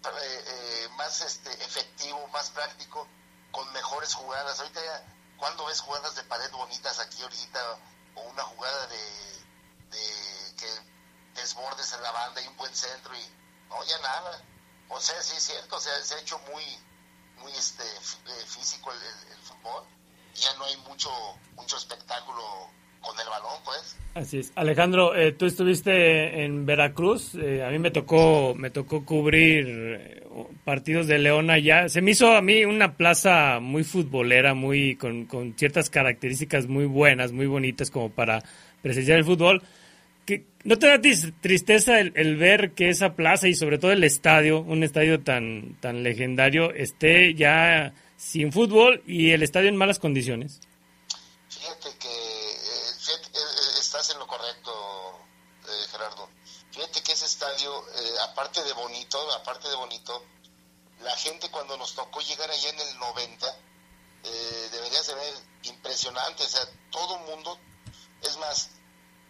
eh, 0.04 0.90
más 0.98 1.22
este 1.22 1.52
efectivo, 1.64 2.28
más 2.28 2.50
práctico, 2.50 3.08
con 3.52 3.72
mejores 3.74 4.14
jugadas. 4.14 4.60
Ahorita 4.60 4.84
ya, 4.84 5.06
¿cuándo 5.38 5.66
ves 5.66 5.80
jugadas 5.80 6.16
de 6.16 6.24
pared 6.24 6.52
bonitas 6.52 7.00
aquí 7.00 7.22
ahorita? 7.22 7.80
O 8.16 8.22
una 8.22 8.44
jugada 8.44 8.88
de, 8.88 9.46
de 9.90 10.56
que 10.58 10.70
desbordes 11.34 11.94
en 11.94 12.04
la 12.04 12.12
banda 12.12 12.42
y 12.42 12.48
un 12.48 12.58
buen 12.58 12.76
centro 12.76 13.16
y 13.16 13.36
no, 13.70 13.84
ya 13.84 13.98
nada. 14.00 14.44
O 14.90 15.00
sea, 15.00 15.16
sí 15.22 15.34
es 15.38 15.44
cierto, 15.44 15.76
o 15.76 15.80
sea, 15.80 15.94
se 16.04 16.16
ha 16.16 16.20
hecho 16.20 16.40
muy, 16.52 16.64
muy 17.42 17.52
este 17.54 17.84
eh, 17.84 18.46
físico 18.48 18.92
el, 18.92 18.98
el- 18.98 19.34
el 19.38 19.42
fútbol. 19.44 19.84
ya 20.36 20.54
no 20.58 20.66
hay 20.66 20.76
mucho 20.88 21.10
mucho 21.56 21.78
espectáculo 21.78 22.42
con 23.02 23.20
el 23.20 23.28
balón, 23.28 23.60
pues. 23.66 23.98
Así 24.16 24.40
es. 24.40 24.52
Alejandro, 24.56 25.14
eh, 25.16 25.32
tú 25.34 25.46
estuviste 25.46 26.46
en 26.46 26.66
Veracruz. 26.66 27.36
eh, 27.36 27.64
a 27.66 27.70
mí 27.70 27.80
me 27.80 27.92
tocó 27.92 28.54
me 28.56 28.70
tocó 28.70 29.04
cubrir 29.06 29.66
eh, 29.68 30.24
partidos 30.64 31.08
de 31.08 31.18
León 31.20 31.50
allá. 31.50 31.90
Se 31.90 32.02
me 32.02 32.12
hizo 32.12 32.32
a 32.36 32.42
mí 32.42 32.64
una 32.66 32.96
plaza 32.96 33.60
muy 33.60 33.84
futbolera, 33.84 34.54
muy 34.54 34.96
con, 34.96 35.26
con 35.26 35.54
ciertas 35.58 35.90
características 35.90 36.68
muy 36.68 36.86
buenas, 36.86 37.32
muy 37.34 37.48
bonitas 37.48 37.90
como 37.92 38.10
para 38.10 38.42
presenciar 38.82 39.18
el 39.18 39.26
fútbol. 39.26 39.62
Que 40.26 40.46
¿No 40.64 40.80
te 40.80 40.88
da 40.88 41.02
tristeza 41.42 42.00
el, 42.00 42.38
ver 42.38 42.74
que 42.74 42.90
esa 42.90 43.16
plaza 43.16 43.50
y 43.50 43.56
sobre 43.56 43.78
todo 43.78 43.92
el 43.92 44.04
estadio, 44.06 44.62
un 44.62 44.84
estadio 44.84 45.22
tan, 45.22 45.78
tan 45.82 46.04
legendario, 46.04 46.72
esté 46.72 47.34
ya 47.34 47.94
sin 48.16 48.54
fútbol 48.54 49.04
y 49.06 49.32
el 49.32 49.44
estadio 49.44 49.68
en 49.68 49.76
malas 49.76 50.00
condiciones? 50.00 50.62
Fíjate 51.50 51.90
que 51.98 52.08
eh, 52.08 52.94
fíjate, 52.98 53.28
eh, 53.28 53.42
eh, 53.42 53.80
estás 53.80 54.10
en 54.12 54.20
lo 54.20 54.28
correcto, 54.28 54.72
eh, 55.66 55.88
Gerardo. 55.92 56.30
Fíjate 56.72 57.04
que 57.04 57.12
ese 57.12 57.26
estadio, 57.26 57.84
aparte 58.30 58.64
de 58.64 58.74
bonito, 58.74 59.20
aparte 59.34 59.68
de 59.68 59.76
bonito, 59.76 60.24
la 61.04 61.16
gente 61.18 61.50
cuando 61.50 61.78
nos 61.78 61.94
tocó 61.94 62.22
llegar 62.22 62.50
allá 62.50 62.70
en 62.70 62.80
el 62.80 62.98
90, 63.00 63.48
eh, 64.24 64.70
debería 64.72 65.04
ser 65.04 65.18
impresionante. 65.64 66.44
O 66.44 66.48
sea, 66.48 66.62
todo 66.92 67.20
mundo, 67.20 67.60
es 68.22 68.38
más, 68.38 68.70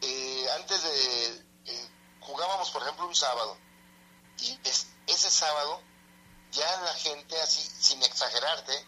eh, 0.04 0.48
antes 0.56 0.84
de, 0.84 1.28
eh, 1.66 1.90
jugábamos 2.22 2.70
por 2.72 2.82
ejemplo 2.84 3.08
un 3.08 3.16
sábado, 3.16 3.58
y 4.40 4.60
es- 4.64 4.88
ese 5.08 5.30
sábado 5.32 5.82
ya 6.52 6.82
la 6.82 6.94
gente 6.96 7.40
así, 7.42 7.62
sin 7.62 8.02
exagerarte, 8.04 8.86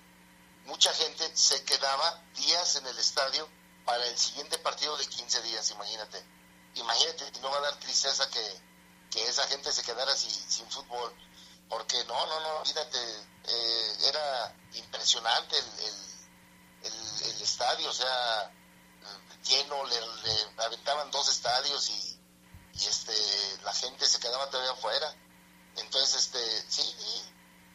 mucha 0.65 0.93
gente 0.93 1.35
se 1.35 1.63
quedaba 1.63 2.21
días 2.35 2.75
en 2.75 2.85
el 2.87 2.97
estadio 2.99 3.47
para 3.85 4.05
el 4.07 4.17
siguiente 4.17 4.57
partido 4.59 4.95
de 4.97 5.07
15 5.07 5.41
días, 5.43 5.69
imagínate. 5.71 6.23
Imagínate, 6.75 7.31
no 7.41 7.49
va 7.51 7.57
a 7.57 7.61
dar 7.61 7.79
tristeza 7.79 8.27
que, 8.29 8.61
que 9.11 9.23
esa 9.27 9.47
gente 9.47 9.71
se 9.71 9.83
quedara 9.83 10.11
así, 10.11 10.29
sin 10.29 10.69
fútbol, 10.69 11.13
porque 11.69 12.03
no, 12.05 12.25
no, 12.27 12.39
no, 12.39 12.49
olvídate, 12.61 12.97
eh, 13.45 13.97
era 14.09 14.55
impresionante 14.73 15.57
el, 15.57 15.65
el, 15.79 15.95
el- 16.83 17.23
el 17.35 17.41
estadio, 17.41 17.89
o 17.89 17.93
sea, 17.93 18.51
lleno, 19.47 19.83
le, 19.85 19.95
le 20.23 20.63
aventaban 20.63 21.11
dos 21.11 21.29
estadios 21.29 21.89
y, 21.89 22.19
y 22.73 22.85
este 22.85 23.13
la 23.63 23.73
gente 23.73 24.05
se 24.05 24.19
quedaba 24.19 24.49
todavía 24.49 24.71
afuera. 24.73 25.15
Entonces, 25.77 26.15
este, 26.25 26.39
sí, 26.71 26.81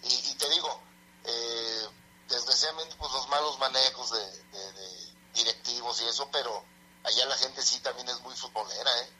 y, 0.02 0.08
y- 0.08 0.30
y 0.30 0.34
te 0.36 0.48
digo, 0.50 0.80
eh, 1.24 1.86
desgraciadamente, 2.28 2.94
pues 2.96 3.12
los 3.12 3.28
malos 3.28 3.58
manejos 3.58 4.10
de, 4.10 4.42
de- 4.42 4.72
de 4.72 5.10
directivos 5.34 6.00
y 6.00 6.04
eso, 6.06 6.28
pero 6.32 6.64
allá 7.04 7.26
la 7.26 7.36
gente 7.36 7.62
sí 7.62 7.78
también 7.80 8.08
es 8.08 8.20
muy 8.20 8.34
futbolera, 8.34 8.90
¿eh? 9.02 9.10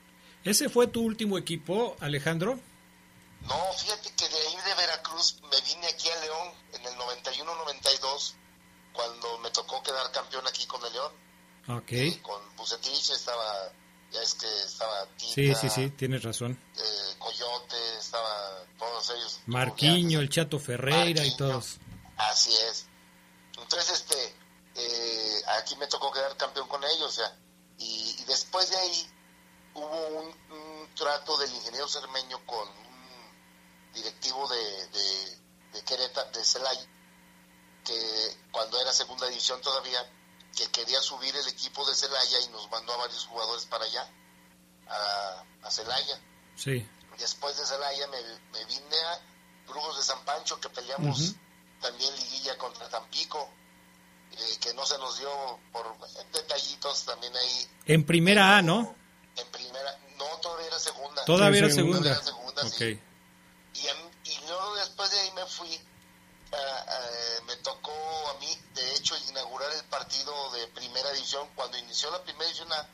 ¿Ese 0.45 0.69
fue 0.71 0.87
tu 0.87 1.03
último 1.03 1.37
equipo, 1.37 1.97
Alejandro? 2.01 2.59
No, 3.43 3.73
fíjate 3.75 4.11
que 4.15 4.29
de 4.29 4.39
ahí 4.49 4.57
de 4.57 4.75
Veracruz 4.75 5.37
me 5.51 5.61
vine 5.63 5.87
aquí 5.89 6.09
a 6.11 6.17
León 6.21 6.55
en 6.73 6.87
el 6.87 6.95
91-92, 6.97 8.35
cuando 8.93 9.39
me 9.39 9.51
tocó 9.51 9.83
quedar 9.83 10.11
campeón 10.13 10.47
aquí 10.47 10.67
con 10.67 10.85
el 10.85 10.93
León, 10.93 11.13
Ok. 11.77 12.21
con 12.23 12.57
Bucetich, 12.57 13.11
estaba, 13.11 13.73
ya 14.11 14.23
es 14.23 14.35
que 14.35 14.47
estaba 14.65 15.07
Tita, 15.17 15.35
Sí, 15.35 15.55
sí, 15.55 15.69
sí, 15.71 15.91
tienes 15.91 16.23
razón. 16.23 16.61
eh, 16.77 17.15
Coyote, 17.19 17.99
estaba 17.99 18.65
todos 18.79 19.11
ellos. 19.11 19.41
Marquiño, 19.47 20.21
el 20.21 20.29
Chato 20.31 20.59
Ferreira 20.59 21.25
y 21.25 21.37
todos. 21.37 21.77
Así 22.17 22.53
es. 22.71 22.87
Entonces, 23.59 23.91
este, 24.01 24.35
eh, 24.77 25.43
aquí 25.59 25.77
me 25.77 25.87
tocó 25.87 26.11
quedar 26.13 26.37
campeón 26.37 26.67
con 26.69 26.83
ellos, 26.85 27.21
y, 27.79 28.17
y 28.21 28.25
después 28.25 28.69
de 28.71 28.77
ahí 28.77 29.11
hubo 29.75 30.07
un, 30.09 30.27
un 30.51 30.95
trato 30.95 31.37
del 31.39 31.53
ingeniero 31.55 31.87
Cermeño 31.89 32.45
con 32.47 32.69
un 32.69 33.93
directivo 33.95 34.49
de, 34.49 34.89
de, 34.89 35.39
de 35.73 35.83
Querétaro, 35.85 36.31
de 36.33 36.45
Celaya, 36.45 36.87
que 37.85 38.37
cuando 38.51 38.81
era 38.81 38.93
segunda 38.93 39.27
división 39.29 39.61
todavía, 39.61 40.01
que 40.57 40.67
quería 40.71 41.01
subir 41.01 41.35
el 41.37 41.47
equipo 41.49 41.87
de 41.89 41.95
Celaya 41.95 42.41
y 42.41 42.49
nos 42.49 42.71
mandó 42.71 42.93
a 42.95 42.97
varios 42.99 43.27
jugadores 43.27 43.65
para 43.67 43.85
allá, 43.85 44.09
a, 44.89 45.45
a 45.63 45.71
Celaya. 45.71 46.21
Sí. 46.57 46.87
Después 47.19 47.57
de 47.57 47.65
Celaya 47.67 48.07
me, 48.09 48.21
me 48.53 48.65
vine 48.67 48.97
a 49.13 49.21
Brujos 49.69 49.97
de 49.99 50.03
San 50.03 50.25
Pancho, 50.25 50.61
que 50.61 50.69
peleamos 50.71 51.21
Ujú. 51.21 51.35
también 51.81 52.15
liguilla 52.17 52.57
contra 52.59 52.89
Tampico, 52.89 53.49
eh, 54.33 54.59
que 54.61 54.75
no 54.75 54.85
se 54.87 54.99
nos 54.99 55.19
dio 55.19 55.31
por 55.73 55.97
detallitos 56.33 57.05
también 57.05 57.35
ahí 57.37 57.69
En 57.87 58.05
primera 58.05 58.57
A, 58.59 58.63
¿no? 58.63 58.95
en 59.37 59.47
primera. 59.53 59.99
No, 60.19 60.25
todavía 60.43 60.67
era 60.67 60.79
segunda. 60.79 61.25
Todavía 61.25 61.61
era 61.61 61.69
Todavía 61.69 61.93
segunda. 61.93 62.11
era 62.11 62.23
segunda, 62.23 62.63
Ok. 62.63 62.73
sí. 62.73 63.01
Y, 63.75 63.87
en- 63.87 64.11
y 64.25 64.39
luego 64.47 64.75
después 64.77 65.11
de 65.11 65.21
ahí 65.21 65.31
me 65.33 65.47
fui, 65.47 65.81
ah, 66.53 66.87
ah, 66.89 67.43
me 67.47 67.57
tocó 67.57 67.93
a 68.31 68.35
mí, 68.41 68.55
de 68.75 68.95
hecho, 68.95 69.17
inaugurar 69.29 69.71
el 69.73 69.85
partido 69.85 70.51
de 70.53 70.67
primera 70.69 71.11
división. 71.13 71.49
Cuando 71.55 71.79
inició 71.79 72.11
la 72.11 72.23
primera 72.23 72.45
división 72.47 72.73
A, 72.73 72.89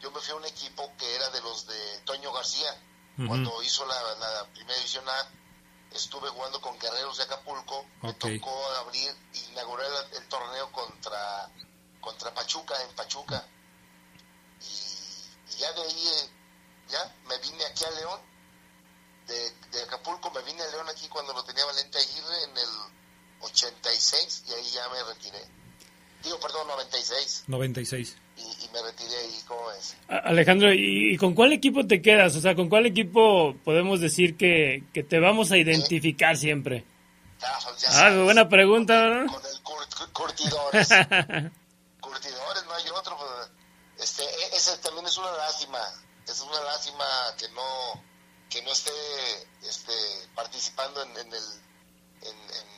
yo 0.00 0.10
me 0.10 0.20
fui 0.20 0.32
a 0.32 0.36
un 0.36 0.46
equipo 0.46 0.92
que 0.96 1.14
era 1.14 1.28
de 1.30 1.40
los 1.42 1.66
de 1.66 1.98
Toño 2.00 2.32
García. 2.32 2.86
Cuando 3.26 3.62
hizo 3.62 3.84
la, 3.84 4.14
la 4.14 4.46
primera 4.54 4.76
división 4.78 5.06
A, 5.06 5.28
estuve 5.92 6.30
jugando 6.30 6.58
con 6.62 6.78
Guerreros 6.78 7.18
de 7.18 7.24
Acapulco. 7.24 7.84
Me 8.00 8.14
tocó 8.14 8.66
abrir, 8.76 9.14
inaugurar 9.50 9.86
el, 9.86 10.16
el 10.16 10.28
torneo 10.28 10.72
contra, 10.72 11.50
contra 12.00 12.32
Pachuca, 12.32 12.82
en 12.82 12.94
Pachuca. 12.94 13.44
Y, 14.62 15.52
y 15.52 15.56
ya 15.58 15.70
de 15.72 15.82
ahí, 15.82 16.08
eh, 16.08 16.30
ya 16.88 17.14
me 17.26 17.36
vine 17.38 17.62
aquí 17.66 17.84
a 17.84 17.90
León. 17.90 18.20
De, 19.26 19.50
de 19.50 19.82
Acapulco 19.82 20.30
me 20.30 20.40
vine 20.42 20.62
a 20.62 20.68
León 20.68 20.88
aquí 20.88 21.06
cuando 21.08 21.34
lo 21.34 21.44
tenía 21.44 21.66
Valente 21.66 21.98
Aguirre 21.98 22.44
en 22.44 22.56
el 22.56 22.68
86 23.40 24.44
y 24.48 24.52
ahí 24.52 24.70
ya 24.74 24.88
me 24.88 25.02
retiré. 25.12 25.38
Digo, 26.22 26.38
perdón, 26.38 26.68
96 26.68 27.44
96. 27.46 28.16
y, 28.36 28.42
y 28.42 28.68
me 28.72 28.82
retiré 28.82 29.16
ahí, 29.16 29.40
¿cómo 29.48 29.70
es? 29.72 29.96
Alejandro, 30.08 30.72
¿y, 30.72 31.14
y 31.14 31.16
con 31.16 31.34
cuál 31.34 31.52
equipo 31.52 31.86
te 31.86 32.02
quedas? 32.02 32.36
O 32.36 32.40
sea, 32.40 32.54
¿con 32.54 32.68
cuál 32.68 32.86
equipo 32.86 33.54
podemos 33.64 34.00
decir 34.00 34.36
que, 34.36 34.84
que 34.92 35.02
te 35.02 35.18
vamos 35.18 35.50
a 35.52 35.56
identificar 35.56 36.36
siempre? 36.36 36.84
Ah, 37.88 38.10
buena 38.22 38.48
pregunta, 38.50 39.00
¿verdad? 39.00 39.26
Curtidores. 40.12 40.88
Curtidores, 42.00 42.64
no 42.66 42.74
hay 42.74 42.88
otro. 42.94 43.16
pues, 43.16 44.10
Este, 44.10 44.22
e- 44.24 44.56
ese 44.56 44.76
también 44.78 45.06
es 45.06 45.16
una 45.16 45.32
lástima. 45.32 45.78
Es 46.28 46.40
una 46.42 46.60
lástima 46.64 47.04
que 47.38 47.48
no 47.50 48.10
que 48.50 48.60
no 48.62 48.72
esté 48.72 48.90
este, 49.62 49.92
participando 50.34 51.02
en, 51.04 51.10
en 51.12 51.32
el 51.32 51.42
en- 52.22 52.50
en 52.50 52.69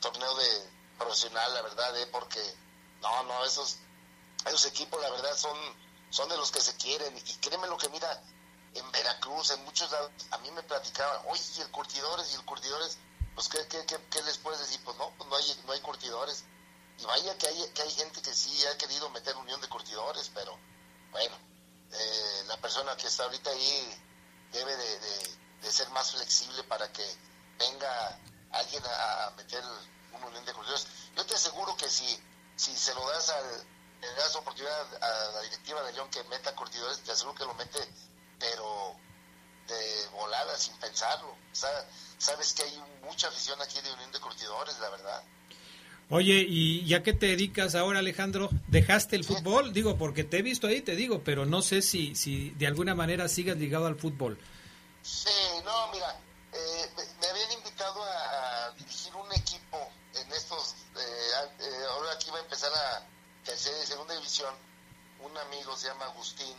torneo 0.00 0.34
de 0.36 0.70
profesional, 0.98 1.54
la 1.54 1.62
verdad, 1.62 1.96
¿eh? 1.98 2.06
porque 2.06 2.40
no, 3.00 3.22
no, 3.24 3.44
esos 3.44 3.76
esos 4.46 4.66
equipos, 4.66 5.00
la 5.00 5.10
verdad, 5.10 5.36
son 5.36 5.56
son 6.10 6.28
de 6.28 6.36
los 6.36 6.50
que 6.50 6.60
se 6.60 6.74
quieren 6.76 7.16
y 7.16 7.34
créeme 7.36 7.68
lo 7.68 7.78
que 7.78 7.88
mira 7.88 8.22
en 8.74 8.90
Veracruz, 8.92 9.50
en 9.50 9.64
muchos 9.64 9.90
lados, 9.90 10.10
a 10.30 10.38
mí 10.38 10.50
me 10.52 10.62
platicaban, 10.62 11.22
oye, 11.28 11.42
y 11.56 11.60
el 11.60 11.70
curtidores 11.70 12.30
y 12.32 12.34
el 12.34 12.44
curtidores, 12.44 12.98
pues 13.34 13.48
¿qué, 13.48 13.66
qué, 13.68 13.84
qué, 13.86 13.98
qué 14.10 14.22
les 14.22 14.38
puedes 14.38 14.60
decir? 14.60 14.80
Pues 14.84 14.96
no, 14.96 15.12
pues 15.16 15.28
no 15.28 15.36
hay, 15.36 15.62
no 15.66 15.72
hay 15.72 15.80
curtidores. 15.80 16.44
Y 16.98 17.04
vaya 17.04 17.36
que 17.38 17.46
hay, 17.48 17.68
que 17.70 17.82
hay 17.82 17.90
gente 17.90 18.20
que 18.20 18.34
sí 18.34 18.64
ha 18.66 18.76
querido 18.78 19.08
meter 19.10 19.36
unión 19.36 19.60
de 19.60 19.68
curtidores, 19.68 20.30
pero 20.34 20.56
bueno, 21.10 21.36
eh, 21.92 22.44
la 22.46 22.56
persona 22.58 22.96
que 22.96 23.06
está 23.06 23.24
ahorita 23.24 23.50
ahí 23.50 24.02
debe 24.52 24.76
de, 24.76 25.70
ser 25.70 25.88
más 25.90 26.10
flexible 26.10 26.64
para 26.64 26.92
que 26.92 27.04
venga 27.58 28.18
alguien 28.52 28.82
a, 28.84 29.30
meter 29.36 29.62
unión 30.26 30.44
de 30.44 30.52
curtidores. 30.52 30.86
Yo 31.16 31.24
te 31.24 31.34
aseguro 31.34 31.76
que 31.76 31.88
si, 31.88 32.18
si 32.56 32.76
se 32.76 32.94
lo 32.94 33.08
das 33.08 33.30
al, 33.30 33.66
le 34.00 34.14
das 34.14 34.34
oportunidad 34.36 35.02
a 35.02 35.32
la 35.32 35.40
directiva 35.42 35.82
de 35.82 35.92
León 35.92 36.08
que 36.10 36.22
meta 36.24 36.54
curtidores, 36.54 37.00
te 37.00 37.12
aseguro 37.12 37.34
que 37.36 37.44
lo 37.44 37.54
mete, 37.54 37.78
pero 38.38 38.96
de 39.68 40.08
volada, 40.12 40.56
sin 40.58 40.76
pensarlo. 40.76 41.28
O 41.28 41.54
sea, 41.54 41.70
sabes 42.18 42.52
que 42.52 42.62
hay 42.62 42.82
mucha 43.02 43.28
afición 43.28 43.60
aquí 43.62 43.80
de 43.80 43.92
Unión 43.92 44.10
de 44.12 44.20
Curtidores, 44.20 44.78
la 44.80 44.90
verdad. 44.90 45.22
Oye, 46.12 46.44
¿y 46.48 46.84
ya 46.86 47.04
qué 47.04 47.12
te 47.12 47.26
dedicas 47.26 47.76
ahora, 47.76 48.00
Alejandro? 48.00 48.50
¿Dejaste 48.66 49.14
el 49.14 49.22
fútbol? 49.22 49.72
Digo, 49.72 49.96
porque 49.96 50.24
te 50.24 50.38
he 50.38 50.42
visto 50.42 50.66
ahí, 50.66 50.80
te 50.80 50.96
digo, 50.96 51.22
pero 51.22 51.46
no 51.46 51.62
sé 51.62 51.82
si, 51.82 52.16
si 52.16 52.50
de 52.50 52.66
alguna 52.66 52.96
manera 52.96 53.28
sigas 53.28 53.56
ligado 53.56 53.86
al 53.86 53.94
fútbol. 53.94 54.36
Sí, 55.02 55.30
no, 55.64 55.92
mira, 55.92 56.18
eh, 56.52 56.90
me, 56.96 57.04
me 57.20 57.26
habían 57.28 57.52
a, 57.84 58.70
dirigir 58.76 59.14
un 59.16 59.32
equipo 59.32 59.78
en 60.14 60.32
estos, 60.32 60.74
eh, 60.96 61.50
eh, 61.60 61.84
ahora 61.90 62.12
aquí 62.12 62.30
va 62.30 62.38
a 62.38 62.42
empezar 62.42 62.72
a 62.72 63.06
tercera 63.44 63.78
y 63.82 63.86
segunda 63.86 64.14
división, 64.14 64.54
un 65.20 65.36
amigo 65.38 65.76
se 65.76 65.88
llama 65.88 66.06
Agustín, 66.06 66.56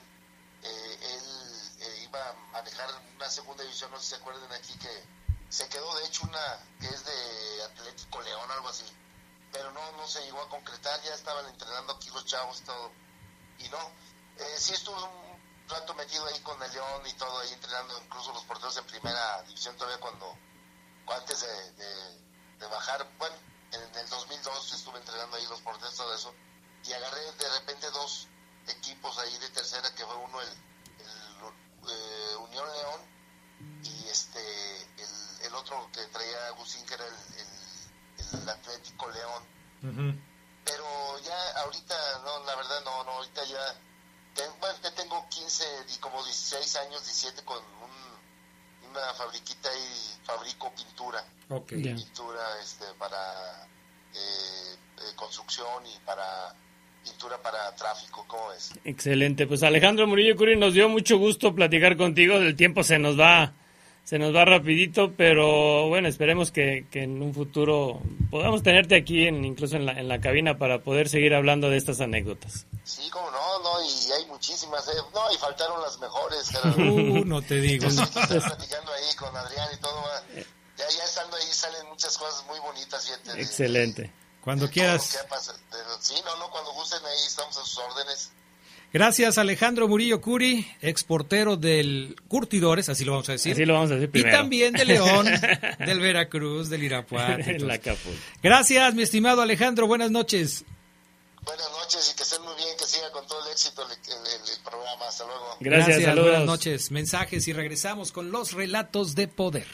eh, 0.64 1.00
él 1.02 1.82
eh, 1.82 2.04
iba 2.04 2.30
a 2.30 2.34
manejar 2.52 2.90
una 3.16 3.30
segunda 3.30 3.64
división, 3.64 3.92
no 3.92 3.98
sé 3.98 4.04
si 4.04 4.10
se 4.12 4.16
acuerdan 4.18 4.52
aquí, 4.54 4.74
que 4.78 5.04
se 5.50 5.68
quedó 5.70 5.96
de 5.98 6.06
hecho 6.06 6.24
una 6.24 6.60
que 6.80 6.88
es 6.88 7.06
de 7.06 7.64
Atlético 7.64 8.22
León, 8.22 8.52
algo 8.52 8.70
así, 8.70 8.86
pero 9.52 9.72
no, 9.72 9.92
no 9.94 10.08
se 10.08 10.24
llegó 10.24 10.42
a 10.42 10.50
concretar, 10.50 11.02
ya 11.02 11.14
estaban 11.14 11.46
entrenando 11.48 11.94
aquí 11.94 12.10
los 12.10 12.26
chavos 12.26 12.62
y 12.62 12.64
todo, 12.64 12.92
y 13.60 13.70
no, 13.70 13.92
eh, 14.38 14.56
sí 14.58 14.74
estuve 14.74 15.02
un 15.02 15.42
rato 15.68 15.94
metido 15.94 16.26
ahí 16.28 16.40
con 16.42 16.62
el 16.62 16.72
León 16.72 17.02
y 17.08 17.14
todo, 17.14 17.40
ahí 17.40 17.54
entrenando 17.54 18.00
incluso 18.04 18.34
los 18.34 18.44
porteros 18.46 18.76
en 18.78 18.86
primera 18.86 19.42
división 19.44 19.76
todavía 19.78 20.00
cuando, 20.00 20.36
antes 21.08 21.42
de, 21.42 21.72
de- 21.74 22.22
de 22.60 22.68
bajar, 22.68 23.08
bueno, 23.18 23.36
en 23.72 23.96
el 23.96 24.10
2002 24.10 24.74
estuve 24.74 25.00
entrenando 25.00 25.36
ahí 25.38 25.46
los 25.48 25.62
porteros, 25.62 25.96
todo 25.96 26.14
eso, 26.14 26.34
y 26.86 26.94
agarré 26.94 27.32
de 27.34 27.50
repente 27.60 27.90
dos 27.92 28.28
equipos 28.68 29.18
ahí 29.18 29.38
de 29.40 29.50
tercera, 29.50 29.94
que 29.96 30.06
fue 30.06 30.16
uno 30.16 30.42
el, 30.42 30.48
el, 30.50 31.90
eh, 31.90 32.36
Unión 32.38 32.72
León 32.72 33.02
y 33.84 34.08
este 34.10 34.82
el, 34.98 35.46
el 35.46 35.56
otro 35.56 35.90
que 35.92 36.06
traía 36.08 36.48
Agustín, 36.48 36.86
que 36.86 36.94
era 36.96 37.06
el, 37.06 38.50
Atlético 38.50 39.10
León. 39.10 39.44
Pero 40.64 41.20
ya 41.20 41.60
ahorita, 41.62 42.20
no, 42.24 42.44
la 42.46 42.56
verdad 42.56 42.82
no, 42.86 43.04
no, 43.04 43.12
ahorita 43.14 43.44
ya, 43.46 43.76
ten- 44.36 44.54
bueno, 44.60 44.78
ya 44.84 44.94
tengo 44.94 45.28
15 45.30 45.86
y 45.90 45.98
como 45.98 46.24
16 46.24 46.76
años, 46.78 47.04
17 47.04 47.44
con 47.44 47.64
una 48.92 49.14
fabriquita 49.14 49.70
y 49.74 50.26
fabrico 50.26 50.72
pintura. 50.76 51.24
Ok. 51.50 51.74
Ya. 51.78 51.96
Pintura 51.96 52.42
este, 52.64 52.86
para 52.98 53.68
eh, 54.14 54.76
eh, 54.98 55.16
construcción 55.16 55.86
y 55.86 56.00
para 56.06 56.56
pintura 57.04 57.42
para 57.42 57.76
tráfico, 57.76 58.24
¿cómo 58.28 58.52
es? 58.54 58.74
Excelente, 58.84 59.48
pues 59.48 59.64
Alejandro 59.64 60.06
Murillo 60.06 60.36
Curi 60.36 60.56
nos 60.56 60.74
dio 60.74 60.88
mucho 60.88 61.18
gusto 61.18 61.56
platicar 61.56 61.98
contigo, 61.98 62.36
el 62.36 62.56
tiempo 62.56 62.84
se 62.84 63.00
nos 63.00 63.20
va 63.20 63.54
se 64.04 64.20
nos 64.20 64.36
va 64.36 64.44
rapidito, 64.46 65.14
pero 65.16 65.88
bueno, 65.88 66.08
esperemos 66.08 66.52
que, 66.52 66.86
que 66.92 67.04
en 67.04 67.22
un 67.22 67.34
futuro 67.34 68.02
podamos 68.30 68.62
tenerte 68.64 68.96
aquí, 68.96 69.26
en, 69.28 69.46
incluso 69.46 69.76
en 69.78 69.86
la, 69.86 69.94
en 69.94 70.08
la 70.08 70.20
cabina, 70.20 70.58
para 70.58 70.80
poder 70.80 71.08
seguir 71.08 71.34
hablando 71.34 71.70
de 71.70 71.78
estas 71.78 72.02
anécdotas. 72.02 72.66
Sí, 72.84 73.10
como 73.10 73.30
no, 73.32 73.60
no, 73.60 73.82
y 73.84 74.12
hay 74.12 74.26
muchísimas, 74.28 74.86
eh, 74.90 74.92
no, 75.14 75.34
y 75.34 75.38
faltaron 75.38 75.82
las 75.82 76.00
mejores. 76.00 76.52
Uh, 76.78 77.26
no 77.26 77.42
te 77.42 77.56
digo. 77.56 77.88
Estoy 77.88 78.06
platicando 78.40 78.92
ahí 78.94 79.16
con 79.18 79.36
Adrián 79.36 79.70
y 79.74 79.82
todo, 79.82 79.96
va. 80.02 80.22
ya, 80.78 80.86
ya 80.98 81.04
estando 81.06 81.38
ahí 81.38 81.48
salen 81.52 81.88
muchas 81.90 82.18
cosas 82.18 82.44
muy 82.48 82.60
bonitas, 82.60 83.06
fíjate. 83.06 83.34
de- 83.34 83.42
Excelente. 83.42 84.12
Cuando 84.44 84.66
de 84.66 84.72
quieras. 84.72 85.20
todo 85.30 85.98
sí, 86.02 86.16
no, 86.26 86.36
no, 86.38 86.50
cuando 86.50 86.74
gusten 86.74 87.06
ahí 87.06 87.26
estamos 87.28 87.56
a 87.58 87.62
sus 87.64 87.78
órdenes. 87.78 88.32
Gracias 88.94 89.38
Alejandro 89.38 89.88
Murillo 89.88 90.20
Curi, 90.20 90.68
exportero 90.82 91.56
del 91.56 92.16
Curtidores, 92.28 92.90
así 92.90 93.06
lo 93.06 93.14
vamos 93.14 93.30
a 93.30 93.34
decir. 93.34 93.54
Así 93.54 93.64
lo 93.66 93.74
vamos 93.76 93.92
a 93.92 93.94
decir 93.96 94.10
Y 94.10 94.12
primero. 94.12 94.38
también 94.38 94.74
de 94.74 94.84
León, 94.84 95.28
del 95.86 96.00
Veracruz, 96.02 96.70
del 96.70 96.84
Irapuato. 96.84 97.50
y 97.50 97.60
La. 97.60 97.80
Gracias, 98.44 98.94
mi 98.94 99.04
estimado 99.04 99.42
Alejandro. 99.42 99.88
Buenas 99.88 100.12
noches. 100.12 100.66
Buenas 101.44 101.70
noches 101.72 102.12
y 102.14 102.18
que 102.18 102.24
estén 102.24 102.42
muy 102.44 102.54
bien, 102.56 102.68
que 102.78 102.86
siga 102.86 103.10
con 103.12 103.26
todo 103.28 103.44
el 103.46 103.52
éxito 103.52 103.82
el, 103.84 103.92
el- 103.92 104.50
el 104.58 104.62
programa. 104.64 105.08
Hasta 105.08 105.26
luego. 105.26 105.58
Gracias, 105.62 106.04
saludos. 106.04 106.30
buenas 106.30 106.46
noches. 106.46 106.92
Mensajes 106.92 107.48
y 107.48 107.54
regresamos 107.54 108.12
con 108.12 108.32
los 108.32 108.52
relatos 108.52 109.16
de 109.16 109.28
poder. 109.30 109.68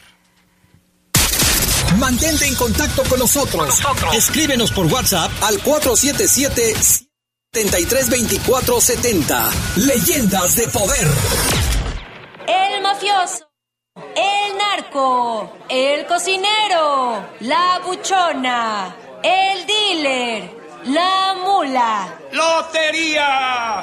Mantente 1.98 2.46
en 2.46 2.54
contacto 2.54 3.02
con 3.04 3.18
nosotros. 3.18 3.80
Escríbenos 4.14 4.70
por 4.70 4.86
WhatsApp 4.86 5.30
al 5.42 5.58
477-732470. 7.52 9.50
Leyendas 9.76 10.56
de 10.56 10.68
poder. 10.68 11.06
El 12.46 12.82
mafioso, 12.82 13.48
el 13.96 14.56
narco, 14.58 15.56
el 15.68 16.06
cocinero, 16.06 17.24
la 17.40 17.80
buchona, 17.84 18.94
el 19.22 19.66
dealer, 19.66 20.50
la 20.84 21.34
mula. 21.42 22.18
¡Lotería! 22.32 23.82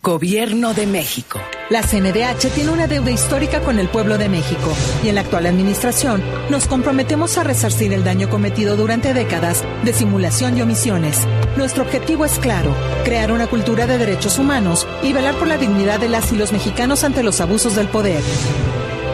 Gobierno 0.00 0.74
de 0.74 0.86
México. 0.86 1.40
La 1.70 1.82
CNDH 1.82 2.54
tiene 2.54 2.70
una 2.70 2.86
deuda 2.86 3.10
histórica 3.10 3.60
con 3.60 3.80
el 3.80 3.88
pueblo 3.88 4.16
de 4.16 4.28
México 4.28 4.72
y 5.02 5.08
en 5.08 5.16
la 5.16 5.22
actual 5.22 5.46
administración 5.46 6.22
nos 6.50 6.68
comprometemos 6.68 7.36
a 7.36 7.42
resarcir 7.42 7.92
el 7.92 8.04
daño 8.04 8.30
cometido 8.30 8.76
durante 8.76 9.12
décadas 9.12 9.64
de 9.84 9.92
simulación 9.92 10.56
y 10.56 10.62
omisiones. 10.62 11.26
Nuestro 11.56 11.82
objetivo 11.82 12.24
es 12.24 12.38
claro, 12.38 12.72
crear 13.04 13.32
una 13.32 13.48
cultura 13.48 13.88
de 13.88 13.98
derechos 13.98 14.38
humanos 14.38 14.86
y 15.02 15.12
velar 15.12 15.34
por 15.34 15.48
la 15.48 15.58
dignidad 15.58 15.98
de 15.98 16.08
las 16.08 16.32
y 16.32 16.36
los 16.36 16.52
mexicanos 16.52 17.02
ante 17.02 17.24
los 17.24 17.40
abusos 17.40 17.74
del 17.74 17.88
poder. 17.88 18.22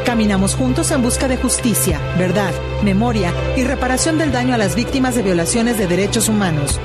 Caminamos 0.04 0.54
juntos 0.54 0.90
en 0.90 1.00
busca 1.00 1.28
de 1.28 1.38
justicia, 1.38 1.98
verdad, 2.18 2.52
memoria 2.82 3.32
y 3.56 3.64
reparación 3.64 4.18
del 4.18 4.32
daño 4.32 4.54
a 4.54 4.58
las 4.58 4.74
víctimas 4.74 5.14
de 5.14 5.22
violaciones 5.22 5.78
de 5.78 5.86
derechos 5.86 6.28
humanos. 6.28 6.78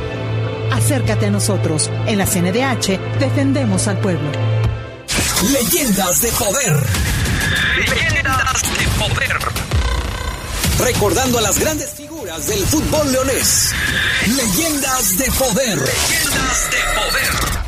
Acércate 0.79 1.25
a 1.25 1.29
nosotros. 1.29 1.91
En 2.07 2.17
la 2.17 2.25
CNDH 2.25 3.19
defendemos 3.19 3.87
al 3.89 3.99
pueblo. 3.99 4.31
Leyendas 5.51 6.21
de 6.21 6.31
poder. 6.31 6.73
Leyendas 7.77 8.63
de 8.63 8.87
poder. 8.97 9.37
Recordando 10.79 11.37
a 11.37 11.41
las 11.41 11.59
grandes 11.59 11.91
figuras 11.91 12.47
del 12.47 12.65
fútbol 12.65 13.11
leonés. 13.11 13.73
Leyendas 14.25 15.17
de 15.17 15.31
poder. 15.33 15.77
Leyendas 15.77 16.71
de 16.71 16.77
poder. 16.95 17.59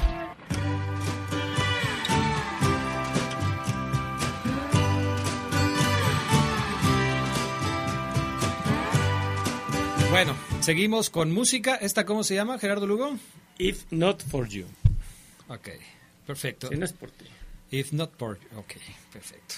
Bueno, 10.09 10.36
seguimos 10.62 11.09
con 11.09 11.32
música. 11.32 11.76
¿Esta 11.76 12.05
cómo 12.05 12.24
se 12.24 12.36
llama, 12.36 12.59
Gerardo 12.59 12.88
Lugo? 12.88 13.18
If 13.57 13.84
not 13.91 14.22
for 14.24 14.47
you. 14.47 14.66
Ok, 15.47 15.70
perfecto. 16.26 16.68
Si 16.70 16.76
no 16.76 16.86
es 16.86 16.93
por 16.93 17.12
ti. 17.12 17.26
If 17.72 17.91
not 17.93 18.12
for 18.18 18.39
Ok, 18.55 18.74
perfecto. 19.12 19.55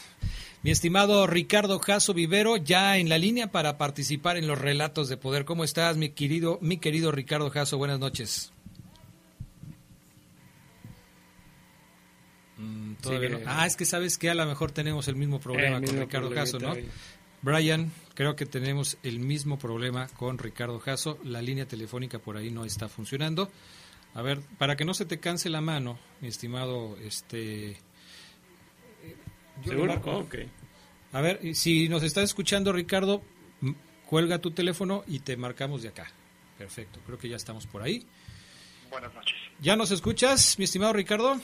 Mi 0.62 0.72
estimado 0.72 1.28
Ricardo 1.28 1.80
Jasso 1.80 2.14
Vivero, 2.14 2.56
ya 2.58 2.97
en 2.97 3.10
la 3.10 3.18
línea 3.18 3.51
para 3.51 3.78
participar 3.78 4.38
en 4.38 4.47
los 4.47 4.60
relatos 4.60 5.10
de 5.10 5.18
poder. 5.18 5.43
¿Cómo 5.45 5.64
estás, 5.64 5.97
mi 5.97 6.10
querido, 6.10 6.58
mi 6.62 6.78
querido 6.78 7.12
Ricardo 7.12 7.49
Jasso? 7.49 7.78
Buenas 7.78 7.99
noches. 7.99 8.54
Mm, 12.58 12.93
todavía 12.95 13.30
Sigue. 13.30 13.43
no. 13.43 13.51
Ah, 13.51 13.66
es 13.66 13.76
que 13.76 13.86
sabes 13.86 14.18
que 14.18 14.30
a 14.30 14.36
lo 14.36 14.45
mejor 14.45 14.72
tenemos 14.72 15.08
el 15.08 15.16
mismo 15.16 15.39
problema 15.39 15.76
con 15.76 15.82
mismo 15.82 16.01
Ricardo 16.01 16.32
Jasso, 16.32 16.60
¿no? 16.60 16.76
Brian, 17.43 17.91
creo 18.15 18.37
que 18.37 18.45
tenemos 18.45 18.97
el 19.03 19.19
mismo 19.19 19.59
problema 19.59 20.07
con 20.15 20.37
Ricardo 20.37 20.79
Jasso. 20.79 21.19
La 21.25 21.41
línea 21.41 21.67
telefónica 21.67 22.17
por 22.17 22.37
ahí 22.37 22.49
no 22.49 22.63
está 22.63 22.87
funcionando. 22.87 23.51
A 24.13 24.21
ver, 24.21 24.39
para 24.57 24.77
que 24.77 24.85
no 24.85 24.93
se 24.93 25.05
te 25.05 25.19
canse 25.19 25.49
la 25.49 25.59
mano, 25.59 25.99
mi 26.21 26.29
estimado, 26.29 26.97
este... 26.99 27.77
¿Seguro? 29.65 29.93
marco. 29.93 30.19
Ok. 30.19 30.35
A 31.11 31.19
ver, 31.19 31.53
si 31.53 31.89
nos 31.89 32.01
estás 32.03 32.23
escuchando, 32.23 32.71
Ricardo, 32.71 33.21
cuelga 34.05 34.39
tu 34.39 34.51
teléfono 34.51 35.03
y 35.05 35.19
te 35.19 35.35
marcamos 35.35 35.83
de 35.83 35.89
acá. 35.89 36.09
Perfecto, 36.57 37.01
creo 37.05 37.17
que 37.17 37.27
ya 37.27 37.35
estamos 37.35 37.67
por 37.67 37.81
ahí. 37.83 38.07
Buenas 38.89 39.13
noches. 39.13 39.35
¿Ya 39.59 39.75
nos 39.75 39.91
escuchas, 39.91 40.57
mi 40.57 40.63
estimado 40.63 40.93
Ricardo? 40.93 41.37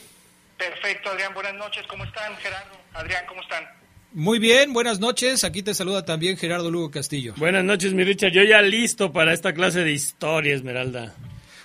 Perfecto, 0.58 1.10
Adrián, 1.10 1.34
buenas 1.34 1.56
noches. 1.56 1.86
¿Cómo 1.88 2.06
están, 2.06 2.38
Gerardo? 2.38 2.78
Adrián, 2.94 3.26
¿cómo 3.28 3.42
están? 3.42 3.79
Muy 4.14 4.40
bien, 4.40 4.74
buenas 4.74 5.00
noches. 5.00 5.44
Aquí 5.44 5.62
te 5.62 5.74
saluda 5.74 6.04
también 6.04 6.36
Gerardo 6.38 6.72
Lugo 6.72 6.90
Castillo. 6.90 7.34
Buenas 7.38 7.64
noches, 7.64 7.94
mi 7.94 8.04
Richard. 8.04 8.32
Yo 8.32 8.44
ya 8.44 8.62
listo 8.62 9.12
para 9.12 9.34
esta 9.34 9.54
clase 9.54 9.84
de 9.84 9.92
historia, 9.92 10.56
Esmeralda. 10.56 11.16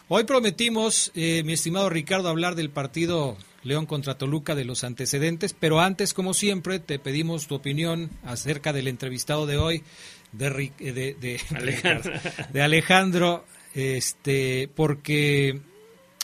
Hoy 0.09 0.25
prometimos, 0.25 1.11
eh, 1.15 1.43
mi 1.45 1.55
estimado 1.55 1.89
Ricardo, 1.89 2.29
hablar 2.29 2.55
del 2.55 2.69
partido 2.69 3.39
León 3.63 3.87
contra 3.87 4.19
Toluca, 4.19 4.55
de 4.55 4.67
los 4.67 4.85
antecedentes, 4.85 5.55
pero 5.59 5.81
antes, 5.81 6.13
como 6.13 6.35
siempre, 6.35 6.79
te 6.79 6.99
pedimos 6.99 7.47
tu 7.47 7.55
opinión 7.55 8.11
acerca 8.25 8.75
del 8.75 8.89
entrevistado 8.89 9.47
de 9.47 9.57
hoy, 9.57 9.83
de, 10.33 10.71
eh, 10.81 10.93
de, 10.93 11.15
de- 11.15 11.41
Alejandro. 11.57 12.13
de 12.53 12.63
Alejandro, 12.63 13.45
este, 13.75 14.69
porque, 14.77 15.61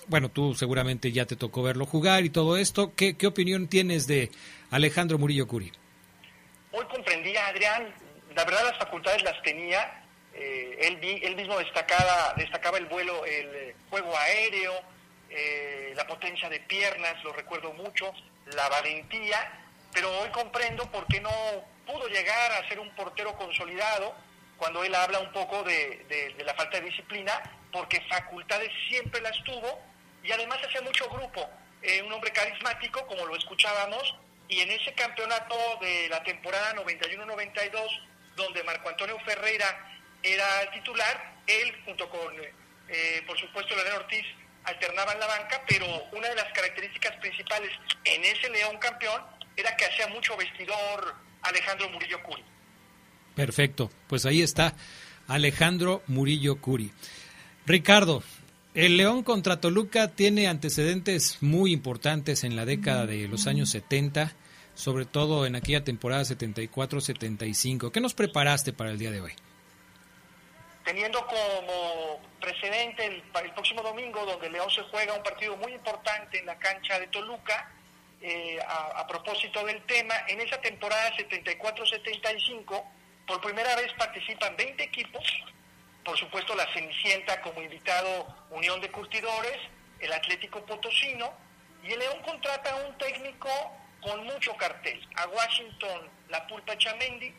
bueno, 0.09 0.29
tú 0.29 0.55
seguramente 0.55 1.11
ya 1.13 1.25
te 1.25 1.37
tocó 1.37 1.63
verlo 1.63 1.87
jugar 1.87 2.27
y 2.27 2.31
todo 2.31 2.59
esto. 2.59 2.93
¿Qué, 2.95 3.15
qué 3.15 3.27
opinión 3.27 3.69
tienes 3.69 4.07
de 4.07 4.31
Alejandro 4.71 5.17
Murillo 5.19 5.49
Curi? 5.49 5.73
Hoy 6.73 6.85
comprendí 6.87 7.37
a 7.37 7.49
Adrián, 7.49 7.93
la 8.35 8.45
verdad 8.45 8.65
las 8.65 8.79
facultades 8.79 9.23
las 9.23 9.43
tenía, 9.43 10.05
eh, 10.35 10.79
él, 10.83 11.21
él 11.23 11.37
mismo 11.37 11.59
destacaba, 11.59 12.35
destacaba 12.37 12.79
el 12.79 12.87
vuelo, 12.87 13.25
el 13.25 13.55
eh, 13.55 13.77
juego 13.91 14.17
aéreo, 14.17 14.73
eh, 15.31 15.93
la 15.97 16.07
potencia 16.07 16.49
de 16.49 16.61
piernas, 16.61 17.23
lo 17.25 17.33
recuerdo 17.33 17.73
mucho, 17.73 18.13
la 18.55 18.69
valentía, 18.69 19.53
pero 19.93 20.11
hoy 20.21 20.29
comprendo 20.31 20.91
por 20.91 21.07
qué 21.07 21.21
no 21.21 21.31
pudo 21.87 22.09
llegar 22.09 22.53
a 22.53 22.69
ser 22.69 22.79
un 22.79 22.91
portero 22.95 23.35
consolidado 23.37 24.15
cuando 24.57 24.85
él 24.85 24.95
habla 24.95 25.21
un 25.21 25.33
poco 25.33 25.63
de, 25.63 26.35
la 26.45 26.55
falta 26.55 26.79
de 26.79 26.87
disciplina, 26.87 27.33
porque 27.73 28.01
facultades 28.03 28.71
siempre 28.89 29.21
las 29.21 29.43
tuvo 29.45 29.81
y 30.23 30.31
además 30.33 30.59
hacía 30.65 30.83
mucho 30.83 31.09
grupo. 31.09 31.49
Eh, 31.83 32.03
un 32.03 32.13
hombre 32.13 32.31
carismático, 32.31 33.07
como 33.07 33.25
lo 33.27 33.37
escuchábamos, 33.37 34.15
y 34.51 34.61
en 34.61 34.71
ese 34.71 34.93
campeonato 34.95 35.55
de 35.81 36.09
la 36.09 36.23
temporada 36.25 36.75
91-92, 36.75 37.73
donde 38.37 38.65
Marco 38.65 38.89
Antonio 38.89 39.17
Ferreira 39.25 39.67
era 40.23 40.63
el 40.63 40.71
titular, 40.73 41.35
él 41.47 41.73
junto 41.85 42.11
con, 42.11 42.35
eh, 42.89 43.23
por 43.27 43.39
supuesto, 43.39 43.75
Leonel 43.77 43.95
Ortiz, 43.95 44.27
alternaban 44.65 45.19
la 45.21 45.27
banca, 45.27 45.63
pero 45.67 45.87
una 46.13 46.29
de 46.29 46.35
las 46.35 46.53
características 46.53 47.17
principales 47.17 47.71
en 48.05 48.25
ese 48.25 48.51
León 48.51 48.77
campeón 48.79 49.23
era 49.57 49.77
que 49.77 49.87
hacía 49.87 50.09
mucho 50.09 50.37
vestidor 50.37 51.15
Alejandro 51.43 51.89
Murillo 51.91 52.21
Curi. 52.23 52.45
Perfecto, 53.37 53.91
pues 54.09 54.27
ahí 54.27 54.43
está 54.43 54.75
Alejandro 55.29 56.03
Murillo 56.09 56.61
Curi. 56.61 56.93
Ricardo, 57.67 58.25
el 58.75 58.97
León 58.97 59.23
contra 59.23 59.61
Toluca 59.61 60.09
tiene 60.09 60.49
antecedentes 60.49 61.39
muy 61.43 61.73
importantes 61.73 62.45
en 62.45 62.57
la 62.57 62.65
década 62.65 63.07
de 63.07 63.29
los 63.29 63.47
años 63.47 63.71
70, 63.71 64.33
sobre 64.75 65.05
todo 65.05 65.47
en 65.47 65.57
aquella 65.57 65.85
temporada 65.85 66.23
74-75. 66.23 67.91
¿Qué 67.91 68.01
nos 68.01 68.15
preparaste 68.15 68.73
para 68.73 68.91
el 68.91 68.99
día 68.99 69.11
de 69.11 69.21
hoy? 69.21 69.33
teniendo 70.91 71.25
como 71.27 72.21
precedente 72.41 73.05
el, 73.05 73.23
el 73.45 73.53
próximo 73.53 73.81
domingo, 73.81 74.25
donde 74.27 74.51
León 74.51 74.69
se 74.71 74.83
juega 74.91 75.15
un 75.15 75.23
partido 75.23 75.57
muy 75.57 75.73
importante 75.73 76.39
en 76.39 76.47
la 76.47 76.59
cancha 76.59 76.99
de 76.99 77.07
Toluca, 77.07 77.71
eh, 78.21 78.59
a, 78.67 79.01
a 79.01 79.07
propósito 79.07 79.65
del 79.65 79.81
tema, 79.83 80.15
en 80.27 80.41
esa 80.41 80.61
temporada 80.61 81.17
74-75, 81.17 82.85
por 83.25 83.41
primera 83.41 83.77
vez 83.77 83.93
participan 83.97 84.57
20 84.57 84.83
equipos, 84.83 85.25
por 86.05 86.19
supuesto 86.19 86.55
la 86.55 86.67
Cenicienta 86.73 87.41
como 87.43 87.63
invitado 87.63 88.27
Unión 88.51 88.81
de 88.81 88.91
Curtidores, 88.91 89.59
el 89.99 90.13
Atlético 90.13 90.65
Potosino, 90.65 91.33
y 91.83 91.93
el 91.93 91.99
León 91.99 92.21
contrata 92.23 92.73
a 92.73 92.77
un 92.87 92.97
técnico 92.99 93.49
con 94.03 94.25
mucho 94.25 94.57
cartel, 94.57 95.07
a 95.17 95.27
Washington 95.27 96.09
La 96.29 96.47
Pulpa 96.47 96.77
Chamendi, 96.77 97.33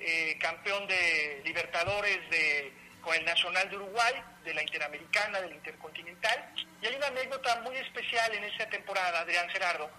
eh, 0.00 0.36
campeón 0.38 0.86
de 0.86 1.42
Libertadores 1.44 2.18
de, 2.30 2.72
con 3.00 3.14
el 3.14 3.24
Nacional 3.24 3.68
de 3.70 3.76
Uruguay, 3.76 4.14
de 4.44 4.54
la 4.54 4.62
Interamericana, 4.62 5.40
del 5.40 5.54
Intercontinental. 5.54 6.52
Y 6.82 6.86
hay 6.86 6.96
una 6.96 7.06
anécdota 7.06 7.60
muy 7.62 7.76
especial 7.76 8.34
en 8.34 8.44
esa 8.44 8.68
temporada, 8.68 9.20
Adrián 9.20 9.48
Gerardo, 9.48 9.90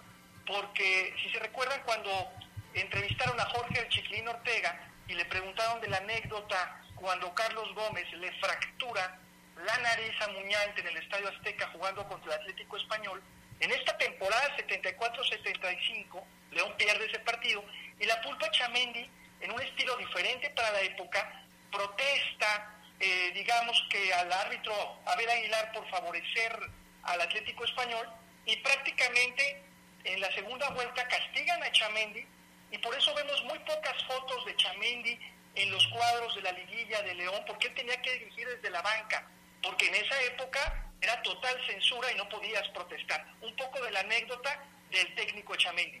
porque 0.46 1.14
si 1.22 1.30
se 1.30 1.40
recuerdan 1.40 1.82
cuando 1.84 2.30
entrevistaron 2.74 3.38
a 3.40 3.46
Jorge 3.46 3.80
el 3.80 3.88
Chiquilín 3.88 4.28
Ortega 4.28 4.78
y 5.08 5.14
le 5.14 5.24
preguntaron 5.24 5.80
de 5.80 5.88
la 5.88 5.96
anécdota 5.98 6.80
cuando 6.96 7.32
Carlos 7.34 7.74
Gómez 7.74 8.10
le 8.14 8.32
fractura 8.40 9.18
la 9.64 9.78
nariz 9.78 10.20
a 10.20 10.28
Muñante 10.28 10.80
en 10.80 10.88
el 10.88 10.96
Estadio 10.98 11.28
Azteca 11.28 11.68
jugando 11.72 12.06
contra 12.08 12.34
el 12.34 12.40
Atlético 12.40 12.76
Español, 12.76 13.22
en 13.60 13.70
esta 13.70 13.96
temporada 13.96 14.56
74-75, 14.56 16.22
León 16.50 16.74
pierde 16.76 17.06
ese 17.06 17.18
partido 17.20 17.64
y 17.98 18.04
la 18.04 18.20
Pulpa 18.20 18.50
Chamendi 18.50 19.08
en 19.40 19.50
un 19.50 19.60
estilo 19.60 19.96
diferente 19.96 20.50
para 20.50 20.72
la 20.72 20.80
época, 20.80 21.44
protesta, 21.70 22.74
eh, 23.00 23.30
digamos 23.34 23.82
que 23.90 24.12
al 24.14 24.32
árbitro 24.32 24.72
Abel 25.06 25.28
Aguilar 25.28 25.72
por 25.72 25.88
favorecer 25.90 26.58
al 27.02 27.20
Atlético 27.20 27.64
Español 27.64 28.08
y 28.44 28.56
prácticamente 28.56 29.62
en 30.04 30.20
la 30.20 30.30
segunda 30.32 30.68
vuelta 30.70 31.06
castigan 31.08 31.62
a 31.62 31.72
Chamendi 31.72 32.26
y 32.70 32.78
por 32.78 32.94
eso 32.94 33.14
vemos 33.14 33.42
muy 33.44 33.58
pocas 33.60 34.02
fotos 34.04 34.44
de 34.46 34.56
Chamendi 34.56 35.18
en 35.56 35.70
los 35.70 35.86
cuadros 35.88 36.34
de 36.34 36.42
la 36.42 36.52
liguilla 36.52 37.02
de 37.02 37.14
León 37.14 37.42
porque 37.46 37.68
él 37.68 37.74
tenía 37.74 38.00
que 38.02 38.12
dirigir 38.18 38.46
desde 38.48 38.70
la 38.70 38.82
banca, 38.82 39.28
porque 39.62 39.88
en 39.88 39.94
esa 39.96 40.22
época 40.22 40.90
era 41.00 41.20
total 41.22 41.56
censura 41.66 42.10
y 42.12 42.16
no 42.16 42.28
podías 42.28 42.66
protestar. 42.68 43.26
Un 43.42 43.54
poco 43.56 43.80
de 43.82 43.90
la 43.90 44.00
anécdota 44.00 44.62
del 44.90 45.14
técnico 45.14 45.54
Chamendi. 45.56 46.00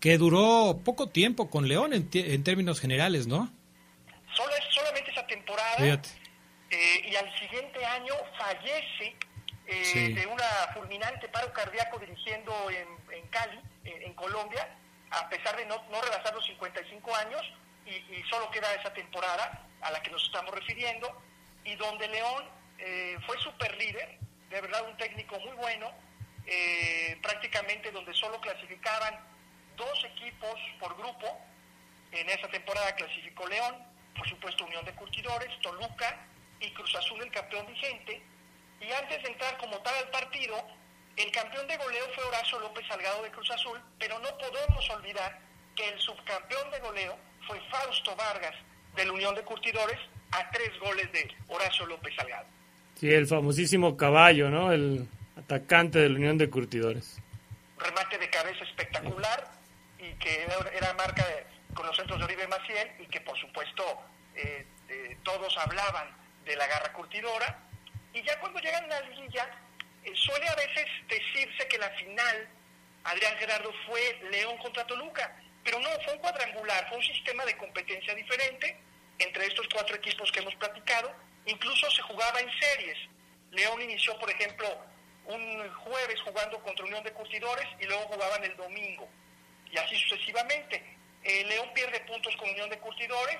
Que 0.00 0.18
duró 0.18 0.80
poco 0.84 1.08
tiempo 1.08 1.48
con 1.50 1.68
León 1.68 1.92
en, 1.92 2.08
en 2.12 2.44
términos 2.44 2.80
generales, 2.80 3.26
¿no? 3.26 3.50
Solo, 4.34 4.52
solamente 4.70 5.10
esa 5.10 5.26
temporada 5.26 5.76
eh, 6.70 7.02
y 7.10 7.14
al 7.16 7.38
siguiente 7.38 7.84
año 7.84 8.14
fallece 8.38 9.16
eh, 9.66 9.84
Sí. 9.84 10.12
de 10.12 10.26
una 10.26 10.44
fulminante 10.74 11.28
paro 11.28 11.52
cardíaco 11.52 11.98
dirigiendo 11.98 12.52
en, 12.70 12.88
en 13.16 13.26
Cali, 13.28 13.60
en, 13.84 14.02
en 14.02 14.14
Colombia, 14.14 14.68
a 15.10 15.28
pesar 15.28 15.56
de 15.56 15.66
no, 15.66 15.76
no 15.90 16.00
rebasar 16.02 16.34
los 16.34 16.44
55 16.46 17.14
años, 17.14 17.42
y, 17.86 17.90
y 17.90 18.24
solo 18.30 18.50
queda 18.50 18.74
esa 18.74 18.92
temporada 18.92 19.66
a 19.80 19.90
la 19.90 20.02
que 20.02 20.10
nos 20.10 20.24
estamos 20.24 20.54
refiriendo, 20.54 21.22
y 21.64 21.74
donde 21.76 22.08
León 22.08 22.44
eh, 22.78 23.16
fue 23.26 23.38
super 23.38 23.76
líder, 23.76 24.18
de 24.50 24.60
verdad 24.60 24.88
un 24.88 24.96
técnico 24.96 25.38
muy 25.40 25.54
bueno, 25.56 25.90
eh, 26.46 27.18
prácticamente 27.22 27.90
donde 27.90 28.12
solo 28.14 28.40
clasificaban 28.40 29.18
dos 29.76 30.04
equipos 30.04 30.60
por 30.80 30.96
grupo, 30.96 31.40
en 32.10 32.28
esa 32.28 32.48
temporada 32.48 32.94
clasificó 32.94 33.46
León, 33.46 33.76
por 34.16 34.28
supuesto 34.28 34.64
Unión 34.64 34.84
de 34.84 34.94
Curtidores, 34.94 35.58
Toluca 35.60 36.26
y 36.60 36.70
Cruz 36.72 36.94
Azul 36.94 37.22
el 37.22 37.30
campeón 37.30 37.66
vigente. 37.66 38.22
Y 38.80 38.92
antes 38.92 39.22
de 39.22 39.28
entrar 39.28 39.56
como 39.58 39.78
tal 39.78 39.94
al 39.96 40.10
partido, 40.10 40.56
el 41.16 41.30
campeón 41.30 41.66
de 41.68 41.76
goleo 41.76 42.04
fue 42.14 42.24
Horacio 42.24 42.58
López 42.58 42.86
Salgado 42.86 43.22
de 43.22 43.30
Cruz 43.30 43.50
Azul, 43.50 43.80
pero 43.98 44.18
no 44.18 44.36
podemos 44.36 44.90
olvidar 44.90 45.38
que 45.74 45.88
el 45.88 45.98
subcampeón 46.00 46.70
de 46.70 46.80
goleo 46.80 47.18
fue 47.52 47.60
Fausto 47.70 48.16
Vargas 48.16 48.54
de 48.96 49.04
la 49.04 49.12
Unión 49.12 49.34
de 49.34 49.42
Curtidores 49.42 49.98
a 50.30 50.50
tres 50.50 50.70
goles 50.80 51.10
de 51.12 51.28
Horacio 51.48 51.84
López 51.86 52.14
Salgado. 52.16 52.46
Sí, 52.98 53.12
el 53.12 53.26
famosísimo 53.26 53.96
caballo, 53.96 54.48
¿no? 54.48 54.72
El 54.72 55.06
atacante 55.36 55.98
de 55.98 56.08
la 56.08 56.16
Unión 56.16 56.38
de 56.38 56.48
Curtidores. 56.48 57.18
remate 57.78 58.16
de 58.16 58.30
cabeza 58.30 58.62
espectacular 58.64 59.50
y 59.98 60.12
que 60.14 60.44
era- 60.44 60.94
marca 60.94 61.26
de- 61.26 61.44
con 61.74 61.84
los 61.84 61.96
centros 61.96 62.16
de 62.20 62.24
Oribe 62.26 62.46
Maciel 62.46 62.88
y 63.00 63.06
que 63.06 63.20
por 63.22 63.36
supuesto 63.38 63.82
eh, 64.36 64.64
eh, 64.88 65.16
todos 65.24 65.56
hablaban 65.58 66.06
de 66.44 66.54
la 66.56 66.66
garra 66.68 66.92
curtidora 66.92 67.58
y 68.14 68.22
ya 68.22 68.38
cuando 68.38 68.60
llegan 68.60 68.84
a 68.84 68.86
la 68.86 69.00
liguilla 69.08 69.50
eh, 70.04 70.12
suele 70.14 70.46
a 70.48 70.54
veces 70.54 70.86
decirse 71.08 71.66
que 71.68 71.78
la 71.78 71.90
final 71.90 72.46
Adrián 73.04 73.34
Gerardo 73.38 73.72
fue 73.86 74.00
León 74.30 74.56
contra 74.58 74.86
Toluca 74.86 75.34
pero 75.64 75.78
no, 75.80 75.88
fue 76.04 76.12
un 76.14 76.18
cuadrangular, 76.20 76.88
fue 76.88 76.98
un 76.98 77.04
sistema 77.04 77.44
de 77.44 77.56
competencia 77.56 78.14
diferente 78.14 78.76
entre 79.18 79.46
estos 79.46 79.66
cuatro 79.72 79.96
equipos 79.96 80.30
que 80.32 80.40
hemos 80.40 80.54
platicado, 80.56 81.14
incluso 81.46 81.90
se 81.90 82.02
jugaba 82.02 82.40
en 82.40 82.50
series. 82.58 82.98
León 83.50 83.80
inició, 83.82 84.18
por 84.18 84.30
ejemplo, 84.30 84.66
un 85.26 85.72
jueves 85.74 86.20
jugando 86.22 86.58
contra 86.62 86.84
Unión 86.84 87.04
de 87.04 87.12
Curtidores 87.12 87.66
y 87.80 87.84
luego 87.84 88.02
jugaban 88.08 88.42
el 88.44 88.56
domingo, 88.56 89.08
y 89.70 89.78
así 89.78 89.96
sucesivamente. 89.96 90.82
Eh, 91.22 91.44
León 91.44 91.70
pierde 91.74 92.00
puntos 92.00 92.34
con 92.36 92.48
Unión 92.50 92.68
de 92.70 92.78
Curtidores, 92.78 93.38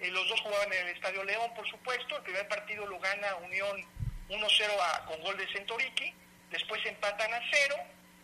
eh, 0.00 0.08
los 0.08 0.28
dos 0.28 0.40
jugaban 0.40 0.72
en 0.72 0.88
el 0.88 0.94
Estadio 0.96 1.22
León, 1.22 1.52
por 1.54 1.68
supuesto, 1.70 2.16
el 2.16 2.22
primer 2.24 2.48
partido 2.48 2.84
lo 2.86 2.98
gana 2.98 3.36
Unión 3.36 3.86
1-0 4.28 4.82
a- 4.82 5.04
con 5.06 5.20
gol 5.20 5.36
de 5.36 5.46
Centoriqui, 5.52 6.12
después 6.50 6.84
empatan 6.86 7.32
a 7.32 7.40
cero, 7.52 7.76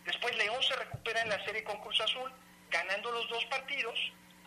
después 0.04 0.34
León 0.36 0.60
se 0.62 0.74
recupera 0.74 1.20
en 1.22 1.28
la 1.28 1.44
serie 1.44 1.62
con 1.62 1.78
Cruz 1.80 2.00
Azul, 2.00 2.32
ganando 2.70 3.10
los 3.10 3.28
dos 3.28 3.44
partidos, 3.46 3.98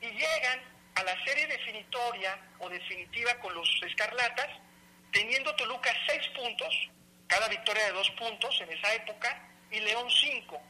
y 0.01 0.07
llegan 0.07 0.61
a 0.95 1.03
la 1.03 1.25
serie 1.25 1.47
definitoria 1.47 2.37
o 2.59 2.69
definitiva 2.69 3.33
con 3.39 3.53
los 3.53 3.69
Escarlatas, 3.83 4.49
teniendo 5.11 5.55
Toluca 5.55 5.91
seis 6.07 6.27
puntos, 6.35 6.89
cada 7.27 7.47
victoria 7.47 7.85
de 7.85 7.93
dos 7.93 8.09
puntos 8.11 8.59
en 8.61 8.71
esa 8.71 8.93
época, 8.93 9.47
y 9.71 9.79
León 9.79 10.09
cinco. 10.09 10.61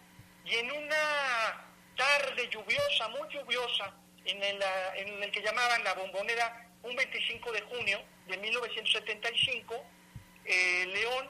Y 0.45 0.55
en 0.55 0.71
una 0.71 1.65
tarde 1.95 2.49
lluviosa, 2.49 3.07
muy 3.09 3.27
lluviosa, 3.29 3.93
en 4.25 4.41
el, 4.43 4.61
ah, 4.61 4.93
en 4.95 5.23
el 5.23 5.31
que 5.31 5.41
llamaban 5.41 5.83
la 5.83 5.93
bombonera 5.93 6.67
un 6.83 6.95
25 6.95 7.51
de 7.51 7.61
junio 7.61 8.01
de 8.27 8.37
1975, 8.37 9.83
eh, 10.45 10.85
León 10.87 11.29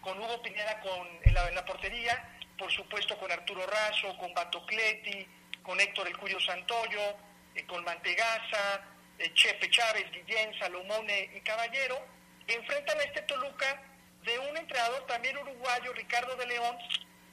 con 0.00 0.18
Hugo 0.18 0.40
Pineda 0.42 0.80
con, 0.80 1.06
en, 1.22 1.34
la, 1.34 1.48
en 1.48 1.54
la 1.54 1.64
portería, 1.64 2.36
por 2.58 2.70
supuesto 2.70 3.18
con 3.18 3.30
Arturo 3.30 3.66
Razo, 3.66 4.16
con 4.18 4.32
Batocleti, 4.32 5.26
con 5.62 5.80
Héctor 5.80 6.08
El 6.08 6.16
Cuyo 6.16 6.40
Santoyo, 6.40 7.16
eh, 7.54 7.64
con 7.66 7.84
Mantegaza, 7.84 8.80
eh, 9.18 9.32
Chepe 9.34 9.70
Chávez, 9.70 10.10
Guillén, 10.12 10.58
Salomone 10.58 11.30
y 11.34 11.40
Caballero, 11.40 12.00
enfrentan 12.46 12.98
a 12.98 13.02
este 13.02 13.22
Toluca 13.22 13.82
de 14.24 14.38
un 14.38 14.56
entrenador 14.56 15.06
también 15.06 15.36
uruguayo, 15.38 15.92
Ricardo 15.92 16.36
de 16.36 16.46
León, 16.46 16.76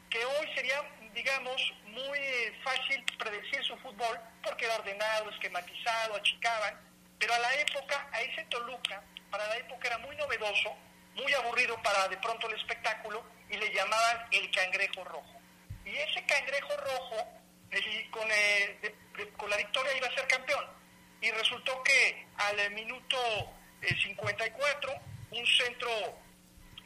que 0.09 0.23
hoy 0.23 0.47
sería, 0.55 0.81
digamos, 1.13 1.73
muy 1.85 2.19
eh, 2.19 2.53
fácil 2.63 3.03
predecir 3.17 3.63
su 3.63 3.77
fútbol 3.77 4.19
porque 4.43 4.65
era 4.65 4.75
ordenado, 4.75 5.29
esquematizado, 5.29 6.15
achicaban, 6.15 6.79
pero 7.19 7.33
a 7.33 7.39
la 7.39 7.53
época, 7.55 8.07
a 8.11 8.21
ese 8.21 8.43
Toluca, 8.45 9.01
para 9.29 9.47
la 9.47 9.57
época 9.57 9.87
era 9.87 9.97
muy 9.99 10.15
novedoso, 10.15 10.75
muy 11.15 11.33
aburrido 11.33 11.81
para 11.81 12.07
de 12.07 12.17
pronto 12.17 12.47
el 12.47 12.55
espectáculo 12.55 13.23
y 13.49 13.57
le 13.57 13.73
llamaban 13.73 14.27
el 14.31 14.49
cangrejo 14.51 15.03
rojo. 15.03 15.41
Y 15.83 15.95
ese 15.95 16.23
cangrejo 16.25 16.75
rojo, 16.77 17.27
eh, 17.71 18.07
con, 18.11 18.27
eh, 18.31 18.95
la 19.49 19.57
victoria 19.57 19.97
iba 19.97 20.07
a 20.07 20.15
ser 20.15 20.27
campeón. 20.27 20.65
y 21.21 21.31
resultó 21.31 21.81
que 21.83 22.27
al 22.37 22.59
eh, 22.59 22.69
minuto 22.69 23.17
eh, 23.81 23.95
54, 24.03 24.93
un 25.31 25.45
centro 25.45 25.89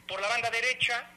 por 0.08 0.20
la 0.20 0.28
banda 0.28 0.50
derecha 0.50 1.08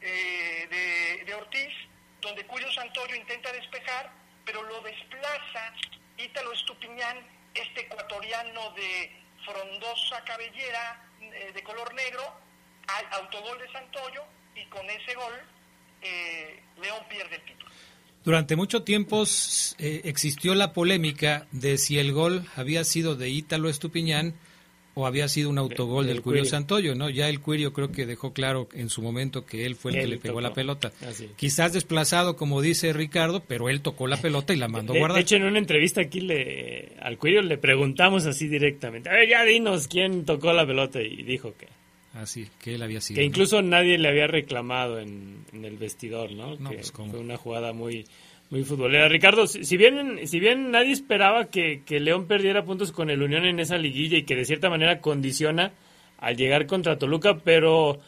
eh, 0.00 1.22
de, 1.26 1.34
Ortiz, 1.34 1.72
donde 2.20 2.46
Curio 2.46 2.70
Santoyo 2.72 3.14
intenta 3.14 3.52
despejar, 3.52 4.10
pero 4.44 4.62
lo 4.62 4.80
desplaza 4.80 5.72
Ítalo 6.16 6.52
Estupiñán, 6.52 7.18
este 7.54 7.82
ecuatoriano 7.82 8.70
de 8.72 9.22
frondosa 9.44 10.24
cabellera 10.24 11.02
eh, 11.20 11.52
de 11.54 11.62
color 11.62 11.94
negro, 11.94 12.22
al 12.88 13.22
autogol 13.22 13.58
de 13.58 13.70
Santoyo, 13.72 14.24
y 14.54 14.64
con 14.66 14.88
ese 14.90 15.14
gol 15.14 15.40
eh, 16.02 16.62
León 16.80 17.04
pierde 17.08 17.36
el 17.36 17.44
título. 17.44 17.69
Durante 18.24 18.54
mucho 18.56 18.82
tiempo 18.82 19.24
eh, 19.78 20.02
existió 20.04 20.54
la 20.54 20.72
polémica 20.72 21.46
de 21.52 21.78
si 21.78 21.98
el 21.98 22.12
gol 22.12 22.44
había 22.54 22.84
sido 22.84 23.16
de 23.16 23.30
Ítalo 23.30 23.68
Estupiñán 23.68 24.34
o 24.94 25.06
había 25.06 25.28
sido 25.28 25.48
un 25.50 25.58
autogol 25.58 26.04
del 26.06 26.16
del 26.16 26.22
Curio. 26.22 26.44
Santoyo, 26.44 26.94
¿no? 26.94 27.08
Ya 27.08 27.28
el 27.28 27.40
Curio 27.40 27.72
creo 27.72 27.92
que 27.92 28.06
dejó 28.06 28.32
claro 28.32 28.68
en 28.74 28.88
su 28.88 29.02
momento 29.02 29.46
que 29.46 29.64
él 29.64 29.76
fue 29.76 29.92
el 29.92 30.00
que 30.00 30.06
le 30.06 30.18
pegó 30.18 30.34
tocó. 30.34 30.40
la 30.42 30.52
pelota. 30.52 30.92
Quizás 31.36 31.72
desplazado, 31.72 32.36
como 32.36 32.60
dice 32.60 32.92
Ricardo, 32.92 33.42
pero 33.46 33.68
él 33.68 33.80
tocó 33.80 34.06
la 34.06 34.16
pelota 34.16 34.52
y 34.52 34.56
la 34.56 34.68
mandó 34.68 34.92
De, 34.92 34.98
guardar. 34.98 35.16
de 35.16 35.22
hecho, 35.22 35.36
en 35.36 35.44
una 35.44 35.58
entrevista 35.58 36.00
aquí 36.00 36.20
le, 36.20 36.96
al 37.00 37.18
Cuirio 37.18 37.40
le 37.42 37.56
preguntamos 37.56 38.26
así 38.26 38.48
directamente, 38.48 39.08
a 39.08 39.12
ver, 39.12 39.28
ya 39.28 39.44
dinos 39.44 39.88
quién 39.88 40.24
tocó 40.24 40.52
la 40.52 40.66
pelota 40.66 41.00
y 41.00 41.22
dijo 41.22 41.54
que, 41.56 41.68
Así, 42.14 42.48
que 42.60 42.74
él 42.74 42.82
había 42.82 43.00
sido. 43.00 43.16
que 43.16 43.22
¿no? 43.22 43.26
incluso 43.28 43.62
nadie 43.62 43.96
le 43.96 44.08
había 44.08 44.26
reclamado 44.26 44.98
en, 44.98 45.44
en 45.52 45.64
el 45.64 45.76
vestidor, 45.76 46.32
¿no? 46.32 46.56
No, 46.56 46.70
que 46.70 46.76
pues, 46.76 46.90
¿cómo? 46.92 47.12
fue 47.12 47.20
una 47.20 47.36
jugada 47.36 47.72
muy 47.72 48.04
muy 48.50 48.64
futbolera. 48.64 49.08
Ricardo, 49.08 49.46
si, 49.46 49.64
si 49.64 49.76
bien 49.76 50.26
si 50.26 50.40
bien 50.40 50.72
nadie 50.72 50.92
esperaba 50.92 51.50
que, 51.50 51.82
que 51.86 52.00
León 52.00 52.26
perdiera 52.26 52.64
puntos 52.64 52.90
con 52.90 53.10
el 53.10 53.22
Unión 53.22 53.44
en 53.44 53.60
esa 53.60 53.78
liguilla 53.78 54.18
y 54.18 54.24
que 54.24 54.34
de 54.34 54.44
cierta 54.44 54.68
manera 54.68 55.00
condiciona 55.00 55.72
al 56.18 56.36
llegar 56.36 56.66
contra 56.66 56.98
Toluca, 56.98 57.38
pero 57.44 58.00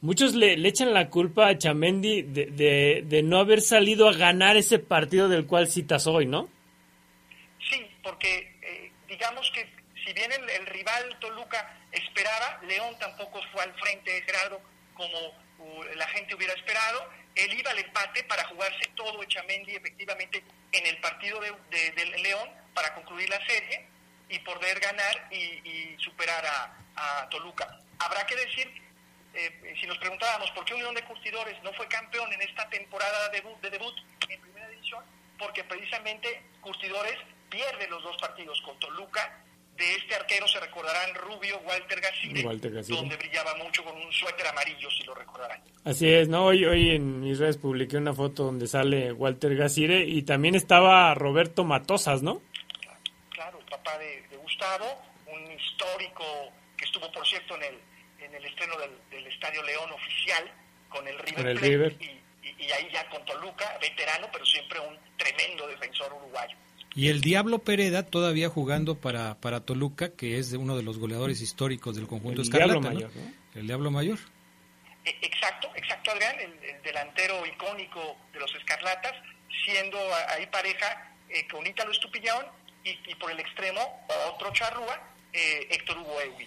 muchos 0.00 0.34
le, 0.34 0.56
le 0.56 0.68
echan 0.68 0.92
la 0.92 1.08
culpa 1.08 1.46
a 1.48 1.56
Chamendi 1.56 2.22
de, 2.22 2.46
de, 2.46 3.04
de 3.06 3.22
no 3.22 3.38
haber 3.38 3.60
salido 3.60 4.08
a 4.08 4.14
ganar 4.14 4.56
ese 4.56 4.80
partido 4.80 5.28
del 5.28 5.46
cual 5.46 5.68
citas 5.68 6.08
hoy, 6.08 6.26
¿no? 6.26 6.48
Sí, 7.70 7.80
porque 8.02 8.58
eh, 8.62 8.90
digamos 9.08 9.48
que 9.54 9.64
si 10.04 10.12
bien 10.12 10.30
el, 10.32 10.50
el 10.60 10.66
rival 10.66 11.04
Toluca 11.20 11.83
esperaba, 11.94 12.60
León 12.62 12.96
tampoco 12.98 13.40
fue 13.52 13.62
al 13.62 13.74
frente 13.74 14.10
de 14.12 14.22
Gerardo 14.22 14.60
como 14.94 15.18
uh, 15.58 15.84
la 15.94 16.06
gente 16.08 16.34
hubiera 16.34 16.52
esperado. 16.54 17.08
Él 17.34 17.52
iba 17.58 17.70
al 17.70 17.78
empate 17.78 18.22
para 18.24 18.44
jugarse 18.44 18.88
todo 18.94 19.22
Echamendi 19.22 19.74
efectivamente 19.74 20.42
en 20.72 20.86
el 20.86 20.98
partido 20.98 21.40
de, 21.40 21.52
de- 21.70 22.18
León 22.18 22.48
para 22.74 22.94
concluir 22.94 23.28
la 23.28 23.44
serie 23.46 23.86
y 24.28 24.38
poder 24.40 24.78
ganar 24.80 25.28
y, 25.30 25.36
y 25.36 25.96
superar 25.98 26.44
a, 26.46 27.28
Toluca. 27.30 27.76
Habrá 27.98 28.24
que 28.24 28.36
decir, 28.36 28.70
eh, 29.34 29.74
si 29.80 29.86
nos 29.86 29.98
preguntábamos 29.98 30.50
por 30.52 30.64
qué 30.64 30.74
Unión 30.74 30.94
de 30.94 31.02
Curtidores 31.04 31.60
no 31.64 31.72
fue 31.72 31.88
campeón 31.88 32.32
en 32.32 32.40
esta 32.42 32.68
temporada 32.70 33.28
de 33.28 33.40
debut, 33.40 33.60
de 33.60 33.70
debut 33.70 33.94
en 34.28 34.40
primera 34.40 34.68
división, 34.68 35.04
porque 35.38 35.64
precisamente 35.64 36.40
Curtidores 36.60 37.16
pierde 37.50 37.88
los 37.88 38.02
dos 38.04 38.16
partidos 38.18 38.60
con 38.62 38.78
Toluca. 38.78 39.40
De 39.76 39.92
este 39.96 40.14
arquero 40.14 40.46
se 40.46 40.60
recordarán 40.60 41.14
Rubio 41.16 41.58
Walter 41.66 42.00
Gacire, 42.00 42.46
Walter 42.46 42.72
donde 42.84 43.16
brillaba 43.16 43.56
mucho 43.56 43.82
con 43.84 43.96
un 44.00 44.12
suéter 44.12 44.46
amarillo, 44.46 44.88
si 44.90 45.02
lo 45.02 45.14
recordarán. 45.14 45.60
Así 45.84 46.08
es, 46.12 46.28
¿no? 46.28 46.44
Hoy, 46.46 46.64
hoy 46.64 46.90
en 46.94 47.20
mis 47.20 47.38
redes 47.40 47.56
publiqué 47.58 47.96
una 47.96 48.14
foto 48.14 48.44
donde 48.44 48.68
sale 48.68 49.12
Walter 49.12 49.56
Gacire 49.56 50.04
y 50.04 50.22
también 50.22 50.54
estaba 50.54 51.12
Roberto 51.14 51.64
Matosas, 51.64 52.22
¿no? 52.22 52.40
Claro, 53.30 53.58
el 53.58 53.64
papá 53.66 53.98
de, 53.98 54.22
de 54.28 54.36
Gustavo, 54.36 54.86
un 55.26 55.50
histórico 55.50 56.24
que 56.76 56.84
estuvo, 56.84 57.10
por 57.10 57.26
cierto, 57.26 57.56
en 57.56 57.64
el, 57.64 57.78
en 58.20 58.34
el 58.34 58.44
estreno 58.44 58.76
del, 58.78 58.90
del 59.10 59.26
Estadio 59.26 59.62
León 59.64 59.90
oficial 59.92 60.50
con 60.88 61.06
el 61.08 61.18
River 61.18 61.34
Con 61.34 61.48
el 61.48 61.54
Plate, 61.58 61.68
River. 61.68 61.96
Y, 62.00 62.04
y- 62.04 62.20
y 62.66 62.70
ahí 62.70 62.88
ya 62.92 63.08
con 63.08 63.24
Toluca, 63.24 63.76
veterano, 63.80 64.28
pero 64.32 64.44
siempre 64.46 64.78
un 64.78 64.96
tremendo 65.16 65.66
defensor 65.66 66.12
uruguayo. 66.12 66.56
Y 66.96 67.08
el 67.08 67.20
Diablo 67.20 67.58
Pereda 67.58 68.04
todavía 68.04 68.48
jugando 68.48 68.96
para, 68.96 69.34
para 69.40 69.60
Toluca, 69.60 70.10
que 70.10 70.38
es 70.38 70.50
de 70.50 70.58
uno 70.58 70.76
de 70.76 70.82
los 70.84 70.98
goleadores 70.98 71.40
históricos 71.40 71.96
del 71.96 72.06
conjunto 72.06 72.40
El 72.42 72.46
Escarlata. 72.46 72.72
Diablo 72.80 72.88
¿no? 72.88 72.94
Mayor, 72.94 73.10
¿no? 73.16 73.60
El 73.60 73.66
Diablo 73.66 73.90
Mayor. 73.90 74.18
E- 75.04 75.16
Exacto, 75.22 75.68
exacto, 75.76 76.12
Adrián, 76.12 76.36
el, 76.40 76.52
el 76.70 76.82
delantero 76.82 77.44
icónico 77.46 78.16
de 78.32 78.40
los 78.40 78.54
Escarlatas, 78.54 79.12
siendo 79.64 79.98
ahí 80.28 80.46
pareja 80.46 81.14
eh, 81.28 81.46
con 81.50 81.66
Ítalo 81.66 81.90
Estupiñón 81.90 82.46
y, 82.84 82.90
y 83.10 83.14
por 83.16 83.30
el 83.30 83.40
extremo 83.40 83.80
otro 84.32 84.52
charrúa, 84.52 85.02
eh, 85.32 85.66
Héctor 85.70 85.98
Hugo 85.98 86.20
Ewi. 86.20 86.46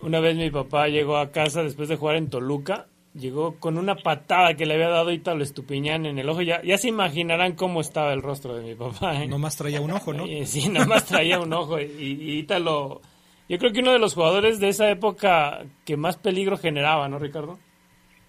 Una 0.00 0.20
vez 0.20 0.36
mi 0.36 0.50
papá 0.50 0.88
llegó 0.88 1.16
a 1.16 1.30
casa 1.32 1.62
después 1.62 1.88
de 1.88 1.96
jugar 1.96 2.16
en 2.16 2.30
Toluca, 2.30 2.86
llegó 3.14 3.58
con 3.60 3.78
una 3.78 3.94
patada 3.96 4.54
que 4.54 4.66
le 4.66 4.74
había 4.74 4.88
dado 4.88 5.10
Ítalo 5.12 5.42
Estupiñán 5.42 6.06
en 6.06 6.18
el 6.18 6.28
ojo. 6.28 6.42
Ya, 6.42 6.60
ya 6.62 6.76
se 6.78 6.88
imaginarán 6.88 7.54
cómo 7.54 7.80
estaba 7.80 8.12
el 8.12 8.22
rostro 8.22 8.54
de 8.56 8.62
mi 8.62 8.74
papá. 8.74 9.22
¿eh? 9.22 9.26
Nomás 9.26 9.56
traía 9.56 9.80
un 9.80 9.90
ojo, 9.92 10.12
¿no? 10.12 10.24
Sí, 10.46 10.68
nada 10.68 10.86
más 10.86 11.04
traía 11.06 11.40
un 11.40 11.52
ojo. 11.52 11.80
Y, 11.80 11.84
y 11.84 12.38
Ítalo, 12.40 13.00
yo 13.48 13.58
creo 13.58 13.72
que 13.72 13.80
uno 13.80 13.92
de 13.92 13.98
los 13.98 14.14
jugadores 14.14 14.58
de 14.60 14.68
esa 14.68 14.90
época 14.90 15.64
que 15.84 15.96
más 15.96 16.16
peligro 16.16 16.56
generaba, 16.58 17.08
¿no, 17.08 17.18
Ricardo? 17.18 17.58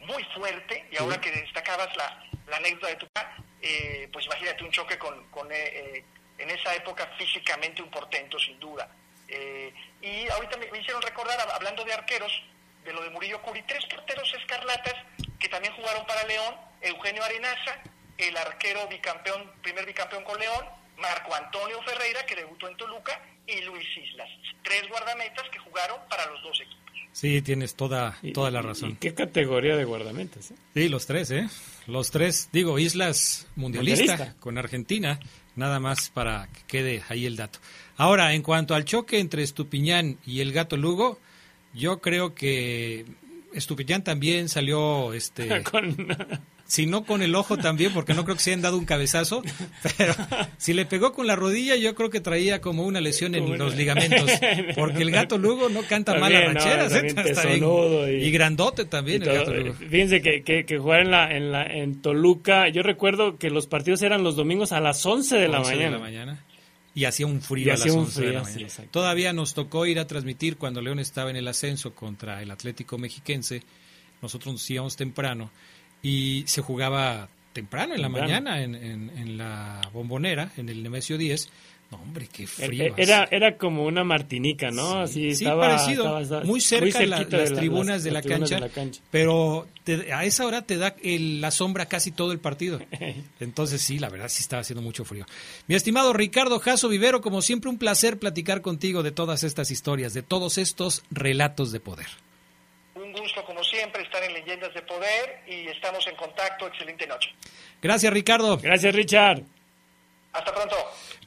muy 0.07 0.23
fuerte, 0.36 0.86
y 0.91 0.97
ahora 1.01 1.19
que 1.19 1.31
destacabas 1.31 1.88
la, 1.97 2.23
la 2.47 2.57
anécdota 2.57 2.89
de 2.89 2.95
tu 2.97 3.07
papá, 3.11 3.38
eh, 3.59 4.07
pues 4.13 4.23
imagínate 4.27 4.63
un 4.63 4.69
choque 4.69 4.99
con, 4.99 5.15
con 5.31 5.51
eh, 5.51 5.55
eh, 5.57 6.03
en 6.38 6.47
esa 6.51 6.75
época 6.75 7.09
físicamente 7.17 7.81
un 7.81 7.89
portento, 7.89 8.38
sin 8.38 8.59
duda. 8.59 8.88
Eh, 9.27 9.73
y 10.03 10.29
ahorita 10.31 10.57
me, 10.57 10.69
me 10.71 10.77
hicieron 10.79 11.01
recordar, 11.01 11.39
hab- 11.39 11.55
hablando 11.55 11.83
de 11.83 11.93
arqueros, 11.93 12.31
de 12.86 12.93
lo 12.93 13.03
de 13.03 13.09
Murillo 13.09 13.41
Curi, 13.41 13.61
tres 13.67 13.83
porteros 13.93 14.31
escarlatas 14.39 14.93
que 15.39 15.49
también 15.49 15.73
jugaron 15.75 16.05
para 16.05 16.23
León, 16.25 16.55
Eugenio 16.81 17.23
Arenaza, 17.23 17.81
el 18.17 18.38
arquero 18.38 18.88
bicampeón, 18.88 19.51
primer 19.61 19.86
bicampeón 19.86 20.23
con 20.23 20.39
León, 20.39 20.65
Marco 20.97 21.36
Antonio 21.36 21.81
Ferreira, 21.83 22.25
que 22.25 22.36
debutó 22.36 22.69
en 22.69 22.77
Toluca, 22.77 23.19
y 23.47 23.61
Luis 23.61 23.86
Islas. 23.97 24.29
Tres 24.63 24.83
guardametas 24.89 25.43
que 25.51 25.59
jugaron 25.59 25.97
para 26.09 26.25
los 26.31 26.41
dos 26.41 26.59
equipos. 26.61 26.81
Sí, 27.11 27.41
tienes 27.41 27.75
toda, 27.75 28.17
toda 28.33 28.49
la 28.51 28.61
razón. 28.61 28.91
¿Y 28.91 28.95
qué 28.95 29.13
categoría 29.13 29.75
de 29.77 29.83
guardametas? 29.86 30.51
eh? 30.51 30.55
Sí, 30.73 30.89
los 30.89 31.05
tres, 31.05 31.31
¿eh? 31.31 31.47
Los 31.88 32.11
tres, 32.11 32.49
digo, 32.51 32.77
Islas 32.79 33.47
mundialista, 33.55 34.03
Mundialista. 34.13 34.39
con 34.41 34.57
Argentina, 34.57 35.19
nada 35.55 35.79
más 35.79 36.09
para 36.09 36.47
que 36.51 36.61
quede 36.67 37.03
ahí 37.09 37.25
el 37.25 37.36
dato. 37.38 37.59
Ahora, 37.97 38.33
en 38.33 38.41
cuanto 38.41 38.73
al 38.75 38.83
choque 38.86 39.19
entre 39.19 39.43
Estupiñán 39.43 40.17
y 40.25 40.41
el 40.41 40.51
Gato 40.51 40.75
Lugo, 40.75 41.19
yo 41.76 41.99
creo 41.99 42.34
que 42.34 43.05
Estupiñán 43.53 44.03
también 44.03 44.49
salió, 44.49 45.13
este, 45.13 45.61
Con- 45.71 46.07
si 46.67 46.88
no 46.88 47.05
con 47.05 47.21
el 47.21 47.36
ojo 47.36 47.57
también, 47.57 47.93
porque 47.93 48.15
no 48.15 48.23
creo 48.23 48.36
que 48.36 48.41
se 48.41 48.49
hayan 48.49 48.63
dado 48.63 48.78
un 48.80 48.86
cabezazo, 48.86 49.43
pero 49.97 50.15
si 50.57 50.73
le 50.73 50.86
pegó 50.88 51.13
con 51.13 51.28
la 51.28 51.36
rodilla, 51.36 51.76
yo 51.76 51.93
creo 51.93 52.09
que 52.09 52.21
traía 52.21 52.59
como 52.59 52.84
una 52.86 53.01
lesión 53.01 53.36
en 53.36 53.43
una- 53.43 53.57
los 53.57 53.76
ligamentos, 53.76 54.32
porque 54.76 55.03
el 55.03 55.11
Gato 55.11 55.38
Lugo 55.38 55.69
no 55.69 55.84
canta 55.84 56.13
mal 56.15 56.34
También, 56.34 56.53
no, 56.53 56.59
rancheras, 56.59 56.91
¿eh? 56.91 56.95
también 56.95 57.17
Está 57.19 57.41
bien- 57.43 57.59
tesonudo 57.59 58.11
y- 58.11 58.15
y 58.26 58.32
grandote 58.32 58.86
también 58.86 59.21
y 59.23 59.28
el. 59.28 59.34
Gato 59.36 59.53
Lugo. 59.53 59.73
Fíjense 59.76 60.21
que, 60.23 60.41
que, 60.41 60.65
que 60.65 60.78
jugar 60.80 61.01
en, 61.01 61.11
la, 61.11 61.32
en, 61.38 61.51
la, 61.51 61.63
en 61.65 62.01
Toluca, 62.01 62.67
yo 62.69 62.82
recuerdo 62.82 63.38
que 63.38 63.51
los 63.51 63.67
partidos 63.67 64.01
eran 64.01 64.23
los 64.23 64.36
domingos 64.36 64.71
a 64.71 64.80
las 64.82 65.05
11 65.05 65.38
de 65.38 65.47
la 65.47 65.59
11 65.59 65.71
mañana. 65.76 65.86
de 65.86 65.91
la 65.91 65.99
mañana. 66.03 66.45
Y 66.95 67.03
hacía 67.05 67.27
un 67.27 67.41
frío 67.41 67.73
a 67.73 67.77
las 67.77 67.85
un 67.91 67.99
11 68.05 68.21
de 68.25 68.31
la 68.33 68.41
mañana. 68.43 68.69
sí. 68.69 68.83
Todavía 68.89 69.33
nos 69.33 69.53
tocó 69.53 69.85
ir 69.85 69.99
a 69.99 70.07
transmitir 70.07 70.55
cuando 70.57 70.81
León 70.81 70.99
estaba 70.99 71.29
en 71.29 71.35
el 71.35 71.47
ascenso 71.47 71.93
contra 71.93 72.41
el 72.41 72.49
Atlético 72.49 72.97
Mexiquense. 72.97 73.61
Nosotros 74.21 74.53
nos 74.53 74.69
íbamos 74.71 74.95
temprano 74.95 75.51
y 76.01 76.43
se 76.47 76.61
jugaba 76.61 77.27
temprano 77.51 77.93
en 77.95 78.01
la 78.01 78.07
Temprano. 78.07 78.27
mañana 78.29 78.63
en, 78.63 78.75
en- 78.75 79.09
en 79.17 79.37
la 79.37 79.81
bombonera, 79.93 80.51
en 80.57 80.69
el 80.69 80.81
Nemesio 80.83 81.17
10. 81.17 81.49
Hombre, 81.95 82.27
qué 82.31 82.45
frío. 82.47 82.85
Eh, 82.85 82.93
Era, 82.97 83.27
era 83.31 83.57
como 83.57 83.83
una 83.85 84.03
martinica, 84.03 84.71
¿no? 84.71 84.99
Así 85.01 85.33
Sí, 85.35 85.43
estaba, 85.45 85.67
parecido, 85.67 86.03
estaba- 86.03 86.21
estaba- 86.21 86.43
muy 86.43 86.61
cerca 86.61 86.99
de 86.99 87.07
la- 87.07 87.19
las 87.23 87.51
la- 87.51 87.57
tribunas, 87.57 88.03
de, 88.03 88.11
la 88.11 88.21
tribunas 88.21 88.49
cancha, 88.49 88.55
de 88.55 88.61
la 88.69 88.73
cancha. 88.73 89.01
pero 89.11 89.67
te- 89.83 90.13
a 90.13 90.23
esa 90.25 90.45
hora 90.45 90.61
te 90.61 90.77
da 90.77 90.95
el- 91.03 91.41
la 91.41 91.51
sombra 91.51 91.85
casi 91.87 92.11
todo 92.11 92.31
el 92.31 92.39
partido. 92.39 92.79
Entonces 93.39 93.81
sí, 93.81 93.99
la 93.99 94.09
verdad 94.09 94.29
sí 94.29 94.41
estaba 94.41 94.61
haciendo 94.61 94.81
mucho 94.81 95.05
frío. 95.05 95.25
Mi 95.67 95.75
estimado 95.75 96.13
Ricardo 96.13 96.59
Jaso 96.59 96.87
Vivero, 96.89 97.21
como 97.21 97.41
siempre 97.41 97.69
un 97.69 97.77
placer 97.77 98.17
platicar 98.19 98.61
contigo 98.61 99.01
de 99.03 99.11
todas 99.11 99.43
estas 99.43 99.71
historias, 99.71 100.13
de 100.13 100.21
todos 100.23 100.57
estos 100.57 101.03
relatos 101.11 101.71
de 101.71 101.79
poder. 101.79 102.07
Un 102.95 103.11
gusto, 103.11 103.43
como 103.45 103.63
siempre, 103.63 104.01
estar 104.03 104.23
en 104.23 104.33
Leyendas 104.33 104.73
de 104.73 104.81
Poder 104.81 105.41
y 105.47 105.67
estamos 105.67 106.05
en 106.07 106.15
contacto. 106.15 106.67
Excelente 106.67 107.05
noche. 107.07 107.29
Gracias 107.81 108.11
Ricardo. 108.13 108.57
Gracias 108.57 108.95
Richard. 108.95 109.41
Hasta 110.33 110.53
pronto. 110.53 110.75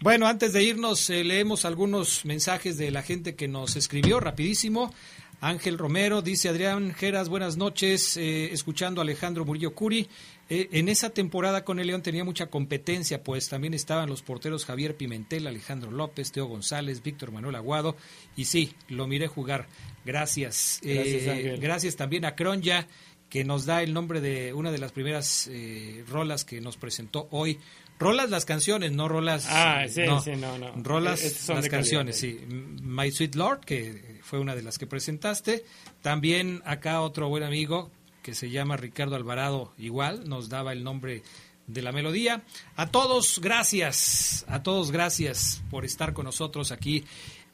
Bueno, 0.00 0.26
antes 0.28 0.52
de 0.52 0.62
irnos, 0.62 1.10
eh, 1.10 1.24
leemos 1.24 1.64
algunos 1.64 2.24
mensajes 2.24 2.78
de 2.78 2.90
la 2.90 3.02
gente 3.02 3.34
que 3.34 3.48
nos 3.48 3.74
escribió 3.76 4.20
rapidísimo. 4.20 4.94
Ángel 5.40 5.78
Romero 5.78 6.20
dice 6.22 6.48
Adrián 6.48 6.94
Geras, 6.94 7.28
buenas 7.28 7.56
noches, 7.56 8.16
eh, 8.16 8.52
escuchando 8.52 9.00
a 9.00 9.04
Alejandro 9.04 9.44
Murillo 9.44 9.74
Curi. 9.74 10.08
Eh, 10.50 10.68
en 10.72 10.88
esa 10.88 11.10
temporada 11.10 11.64
con 11.64 11.78
el 11.78 11.88
León 11.88 12.02
tenía 12.02 12.24
mucha 12.24 12.46
competencia, 12.46 13.22
pues 13.22 13.48
también 13.48 13.74
estaban 13.74 14.08
los 14.08 14.22
porteros 14.22 14.64
Javier 14.64 14.96
Pimentel, 14.96 15.46
Alejandro 15.46 15.90
López, 15.90 16.32
Teo 16.32 16.46
González, 16.46 17.02
Víctor 17.02 17.30
Manuel 17.32 17.56
Aguado. 17.56 17.96
Y 18.36 18.46
sí, 18.46 18.74
lo 18.88 19.06
miré 19.08 19.26
jugar. 19.28 19.66
Gracias. 20.04 20.80
Gracias, 20.82 21.22
Eh, 21.24 21.30
Ángel. 21.30 21.60
gracias 21.60 21.96
también 21.96 22.24
a 22.24 22.34
Cronja, 22.34 22.86
que 23.28 23.44
nos 23.44 23.64
da 23.66 23.82
el 23.82 23.92
nombre 23.92 24.20
de 24.20 24.54
una 24.54 24.72
de 24.72 24.78
las 24.78 24.90
primeras 24.92 25.48
eh, 25.52 26.04
rolas 26.08 26.44
que 26.44 26.60
nos 26.60 26.76
presentó 26.76 27.28
hoy. 27.30 27.58
Rolas 27.98 28.30
las 28.30 28.44
canciones, 28.44 28.92
no 28.92 29.08
rolas. 29.08 29.46
Ah, 29.48 29.84
sí, 29.88 30.02
no. 30.06 30.20
sí, 30.20 30.32
no, 30.36 30.56
no. 30.58 30.72
Rolas 30.76 31.22
Estos 31.22 31.56
las 31.56 31.68
canciones, 31.68 32.20
calidad. 32.20 32.40
sí. 32.48 32.54
My 32.82 33.10
Sweet 33.10 33.34
Lord, 33.34 33.60
que 33.60 34.20
fue 34.22 34.38
una 34.38 34.54
de 34.54 34.62
las 34.62 34.78
que 34.78 34.86
presentaste. 34.86 35.64
También 36.02 36.62
acá 36.64 37.00
otro 37.00 37.28
buen 37.28 37.42
amigo 37.42 37.90
que 38.22 38.34
se 38.34 38.50
llama 38.50 38.76
Ricardo 38.76 39.16
Alvarado, 39.16 39.72
igual, 39.78 40.28
nos 40.28 40.48
daba 40.48 40.72
el 40.72 40.84
nombre 40.84 41.22
de 41.66 41.82
la 41.82 41.92
melodía. 41.92 42.42
A 42.76 42.86
todos, 42.88 43.40
gracias. 43.40 44.44
A 44.48 44.62
todos, 44.62 44.90
gracias 44.90 45.62
por 45.70 45.84
estar 45.84 46.12
con 46.12 46.24
nosotros 46.26 46.70
aquí 46.72 47.04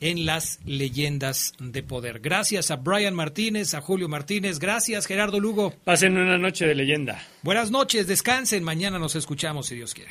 en 0.00 0.26
las 0.26 0.58
leyendas 0.64 1.52
de 1.58 1.82
poder. 1.82 2.20
Gracias 2.20 2.70
a 2.70 2.76
Brian 2.76 3.14
Martínez, 3.14 3.74
a 3.74 3.80
Julio 3.80 4.08
Martínez, 4.08 4.58
gracias 4.58 5.06
Gerardo 5.06 5.40
Lugo. 5.40 5.72
Pasen 5.84 6.16
una 6.18 6.36
noche 6.36 6.66
de 6.66 6.74
leyenda. 6.74 7.22
Buenas 7.42 7.70
noches, 7.70 8.06
descansen, 8.06 8.64
mañana 8.64 8.98
nos 8.98 9.14
escuchamos 9.16 9.66
si 9.66 9.76
Dios 9.76 9.94
quiere. 9.94 10.10